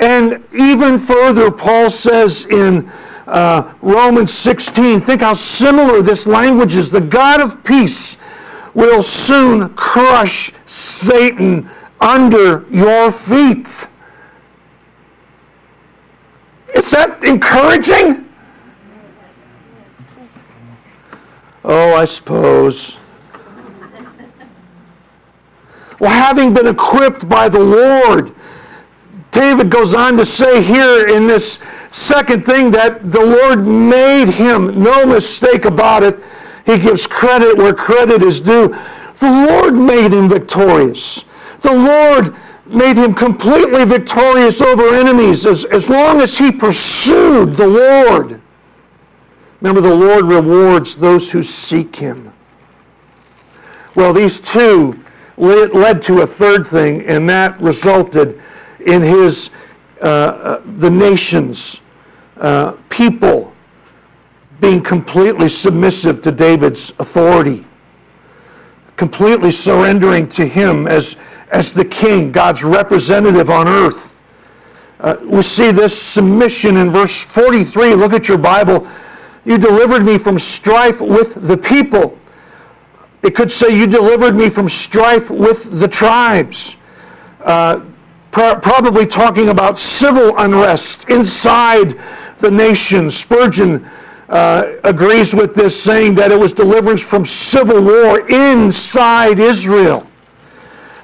And 0.00 0.44
even 0.54 0.98
further, 0.98 1.50
Paul 1.50 1.90
says 1.90 2.46
in 2.46 2.90
uh, 3.26 3.74
Romans 3.82 4.32
16, 4.32 5.00
think 5.00 5.20
how 5.20 5.34
similar 5.34 6.02
this 6.02 6.26
language 6.26 6.76
is. 6.76 6.90
The 6.90 7.00
God 7.00 7.40
of 7.40 7.64
peace 7.64 8.22
will 8.74 9.02
soon 9.02 9.74
crush 9.74 10.52
Satan 10.66 11.68
under 12.00 12.66
your 12.70 13.12
feet. 13.12 13.86
Is 16.74 16.90
that 16.90 17.22
encouraging? 17.24 18.28
Oh, 21.64 21.94
I 21.94 22.04
suppose. 22.04 22.98
Well, 26.00 26.10
having 26.10 26.52
been 26.52 26.66
equipped 26.66 27.28
by 27.28 27.48
the 27.48 27.60
Lord, 27.60 28.34
David 29.30 29.70
goes 29.70 29.94
on 29.94 30.16
to 30.16 30.24
say 30.24 30.62
here 30.62 31.08
in 31.08 31.28
this 31.28 31.64
second 31.92 32.44
thing 32.44 32.72
that 32.72 33.10
the 33.12 33.24
Lord 33.24 33.66
made 33.66 34.28
him, 34.28 34.82
no 34.82 35.06
mistake 35.06 35.64
about 35.64 36.02
it. 36.02 36.18
He 36.66 36.78
gives 36.78 37.06
credit 37.06 37.56
where 37.56 37.74
credit 37.74 38.22
is 38.22 38.40
due. 38.40 38.68
The 39.16 39.46
Lord 39.48 39.74
made 39.74 40.12
him 40.12 40.28
victorious. 40.28 41.24
The 41.60 41.72
Lord 41.72 42.34
made 42.66 42.96
him 42.96 43.14
completely 43.14 43.84
victorious 43.84 44.62
over 44.62 44.94
enemies 44.94 45.46
as, 45.46 45.64
as 45.64 45.88
long 45.88 46.20
as 46.20 46.38
he 46.38 46.52
pursued 46.52 47.54
the 47.54 47.66
Lord. 47.66 48.40
Remember, 49.60 49.80
the 49.80 49.94
Lord 49.94 50.24
rewards 50.24 50.96
those 50.96 51.30
who 51.32 51.42
seek 51.42 51.96
him. 51.96 52.32
Well, 53.94 54.12
these 54.12 54.40
two 54.40 54.98
led 55.36 56.02
to 56.02 56.22
a 56.22 56.26
third 56.26 56.64
thing, 56.64 57.02
and 57.06 57.28
that 57.28 57.60
resulted 57.60 58.40
in 58.86 59.02
his, 59.02 59.50
uh, 60.00 60.04
uh, 60.04 60.62
the 60.64 60.90
nations 60.90 61.82
uh, 62.38 62.76
people 62.88 63.52
being 64.60 64.82
completely 64.82 65.48
submissive 65.48 66.22
to 66.22 66.32
David's 66.32 66.90
authority, 66.98 67.64
completely 68.96 69.50
surrendering 69.50 70.28
to 70.28 70.46
him 70.46 70.86
as, 70.86 71.16
as 71.52 71.72
the 71.72 71.84
king, 71.84 72.32
God's 72.32 72.64
representative 72.64 73.50
on 73.50 73.68
earth. 73.68 74.14
Uh, 74.98 75.16
we 75.24 75.42
see 75.42 75.70
this 75.70 75.96
submission 75.96 76.76
in 76.76 76.90
verse 76.90 77.24
43. 77.24 77.94
Look 77.94 78.12
at 78.12 78.28
your 78.28 78.38
Bible. 78.38 78.86
You 79.44 79.58
delivered 79.58 80.04
me 80.04 80.16
from 80.16 80.38
strife 80.38 81.00
with 81.00 81.34
the 81.46 81.56
people. 81.56 82.18
It 83.22 83.34
could 83.34 83.50
say, 83.50 83.76
You 83.78 83.86
delivered 83.86 84.34
me 84.34 84.48
from 84.48 84.68
strife 84.68 85.30
with 85.30 85.78
the 85.78 85.88
tribes. 85.88 86.76
Uh, 87.44 87.84
pro- 88.30 88.58
probably 88.60 89.06
talking 89.06 89.48
about 89.48 89.78
civil 89.78 90.36
unrest 90.38 91.10
inside 91.10 91.94
the 92.38 92.50
nation. 92.50 93.10
Spurgeon 93.10 93.84
uh, 94.28 94.76
agrees 94.84 95.34
with 95.34 95.54
this, 95.54 95.80
saying 95.80 96.14
that 96.14 96.30
it 96.30 96.38
was 96.38 96.52
deliverance 96.52 97.04
from 97.04 97.26
civil 97.26 97.82
war 97.82 98.20
inside 98.30 99.38
Israel. 99.38 100.06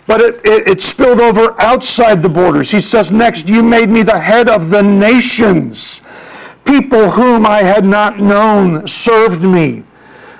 But 0.08 0.22
it, 0.22 0.34
it, 0.42 0.68
it 0.68 0.80
spilled 0.80 1.20
over 1.20 1.54
outside 1.60 2.22
the 2.22 2.30
borders. 2.30 2.70
He 2.70 2.80
says, 2.80 3.12
Next, 3.12 3.50
you 3.50 3.62
made 3.62 3.90
me 3.90 4.02
the 4.02 4.18
head 4.18 4.48
of 4.48 4.70
the 4.70 4.82
nations. 4.82 6.00
People 6.64 7.10
whom 7.10 7.44
I 7.44 7.58
had 7.58 7.84
not 7.84 8.18
known 8.18 8.86
served 8.88 9.42
me. 9.42 9.84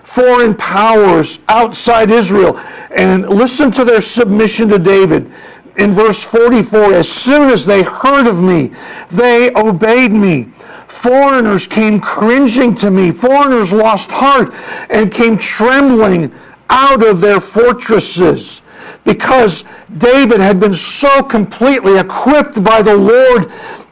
Foreign 0.02 0.56
powers 0.56 1.44
outside 1.48 2.10
Israel. 2.10 2.58
And 2.96 3.28
listen 3.28 3.70
to 3.72 3.84
their 3.84 4.00
submission 4.00 4.70
to 4.70 4.78
David. 4.78 5.30
In 5.76 5.92
verse 5.92 6.24
44, 6.24 6.94
as 6.94 7.08
soon 7.12 7.50
as 7.50 7.66
they 7.66 7.82
heard 7.82 8.26
of 8.26 8.42
me, 8.42 8.72
they 9.10 9.52
obeyed 9.54 10.12
me. 10.12 10.44
Foreigners 10.88 11.66
came 11.66 12.00
cringing 12.00 12.74
to 12.76 12.90
me. 12.90 13.10
Foreigners 13.10 13.70
lost 13.70 14.12
heart 14.12 14.50
and 14.88 15.12
came 15.12 15.36
trembling 15.36 16.32
out 16.70 17.06
of 17.06 17.20
their 17.20 17.38
fortresses 17.38 18.62
because 19.08 19.64
David 19.96 20.38
had 20.38 20.60
been 20.60 20.74
so 20.74 21.22
completely 21.22 21.98
equipped 21.98 22.62
by 22.62 22.82
the 22.82 22.94
Lord 22.94 23.46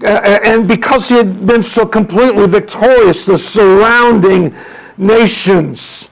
uh, 0.05 0.09
uh, 0.09 0.41
and 0.45 0.69
because 0.69 1.09
he 1.09 1.15
had 1.17 1.47
been 1.47 1.63
so 1.63 1.87
completely 1.87 2.47
victorious, 2.47 3.25
the 3.25 3.39
surrounding 3.39 4.55
nations 4.99 6.11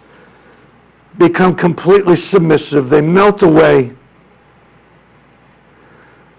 become 1.19 1.55
completely 1.55 2.17
submissive. 2.17 2.89
They 2.89 3.03
melt 3.03 3.43
away. 3.43 3.93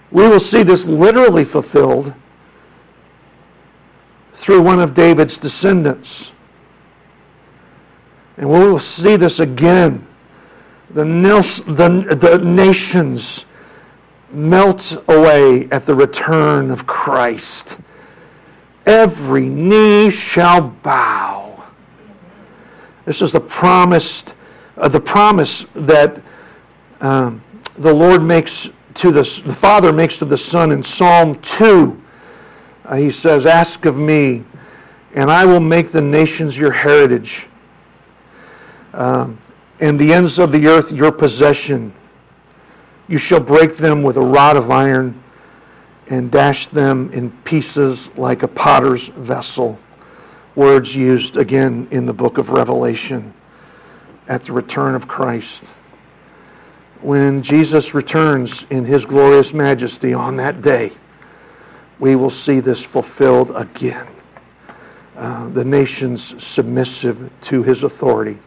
We 0.10 0.28
will 0.28 0.40
see 0.40 0.64
this 0.64 0.88
literally 0.88 1.44
fulfilled 1.44 2.16
through 4.34 4.64
one 4.64 4.80
of 4.80 4.96
David's 4.96 5.38
descendants. 5.38 6.32
And 8.38 8.50
we 8.50 8.58
will 8.58 8.80
see 8.80 9.18
this 9.18 9.40
again 9.40 10.08
the, 10.96 11.04
the, 11.68 12.16
the 12.16 12.38
nations 12.40 13.46
melt 14.32 15.04
away 15.10 15.68
at 15.70 15.84
the 15.84 15.94
return 15.94 16.72
of 16.72 16.88
Christ. 16.88 17.82
Every 18.86 19.50
knee 19.50 20.10
shall 20.10 20.62
bow. 20.70 21.64
This 23.04 23.22
is 23.22 23.34
the 23.34 23.42
promised, 23.42 24.36
uh, 24.78 24.88
the 24.88 25.02
promise 25.02 25.64
that 25.74 26.24
um, 27.02 27.42
the 27.78 27.94
Lord 27.94 28.24
makes 28.24 28.74
to 28.94 29.12
the, 29.12 29.24
the 29.46 29.54
Father 29.54 29.92
makes 29.92 30.18
to 30.20 30.26
the 30.26 30.38
Son 30.38 30.72
in 30.72 30.82
Psalm 30.82 31.36
2. 31.42 32.02
Uh, 32.86 32.96
he 32.96 33.10
says, 33.12 33.46
Ask 33.46 33.86
of 33.86 33.98
me, 33.98 34.46
and 35.14 35.30
I 35.30 35.46
will 35.46 35.60
make 35.60 35.90
the 35.90 36.02
nations 36.02 36.58
your 36.58 36.72
heritage. 36.72 37.48
Um, 38.94 39.38
and 39.80 40.00
the 40.00 40.14
ends 40.14 40.40
of 40.40 40.52
the 40.52 40.68
earth 40.68 40.92
your 40.92 41.12
possession. 41.12 41.94
You 43.08 43.18
shall 43.18 43.40
break 43.40 43.76
them 43.76 44.04
with 44.04 44.18
a 44.18 44.22
rod 44.22 44.58
of 44.58 44.72
iron 44.72 45.22
and 46.08 46.32
dash 46.32 46.68
them 46.68 47.10
in 47.12 47.32
pieces 47.44 48.16
like 48.18 48.44
a 48.44 48.48
potter's 48.48 49.08
vessel. 49.10 49.80
Words 50.56 50.96
used 50.96 51.36
again 51.36 51.88
in 51.92 52.06
the 52.06 52.14
book 52.14 52.38
of 52.38 52.50
Revelation 52.50 53.34
at 54.28 54.44
the 54.44 54.54
return 54.54 54.96
of 54.96 55.08
Christ. 55.08 55.76
When 57.02 57.42
Jesus 57.42 57.94
returns 57.94 58.66
in 58.72 58.86
his 58.86 59.06
glorious 59.06 59.54
majesty 59.54 60.14
on 60.14 60.38
that 60.38 60.62
day, 60.62 60.92
we 62.00 62.16
will 62.16 62.30
see 62.30 62.60
this 62.60 62.86
fulfilled 62.86 63.52
again. 63.56 64.08
Uh, 65.16 65.50
the 65.50 65.64
nations 65.64 66.44
submissive 66.44 67.32
to 67.42 67.64
his 67.64 67.84
authority. 67.84 68.38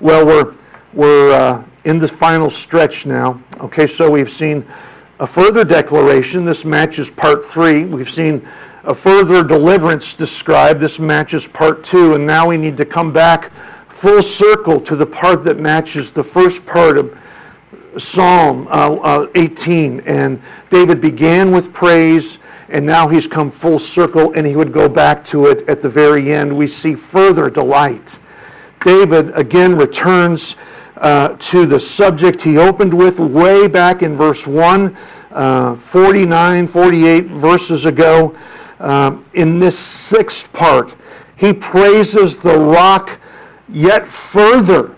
Well, 0.00 0.26
we're 0.26 0.54
we're 0.92 1.32
uh, 1.32 1.64
in 1.84 1.98
the 1.98 2.08
final 2.08 2.50
stretch 2.50 3.06
now. 3.06 3.40
Okay, 3.60 3.86
so 3.86 4.10
we've 4.10 4.30
seen 4.30 4.66
a 5.18 5.26
further 5.26 5.64
declaration. 5.64 6.44
This 6.44 6.64
matches 6.64 7.10
part 7.10 7.44
three. 7.44 7.84
We've 7.84 8.10
seen 8.10 8.46
a 8.84 8.94
further 8.94 9.44
deliverance 9.44 10.14
described. 10.14 10.80
This 10.80 10.98
matches 10.98 11.46
part 11.46 11.84
two. 11.84 12.14
And 12.14 12.26
now 12.26 12.48
we 12.48 12.56
need 12.56 12.76
to 12.76 12.84
come 12.84 13.12
back 13.12 13.50
full 13.88 14.22
circle 14.22 14.80
to 14.80 14.96
the 14.96 15.06
part 15.06 15.44
that 15.44 15.58
matches 15.58 16.10
the 16.10 16.24
first 16.24 16.66
part 16.66 16.98
of 16.98 17.18
Psalm 17.96 18.66
uh, 18.68 18.94
uh, 18.96 19.26
18. 19.34 20.00
And 20.00 20.40
David 20.70 21.00
began 21.00 21.52
with 21.52 21.72
praise, 21.72 22.38
and 22.68 22.84
now 22.84 23.08
he's 23.08 23.26
come 23.26 23.50
full 23.50 23.78
circle, 23.78 24.32
and 24.32 24.46
he 24.46 24.56
would 24.56 24.72
go 24.72 24.88
back 24.88 25.24
to 25.26 25.46
it 25.46 25.68
at 25.68 25.80
the 25.80 25.88
very 25.88 26.32
end. 26.32 26.56
We 26.56 26.66
see 26.66 26.94
further 26.94 27.50
delight. 27.50 28.18
David 28.80 29.30
again 29.36 29.76
returns 29.76 30.56
uh, 31.02 31.36
to 31.36 31.66
the 31.66 31.78
subject 31.78 32.42
he 32.42 32.56
opened 32.56 32.94
with 32.94 33.18
way 33.18 33.66
back 33.66 34.02
in 34.02 34.16
verse 34.16 34.46
1, 34.46 34.96
uh, 35.32 35.74
49, 35.74 36.66
48 36.68 37.24
verses 37.24 37.84
ago. 37.86 38.36
Um, 38.78 39.24
in 39.34 39.58
this 39.58 39.78
sixth 39.78 40.52
part, 40.52 40.94
he 41.36 41.52
praises 41.52 42.40
the 42.40 42.56
rock 42.56 43.18
yet 43.68 44.06
further. 44.06 44.94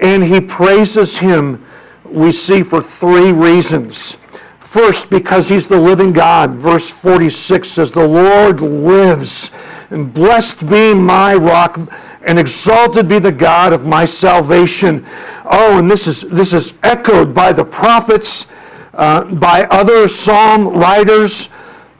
And 0.00 0.24
he 0.24 0.40
praises 0.40 1.18
him, 1.18 1.64
we 2.04 2.32
see, 2.32 2.64
for 2.64 2.82
three 2.82 3.30
reasons. 3.30 4.16
First, 4.58 5.10
because 5.10 5.48
he's 5.48 5.68
the 5.68 5.78
living 5.78 6.12
God. 6.12 6.56
Verse 6.56 6.90
46 6.90 7.68
says, 7.68 7.92
The 7.92 8.06
Lord 8.06 8.60
lives, 8.60 9.52
and 9.90 10.12
blessed 10.12 10.68
be 10.68 10.94
my 10.94 11.34
rock 11.34 11.78
and 12.26 12.38
exalted 12.38 13.08
be 13.08 13.18
the 13.18 13.32
God 13.32 13.72
of 13.72 13.86
my 13.86 14.04
salvation. 14.04 15.04
Oh, 15.44 15.78
and 15.78 15.90
this 15.90 16.06
is, 16.06 16.22
this 16.22 16.52
is 16.52 16.78
echoed 16.82 17.34
by 17.34 17.52
the 17.52 17.64
prophets, 17.64 18.50
uh, 18.94 19.24
by 19.34 19.64
other 19.70 20.08
psalm 20.08 20.68
writers, 20.68 21.50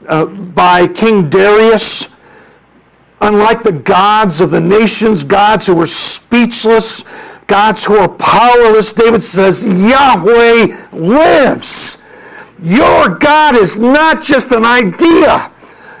uh, 0.07 0.25
by 0.25 0.87
King 0.87 1.29
Darius. 1.29 2.15
Unlike 3.21 3.63
the 3.63 3.71
gods 3.71 4.41
of 4.41 4.49
the 4.51 4.59
nations, 4.59 5.23
gods 5.23 5.67
who 5.67 5.75
were 5.75 5.87
speechless, 5.87 7.03
gods 7.47 7.85
who 7.85 7.95
are 7.97 8.09
powerless, 8.09 8.91
David 8.93 9.21
says, 9.21 9.63
Yahweh 9.63 10.89
lives. 10.91 12.03
Your 12.61 13.09
God 13.09 13.55
is 13.55 13.77
not 13.79 14.23
just 14.23 14.51
an 14.51 14.65
idea. 14.65 15.51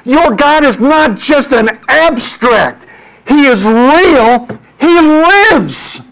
Your 0.05 0.35
God 0.35 0.63
is 0.63 0.79
not 0.79 1.17
just 1.17 1.51
an 1.51 1.79
abstract. 1.89 2.85
He 3.27 3.47
is 3.47 3.65
real. 3.65 4.47
He 4.79 5.01
lives. 5.01 6.07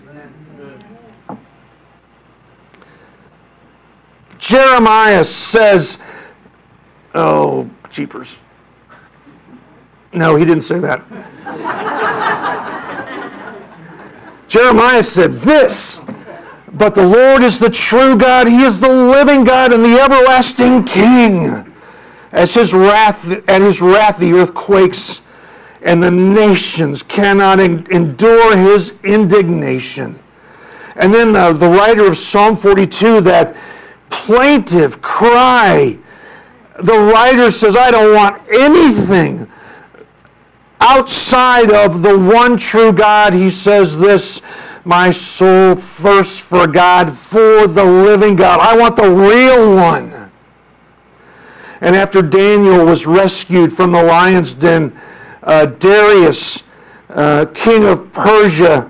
Jeremiah 4.39 5.23
says, 5.23 6.03
oh, 7.13 7.69
jeepers. 7.89 8.41
No, 10.11 10.35
he 10.35 10.43
didn't 10.43 10.63
say 10.63 10.79
that. 10.79 11.03
Jeremiah 14.47 15.01
said 15.01 15.33
this, 15.33 16.03
but 16.73 16.93
the 16.93 17.05
Lord 17.05 17.41
is 17.41 17.59
the 17.59 17.69
true 17.69 18.17
God. 18.17 18.47
He 18.47 18.63
is 18.63 18.81
the 18.81 18.89
living 18.89 19.43
God 19.43 19.71
and 19.71 19.83
the 19.83 19.99
everlasting 19.99 20.83
King. 20.83 21.72
As 22.33 22.55
his 22.55 22.73
wrath, 22.73 23.47
at 23.47 23.61
his 23.61 23.81
wrath, 23.81 24.17
the 24.17 24.33
earth 24.33 24.53
quakes 24.53 25.21
and 25.83 26.01
the 26.01 26.11
nations 26.11 27.03
cannot 27.03 27.59
endure 27.59 28.57
his 28.57 28.99
indignation. 29.05 30.19
And 30.95 31.13
then 31.13 31.33
the, 31.33 31.53
the 31.53 31.69
writer 31.69 32.07
of 32.07 32.17
Psalm 32.17 32.55
42, 32.55 33.21
that 33.21 33.55
plaintive 34.09 35.01
cry, 35.01 35.97
the 36.79 36.97
writer 36.97 37.51
says, 37.51 37.75
I 37.75 37.91
don't 37.91 38.15
want 38.15 38.41
anything 38.51 39.47
outside 40.79 41.71
of 41.71 42.01
the 42.01 42.17
one 42.17 42.57
true 42.57 42.91
God. 42.91 43.33
He 43.33 43.49
says 43.49 43.99
this, 43.99 44.41
my 44.85 45.11
soul 45.11 45.75
thirsts 45.75 46.47
for 46.47 46.67
God, 46.67 47.11
for 47.11 47.67
the 47.67 47.85
living 47.85 48.35
God. 48.35 48.59
I 48.59 48.77
want 48.77 48.95
the 48.95 49.09
real 49.09 49.75
one. 49.75 50.22
And 51.83 51.97
after 51.97 52.21
Daniel 52.21 52.85
was 52.85 53.05
rescued 53.05 53.73
from 53.73 53.91
the 53.91 54.01
lion's 54.01 54.53
den, 54.53 54.97
uh, 55.43 55.65
Darius, 55.65 56.63
uh, 57.09 57.45
king 57.53 57.83
of 57.83 58.09
Persia, 58.13 58.89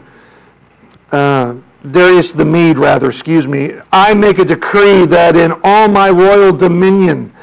uh, 1.12 1.56
Darius 1.90 2.34
the 2.34 2.46
Mede, 2.46 2.78
rather, 2.78 3.08
excuse 3.08 3.48
me, 3.48 3.72
I 3.92 4.14
make 4.14 4.38
a 4.38 4.46
decree 4.46 5.08
that 5.08 5.36
in 5.36 5.54
all 5.64 5.88
my 5.88 6.12
royal 6.12 6.54
dominion, 6.54 7.34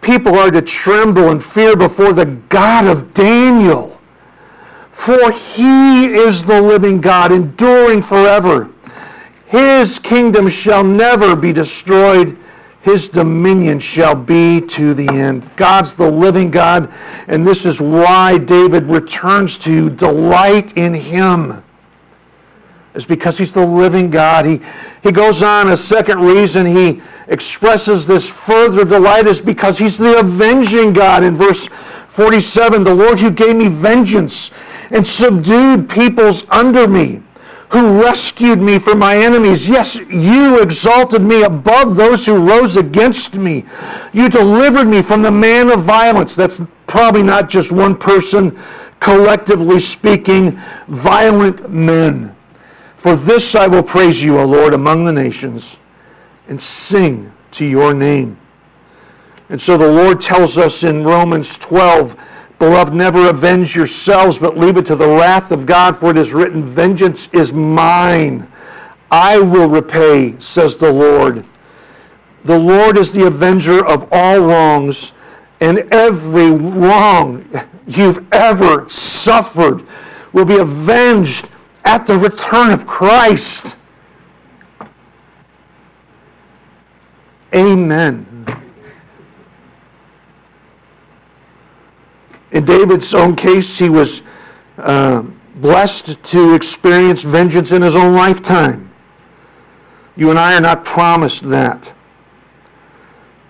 people 0.00 0.38
are 0.38 0.50
to 0.50 0.62
tremble 0.62 1.28
and 1.28 1.42
fear 1.42 1.76
before 1.76 2.14
the 2.14 2.24
God 2.24 2.86
of 2.86 3.12
Daniel. 3.12 4.00
For 4.90 5.32
he 5.32 6.06
is 6.06 6.46
the 6.46 6.62
living 6.62 7.02
God, 7.02 7.30
enduring 7.30 8.00
forever. 8.00 8.70
His 9.44 9.98
kingdom 9.98 10.48
shall 10.48 10.82
never 10.82 11.36
be 11.36 11.52
destroyed. 11.52 12.38
His 12.82 13.08
dominion 13.08 13.78
shall 13.78 14.16
be 14.16 14.60
to 14.60 14.92
the 14.92 15.08
end. 15.08 15.50
God's 15.56 15.94
the 15.94 16.10
living 16.10 16.50
God, 16.50 16.92
and 17.28 17.46
this 17.46 17.64
is 17.64 17.80
why 17.80 18.38
David 18.38 18.84
returns 18.84 19.56
to 19.58 19.88
delight 19.88 20.76
in 20.76 20.94
him 20.94 21.62
is 22.94 23.06
because 23.06 23.38
he's 23.38 23.54
the 23.54 23.64
living 23.64 24.10
God. 24.10 24.44
He, 24.44 24.60
he 25.02 25.12
goes 25.12 25.42
on, 25.42 25.68
a 25.68 25.76
second 25.76 26.20
reason 26.20 26.66
he 26.66 27.00
expresses 27.28 28.06
this 28.06 28.46
further 28.46 28.84
delight 28.84 29.26
is 29.26 29.40
because 29.40 29.78
he's 29.78 29.98
the 29.98 30.18
avenging 30.18 30.92
God. 30.92 31.24
In 31.24 31.34
verse 31.34 31.68
47, 31.68 32.84
the 32.84 32.94
Lord 32.94 33.20
who 33.20 33.30
gave 33.30 33.56
me 33.56 33.68
vengeance 33.68 34.52
and 34.90 35.06
subdued 35.06 35.88
peoples 35.88 36.48
under 36.50 36.86
me, 36.86 37.22
who 37.72 38.02
rescued 38.02 38.60
me 38.60 38.78
from 38.78 38.98
my 38.98 39.16
enemies. 39.16 39.68
Yes, 39.68 39.98
you 40.10 40.60
exalted 40.60 41.22
me 41.22 41.42
above 41.42 41.96
those 41.96 42.26
who 42.26 42.46
rose 42.46 42.76
against 42.76 43.36
me. 43.36 43.64
You 44.12 44.28
delivered 44.28 44.84
me 44.84 45.00
from 45.00 45.22
the 45.22 45.30
man 45.30 45.70
of 45.70 45.80
violence. 45.80 46.36
That's 46.36 46.60
probably 46.86 47.22
not 47.22 47.48
just 47.48 47.72
one 47.72 47.96
person, 47.96 48.58
collectively 49.00 49.78
speaking, 49.78 50.58
violent 50.86 51.70
men. 51.70 52.36
For 52.96 53.16
this 53.16 53.54
I 53.54 53.68
will 53.68 53.82
praise 53.82 54.22
you, 54.22 54.38
O 54.38 54.44
Lord, 54.44 54.74
among 54.74 55.06
the 55.06 55.12
nations, 55.12 55.80
and 56.48 56.60
sing 56.60 57.32
to 57.52 57.64
your 57.64 57.94
name. 57.94 58.36
And 59.48 59.60
so 59.60 59.78
the 59.78 59.90
Lord 59.90 60.20
tells 60.20 60.58
us 60.58 60.84
in 60.84 61.04
Romans 61.04 61.56
12, 61.56 62.16
Beloved, 62.62 62.94
never 62.94 63.28
avenge 63.28 63.74
yourselves, 63.74 64.38
but 64.38 64.56
leave 64.56 64.76
it 64.76 64.86
to 64.86 64.94
the 64.94 65.08
wrath 65.08 65.50
of 65.50 65.66
God, 65.66 65.96
for 65.96 66.12
it 66.12 66.16
is 66.16 66.32
written, 66.32 66.62
Vengeance 66.62 67.34
is 67.34 67.52
mine. 67.52 68.46
I 69.10 69.40
will 69.40 69.68
repay, 69.68 70.38
says 70.38 70.76
the 70.76 70.92
Lord. 70.92 71.44
The 72.44 72.56
Lord 72.56 72.96
is 72.96 73.12
the 73.12 73.26
avenger 73.26 73.84
of 73.84 74.06
all 74.12 74.38
wrongs, 74.38 75.10
and 75.60 75.78
every 75.90 76.52
wrong 76.52 77.44
you've 77.88 78.32
ever 78.32 78.88
suffered 78.88 79.84
will 80.32 80.44
be 80.44 80.58
avenged 80.58 81.50
at 81.84 82.06
the 82.06 82.16
return 82.16 82.70
of 82.70 82.86
Christ. 82.86 83.76
Amen. 87.52 88.31
In 92.52 92.64
David's 92.64 93.14
own 93.14 93.36
case, 93.36 93.78
he 93.78 93.88
was 93.88 94.22
uh, 94.78 95.22
blessed 95.56 96.22
to 96.24 96.54
experience 96.54 97.22
vengeance 97.22 97.72
in 97.72 97.82
his 97.82 97.96
own 97.96 98.14
lifetime. 98.14 98.90
You 100.16 100.30
and 100.30 100.38
I 100.38 100.54
are 100.56 100.60
not 100.60 100.84
promised 100.84 101.48
that. 101.50 101.92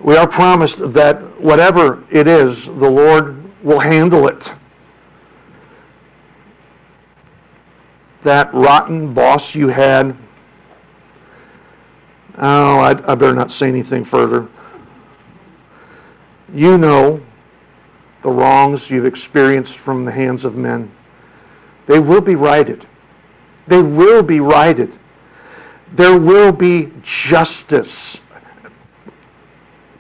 We 0.00 0.16
are 0.16 0.28
promised 0.28 0.92
that 0.94 1.40
whatever 1.40 2.04
it 2.10 2.26
is, 2.26 2.66
the 2.66 2.90
Lord 2.90 3.42
will 3.62 3.80
handle 3.80 4.26
it. 4.28 4.54
that 8.22 8.52
rotten 8.54 9.12
boss 9.12 9.54
you 9.54 9.68
had? 9.68 10.16
Oh, 12.38 12.78
I, 12.78 12.90
I 12.90 13.14
better 13.14 13.34
not 13.34 13.50
say 13.50 13.68
anything 13.68 14.04
further. 14.04 14.48
You 16.52 16.78
know 16.78 17.20
the 18.22 18.30
wrongs 18.30 18.90
you've 18.90 19.04
experienced 19.04 19.78
from 19.78 20.04
the 20.04 20.12
hands 20.12 20.44
of 20.44 20.56
men. 20.56 20.90
They 21.86 21.98
will 21.98 22.20
be 22.20 22.34
righted. 22.34 22.86
They 23.66 23.82
will 23.82 24.22
be 24.22 24.40
righted. 24.40 24.96
There 25.92 26.18
will 26.18 26.52
be 26.52 26.92
justice. 27.02 28.20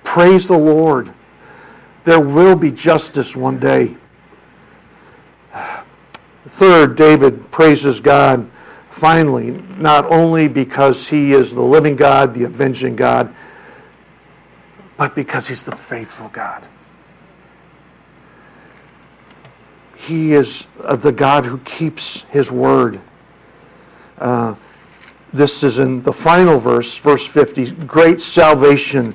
Praise 0.04 0.48
the 0.48 0.56
Lord. 0.56 1.12
There 2.04 2.20
will 2.20 2.56
be 2.56 2.70
justice 2.70 3.36
one 3.36 3.58
day. 3.58 3.96
Third, 6.46 6.96
David 6.96 7.50
praises 7.50 8.00
God 8.00 8.48
finally, 8.90 9.62
not 9.78 10.04
only 10.06 10.48
because 10.48 11.08
he 11.08 11.32
is 11.32 11.54
the 11.54 11.62
living 11.62 11.96
God, 11.96 12.34
the 12.34 12.44
avenging 12.44 12.94
God, 12.94 13.34
but 14.96 15.14
because 15.14 15.48
he's 15.48 15.64
the 15.64 15.74
faithful 15.74 16.28
God. 16.28 16.62
He 20.02 20.34
is 20.34 20.66
uh, 20.82 20.96
the 20.96 21.12
God 21.12 21.46
who 21.46 21.58
keeps 21.58 22.22
his 22.24 22.50
word. 22.50 23.00
Uh, 24.18 24.54
this 25.32 25.62
is 25.62 25.78
in 25.78 26.02
the 26.02 26.12
final 26.12 26.58
verse, 26.58 26.98
verse 26.98 27.26
50. 27.26 27.72
Great 27.86 28.20
salvation 28.20 29.14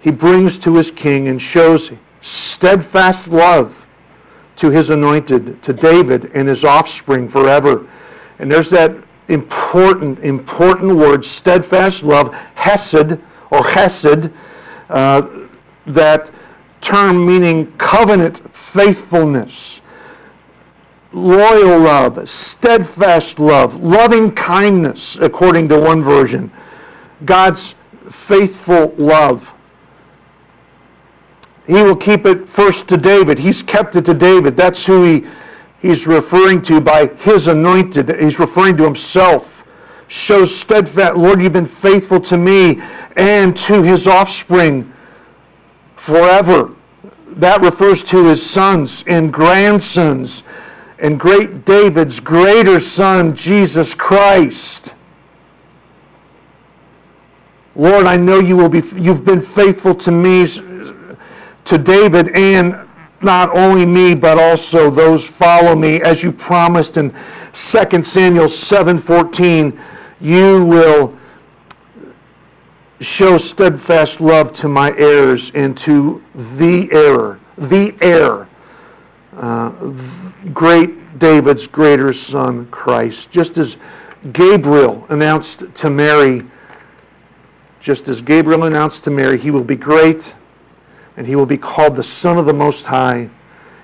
he 0.00 0.10
brings 0.10 0.58
to 0.58 0.76
his 0.76 0.90
king 0.90 1.28
and 1.28 1.40
shows 1.40 1.92
steadfast 2.20 3.30
love 3.30 3.86
to 4.56 4.70
his 4.70 4.90
anointed, 4.90 5.62
to 5.62 5.72
David 5.72 6.30
and 6.34 6.48
his 6.48 6.64
offspring 6.64 7.28
forever. 7.28 7.86
And 8.38 8.50
there's 8.50 8.70
that 8.70 8.94
important, 9.28 10.18
important 10.20 10.96
word, 10.96 11.24
steadfast 11.24 12.02
love, 12.02 12.34
hesed 12.54 13.18
or 13.50 13.60
chesed, 13.60 14.32
uh, 14.90 15.46
that 15.86 16.30
term 16.80 17.26
meaning 17.26 17.72
covenant 17.72 18.38
faithfulness, 18.52 19.80
loyal 21.14 21.78
love, 21.78 22.28
steadfast 22.28 23.38
love, 23.38 23.82
loving 23.82 24.32
kindness, 24.32 25.16
according 25.16 25.68
to 25.68 25.80
one 25.80 26.02
version, 26.02 26.50
God's 27.24 27.74
faithful 28.10 28.94
love. 28.96 29.54
He 31.66 31.82
will 31.82 31.96
keep 31.96 32.26
it 32.26 32.48
first 32.48 32.88
to 32.90 32.96
David. 32.96 33.38
He's 33.38 33.62
kept 33.62 33.96
it 33.96 34.04
to 34.06 34.14
David. 34.14 34.56
That's 34.56 34.84
who 34.86 35.02
he, 35.04 35.26
he's 35.80 36.06
referring 36.06 36.60
to 36.62 36.80
by 36.80 37.06
his 37.06 37.48
anointed. 37.48 38.20
He's 38.20 38.38
referring 38.38 38.76
to 38.78 38.84
himself. 38.84 39.64
Shows 40.08 40.54
steadfast, 40.54 41.16
Lord, 41.16 41.40
you've 41.40 41.54
been 41.54 41.64
faithful 41.64 42.20
to 42.20 42.36
me 42.36 42.80
and 43.16 43.56
to 43.58 43.82
his 43.82 44.06
offspring 44.06 44.92
forever. 45.96 46.74
That 47.28 47.62
refers 47.62 48.02
to 48.04 48.26
his 48.26 48.48
sons 48.48 49.02
and 49.06 49.32
grandsons 49.32 50.42
and 50.98 51.18
great 51.18 51.64
David's 51.64 52.20
greater 52.20 52.80
son, 52.80 53.34
Jesus 53.34 53.94
Christ. 53.94 54.94
Lord, 57.76 58.06
I 58.06 58.16
know 58.16 58.38
you 58.38 58.56
will 58.56 58.68
be, 58.68 58.82
you've 58.94 59.24
been 59.24 59.40
faithful 59.40 59.94
to 59.96 60.10
me 60.10 60.46
to 61.64 61.78
David 61.78 62.34
and 62.36 62.84
not 63.20 63.50
only 63.56 63.86
me, 63.86 64.14
but 64.14 64.38
also 64.38 64.90
those 64.90 65.28
follow 65.28 65.74
me, 65.74 66.00
as 66.02 66.22
you 66.22 66.30
promised 66.30 66.96
in 66.96 67.10
2 67.10 68.04
Samuel 68.04 68.46
7:14, 68.46 69.78
you 70.20 70.64
will 70.64 71.16
show 73.00 73.36
steadfast 73.38 74.20
love 74.20 74.52
to 74.52 74.68
my 74.68 74.92
heirs 74.96 75.50
and 75.54 75.76
to 75.78 76.22
the 76.34 76.88
heir, 76.92 77.38
the 77.56 77.94
heir, 78.00 78.43
uh, 79.36 79.92
great 80.52 81.18
David's 81.18 81.66
greater 81.66 82.12
son, 82.12 82.66
Christ. 82.66 83.30
Just 83.30 83.58
as 83.58 83.76
Gabriel 84.32 85.06
announced 85.08 85.74
to 85.74 85.90
Mary, 85.90 86.42
just 87.80 88.08
as 88.08 88.22
Gabriel 88.22 88.64
announced 88.64 89.04
to 89.04 89.10
Mary, 89.10 89.38
he 89.38 89.50
will 89.50 89.64
be 89.64 89.76
great 89.76 90.34
and 91.16 91.26
he 91.26 91.36
will 91.36 91.46
be 91.46 91.58
called 91.58 91.96
the 91.96 92.02
Son 92.02 92.38
of 92.38 92.46
the 92.46 92.52
Most 92.52 92.86
High, 92.86 93.30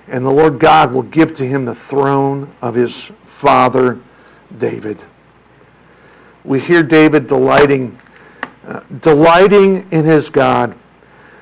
and 0.09 0.25
the 0.25 0.31
Lord 0.31 0.59
God 0.59 0.93
will 0.93 1.03
give 1.03 1.33
to 1.35 1.47
him 1.47 1.65
the 1.65 1.75
throne 1.75 2.53
of 2.61 2.75
his 2.75 3.05
father 3.23 4.01
David. 4.59 5.05
We 6.45 6.59
hear 6.59 6.83
David 6.83 7.27
delighting, 7.27 7.99
uh, 8.67 8.81
delighting 9.01 9.89
in 9.93 10.05
his 10.05 10.31
God, 10.31 10.77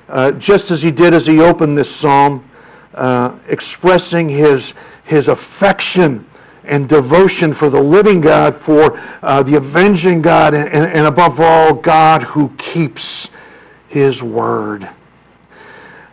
uh, 0.09 0.33
just 0.33 0.71
as 0.71 0.83
he 0.83 0.91
did 0.91 1.15
as 1.15 1.27
he 1.27 1.41
opened 1.41 1.79
this 1.79 1.95
psalm, 1.95 2.48
uh, 2.99 3.39
expressing 3.47 4.29
his, 4.29 4.75
his 5.05 5.29
affection 5.29 6.27
and 6.65 6.89
devotion 6.89 7.53
for 7.53 7.71
the 7.71 7.81
living 7.81 8.21
God, 8.21 8.55
for 8.55 9.01
uh, 9.23 9.43
the 9.43 9.57
avenging 9.57 10.21
God, 10.21 10.53
and, 10.53 10.69
and 10.69 11.07
above 11.07 11.41
all, 11.41 11.75
God 11.75 12.23
who 12.23 12.53
keeps 12.59 13.31
his 13.89 14.23
word. 14.23 14.89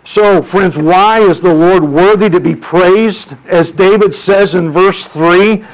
So, 0.03 0.41
friends, 0.41 0.77
why 0.77 1.19
is 1.19 1.41
the 1.41 1.53
Lord 1.53 1.83
worthy 1.83 2.29
to 2.29 2.39
be 2.39 2.55
praised? 2.55 3.35
As 3.47 3.71
David 3.71 4.13
says 4.13 4.53
in 4.53 4.69
verse 4.69 5.05
3, 5.05 5.65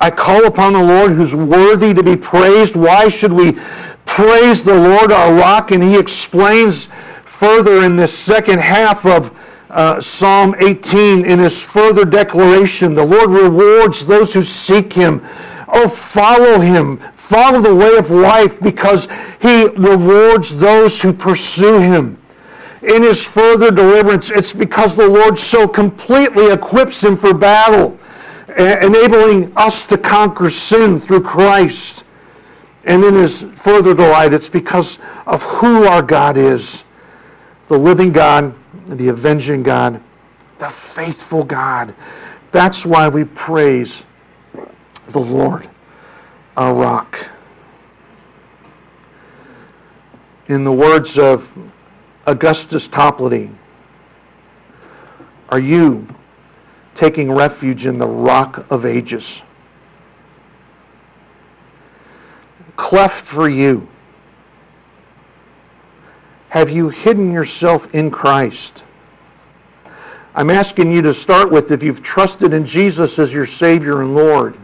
I 0.00 0.10
call 0.10 0.46
upon 0.46 0.72
the 0.72 0.82
Lord 0.82 1.12
who's 1.12 1.34
worthy 1.34 1.92
to 1.92 2.02
be 2.02 2.16
praised. 2.16 2.76
Why 2.76 3.08
should 3.08 3.32
we 3.32 3.58
praise 4.06 4.64
the 4.64 4.76
Lord 4.76 5.12
our 5.12 5.34
rock? 5.34 5.72
And 5.72 5.82
he 5.82 5.98
explains 5.98 6.86
further 6.86 7.82
in 7.82 7.96
this 7.96 8.16
second 8.16 8.60
half 8.60 9.04
of 9.04 9.36
uh, 9.70 10.00
Psalm 10.00 10.54
18 10.58 11.24
in 11.24 11.38
his 11.38 11.72
further 11.72 12.04
declaration 12.04 12.94
the 12.94 13.04
Lord 13.04 13.30
rewards 13.30 14.06
those 14.06 14.34
who 14.34 14.42
seek 14.42 14.92
him. 14.92 15.20
Oh, 15.68 15.88
follow 15.88 16.58
him. 16.58 16.98
Follow 16.98 17.60
the 17.60 17.74
way 17.74 17.96
of 17.96 18.10
life 18.10 18.60
because 18.60 19.08
he 19.40 19.66
rewards 19.76 20.58
those 20.58 21.00
who 21.02 21.12
pursue 21.12 21.78
him 21.78 22.20
in 22.82 23.02
his 23.02 23.28
further 23.28 23.70
deliverance, 23.70 24.30
it's 24.30 24.52
because 24.52 24.96
the 24.96 25.08
Lord 25.08 25.38
so 25.38 25.68
completely 25.68 26.50
equips 26.50 27.04
him 27.04 27.16
for 27.16 27.34
battle, 27.34 27.98
enabling 28.56 29.52
us 29.56 29.86
to 29.88 29.98
conquer 29.98 30.48
sin 30.48 30.98
through 30.98 31.22
Christ. 31.22 32.04
And 32.84 33.04
in 33.04 33.14
his 33.14 33.42
further 33.42 33.94
delight, 33.94 34.32
it's 34.32 34.48
because 34.48 34.98
of 35.26 35.42
who 35.42 35.84
our 35.84 36.02
God 36.02 36.38
is 36.38 36.84
the 37.68 37.78
living 37.78 38.12
God, 38.12 38.54
the 38.96 39.08
avenging 39.08 39.62
God, 39.62 40.02
the 40.58 40.68
faithful 40.68 41.44
God. 41.44 41.94
That's 42.50 42.84
why 42.84 43.08
we 43.08 43.24
praise 43.24 44.04
the 45.08 45.20
Lord, 45.20 45.68
our 46.56 46.74
rock. 46.74 47.28
In 50.46 50.64
the 50.64 50.72
words 50.72 51.18
of 51.18 51.72
Augustus 52.26 52.88
Toplady, 52.88 53.52
are 55.48 55.60
you 55.60 56.08
taking 56.94 57.32
refuge 57.32 57.86
in 57.86 57.98
the 57.98 58.06
rock 58.06 58.70
of 58.70 58.84
ages? 58.84 59.42
Cleft 62.76 63.24
for 63.24 63.48
you. 63.48 63.88
Have 66.50 66.70
you 66.70 66.90
hidden 66.90 67.32
yourself 67.32 67.92
in 67.94 68.10
Christ? 68.10 68.84
I'm 70.34 70.50
asking 70.50 70.92
you 70.92 71.02
to 71.02 71.12
start 71.12 71.50
with 71.50 71.70
if 71.70 71.82
you've 71.82 72.02
trusted 72.02 72.52
in 72.52 72.64
Jesus 72.64 73.18
as 73.18 73.32
your 73.32 73.46
Savior 73.46 74.00
and 74.02 74.14
Lord. 74.14 74.56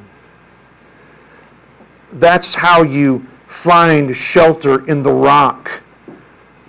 That's 2.13 2.55
how 2.55 2.83
you 2.83 3.27
find 3.47 4.15
shelter 4.15 4.89
in 4.89 5.03
the 5.03 5.13
rock 5.13 5.83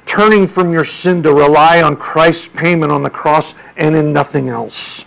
turning 0.08 0.48
from 0.48 0.72
your 0.72 0.86
sin 0.86 1.22
to 1.22 1.34
rely 1.34 1.82
on 1.82 1.96
Christ's 1.96 2.48
payment 2.48 2.92
on 2.92 3.04
the 3.04 3.10
cross 3.10 3.54
and 3.76 3.96
in 3.96 4.14
nothing 4.14 4.50
else. 4.50 5.06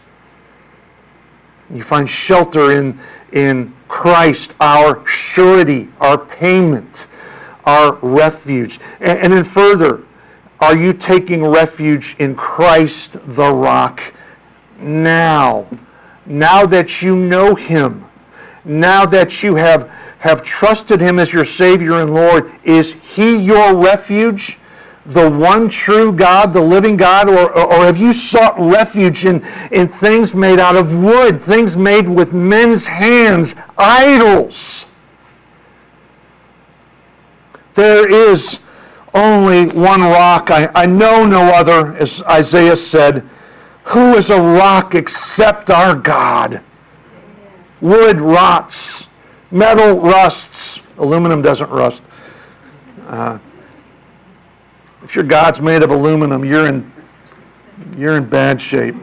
You 1.70 1.82
find 1.82 2.08
shelter 2.08 2.72
in, 2.72 2.98
in 3.32 3.72
Christ, 3.88 4.54
our 4.60 5.04
surety, 5.06 5.88
our 6.00 6.18
payment, 6.18 7.06
our 7.70 7.94
refuge. 8.02 8.80
And, 9.00 9.18
and 9.18 9.32
then 9.32 9.44
further, 9.44 10.02
are 10.58 10.76
you 10.76 10.92
taking 10.92 11.44
refuge 11.46 12.16
in 12.18 12.34
Christ 12.34 13.16
the 13.26 13.52
rock 13.52 14.12
now? 14.78 15.66
Now 16.26 16.66
that 16.66 17.00
you 17.00 17.16
know 17.16 17.54
Him, 17.54 18.04
now 18.64 19.06
that 19.06 19.42
you 19.42 19.54
have, 19.54 19.88
have 20.18 20.42
trusted 20.42 21.00
Him 21.00 21.18
as 21.18 21.32
your 21.32 21.44
Savior 21.44 21.94
and 21.94 22.12
Lord, 22.12 22.50
is 22.64 23.16
He 23.16 23.36
your 23.36 23.74
refuge? 23.74 24.58
the 25.06 25.30
one 25.30 25.68
true 25.68 26.12
God, 26.12 26.52
the 26.52 26.60
living 26.60 26.96
God, 26.96 27.26
or, 27.26 27.50
or 27.58 27.84
have 27.86 27.96
you 27.96 28.12
sought 28.12 28.54
refuge 28.58 29.24
in, 29.24 29.42
in 29.72 29.88
things 29.88 30.34
made 30.34 30.60
out 30.60 30.76
of 30.76 31.02
wood, 31.02 31.40
things 31.40 31.74
made 31.74 32.06
with 32.06 32.34
men's 32.34 32.86
hands, 32.86 33.54
idols? 33.78 34.89
There 37.74 38.10
is 38.10 38.64
only 39.14 39.66
one 39.68 40.00
rock. 40.02 40.50
I, 40.50 40.70
I 40.74 40.86
know 40.86 41.24
no 41.26 41.52
other, 41.52 41.94
as 41.94 42.22
Isaiah 42.24 42.76
said. 42.76 43.28
Who 43.84 44.14
is 44.14 44.30
a 44.30 44.40
rock 44.40 44.94
except 44.94 45.70
our 45.70 45.96
God? 45.96 46.62
Wood 47.80 48.20
rots, 48.20 49.08
metal 49.50 49.98
rusts, 49.98 50.86
aluminum 50.98 51.42
doesn't 51.42 51.70
rust. 51.70 52.02
Uh, 53.06 53.38
if 55.02 55.16
your 55.16 55.24
God's 55.24 55.60
made 55.60 55.82
of 55.82 55.90
aluminum, 55.90 56.44
you're 56.44 56.66
in, 56.66 56.92
you're 57.96 58.16
in 58.16 58.28
bad 58.28 58.60
shape. 58.60 58.94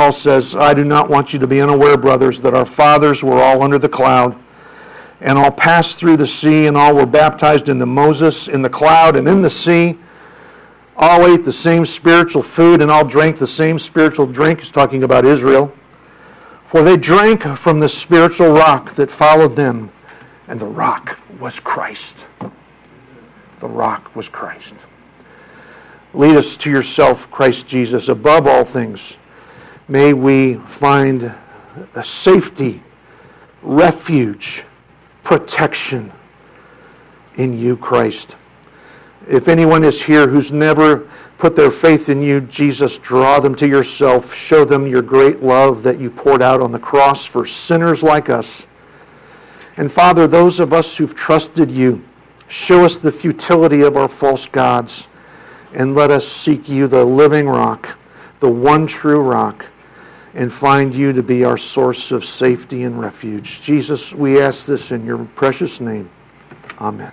Paul 0.00 0.12
says, 0.12 0.54
I 0.54 0.72
do 0.72 0.82
not 0.82 1.10
want 1.10 1.34
you 1.34 1.38
to 1.40 1.46
be 1.46 1.60
unaware, 1.60 1.98
brothers, 1.98 2.40
that 2.40 2.54
our 2.54 2.64
fathers 2.64 3.22
were 3.22 3.38
all 3.38 3.62
under 3.62 3.78
the 3.78 3.86
cloud, 3.86 4.34
and 5.20 5.36
all 5.36 5.50
passed 5.50 5.98
through 5.98 6.16
the 6.16 6.26
sea, 6.26 6.66
and 6.66 6.74
all 6.74 6.96
were 6.96 7.04
baptized 7.04 7.68
into 7.68 7.84
Moses 7.84 8.48
in 8.48 8.62
the 8.62 8.70
cloud 8.70 9.14
and 9.14 9.28
in 9.28 9.42
the 9.42 9.50
sea. 9.50 9.98
All 10.96 11.26
ate 11.26 11.44
the 11.44 11.52
same 11.52 11.84
spiritual 11.84 12.42
food, 12.42 12.80
and 12.80 12.90
all 12.90 13.04
drank 13.04 13.36
the 13.36 13.46
same 13.46 13.78
spiritual 13.78 14.26
drink. 14.26 14.60
He's 14.60 14.70
talking 14.70 15.02
about 15.02 15.26
Israel. 15.26 15.70
For 16.62 16.82
they 16.82 16.96
drank 16.96 17.42
from 17.42 17.80
the 17.80 17.88
spiritual 17.88 18.52
rock 18.52 18.92
that 18.92 19.10
followed 19.10 19.54
them 19.54 19.90
and 20.48 20.58
the 20.58 20.64
rock 20.64 21.20
was 21.38 21.60
Christ. 21.60 22.26
The 23.58 23.68
rock 23.68 24.16
was 24.16 24.30
Christ. 24.30 24.76
Lead 26.14 26.36
us 26.36 26.56
to 26.56 26.70
yourself, 26.70 27.30
Christ 27.30 27.68
Jesus, 27.68 28.08
above 28.08 28.46
all 28.46 28.64
things. 28.64 29.18
May 29.90 30.12
we 30.12 30.54
find 30.54 31.34
a 31.96 32.02
safety, 32.04 32.80
refuge, 33.60 34.62
protection 35.24 36.12
in 37.34 37.58
you, 37.58 37.76
Christ. 37.76 38.36
If 39.26 39.48
anyone 39.48 39.82
is 39.82 40.04
here 40.04 40.28
who's 40.28 40.52
never 40.52 41.08
put 41.38 41.56
their 41.56 41.72
faith 41.72 42.08
in 42.08 42.22
you, 42.22 42.40
Jesus, 42.40 42.98
draw 42.98 43.40
them 43.40 43.56
to 43.56 43.66
yourself. 43.66 44.32
Show 44.32 44.64
them 44.64 44.86
your 44.86 45.02
great 45.02 45.42
love 45.42 45.82
that 45.82 45.98
you 45.98 46.08
poured 46.08 46.40
out 46.40 46.60
on 46.60 46.70
the 46.70 46.78
cross 46.78 47.26
for 47.26 47.44
sinners 47.44 48.00
like 48.00 48.30
us. 48.30 48.68
And 49.76 49.90
Father, 49.90 50.28
those 50.28 50.60
of 50.60 50.72
us 50.72 50.98
who've 50.98 51.16
trusted 51.16 51.68
you, 51.68 52.04
show 52.46 52.84
us 52.84 52.96
the 52.96 53.10
futility 53.10 53.80
of 53.80 53.96
our 53.96 54.06
false 54.06 54.46
gods 54.46 55.08
and 55.74 55.96
let 55.96 56.12
us 56.12 56.28
seek 56.28 56.68
you, 56.68 56.86
the 56.86 57.04
living 57.04 57.48
rock, 57.48 57.98
the 58.38 58.48
one 58.48 58.86
true 58.86 59.20
rock, 59.20 59.66
and 60.34 60.52
find 60.52 60.94
you 60.94 61.12
to 61.12 61.22
be 61.22 61.44
our 61.44 61.56
source 61.56 62.12
of 62.12 62.24
safety 62.24 62.84
and 62.84 63.00
refuge. 63.00 63.62
Jesus, 63.62 64.12
we 64.12 64.40
ask 64.40 64.66
this 64.66 64.92
in 64.92 65.04
your 65.04 65.24
precious 65.24 65.80
name. 65.80 66.10
Amen. 66.80 67.12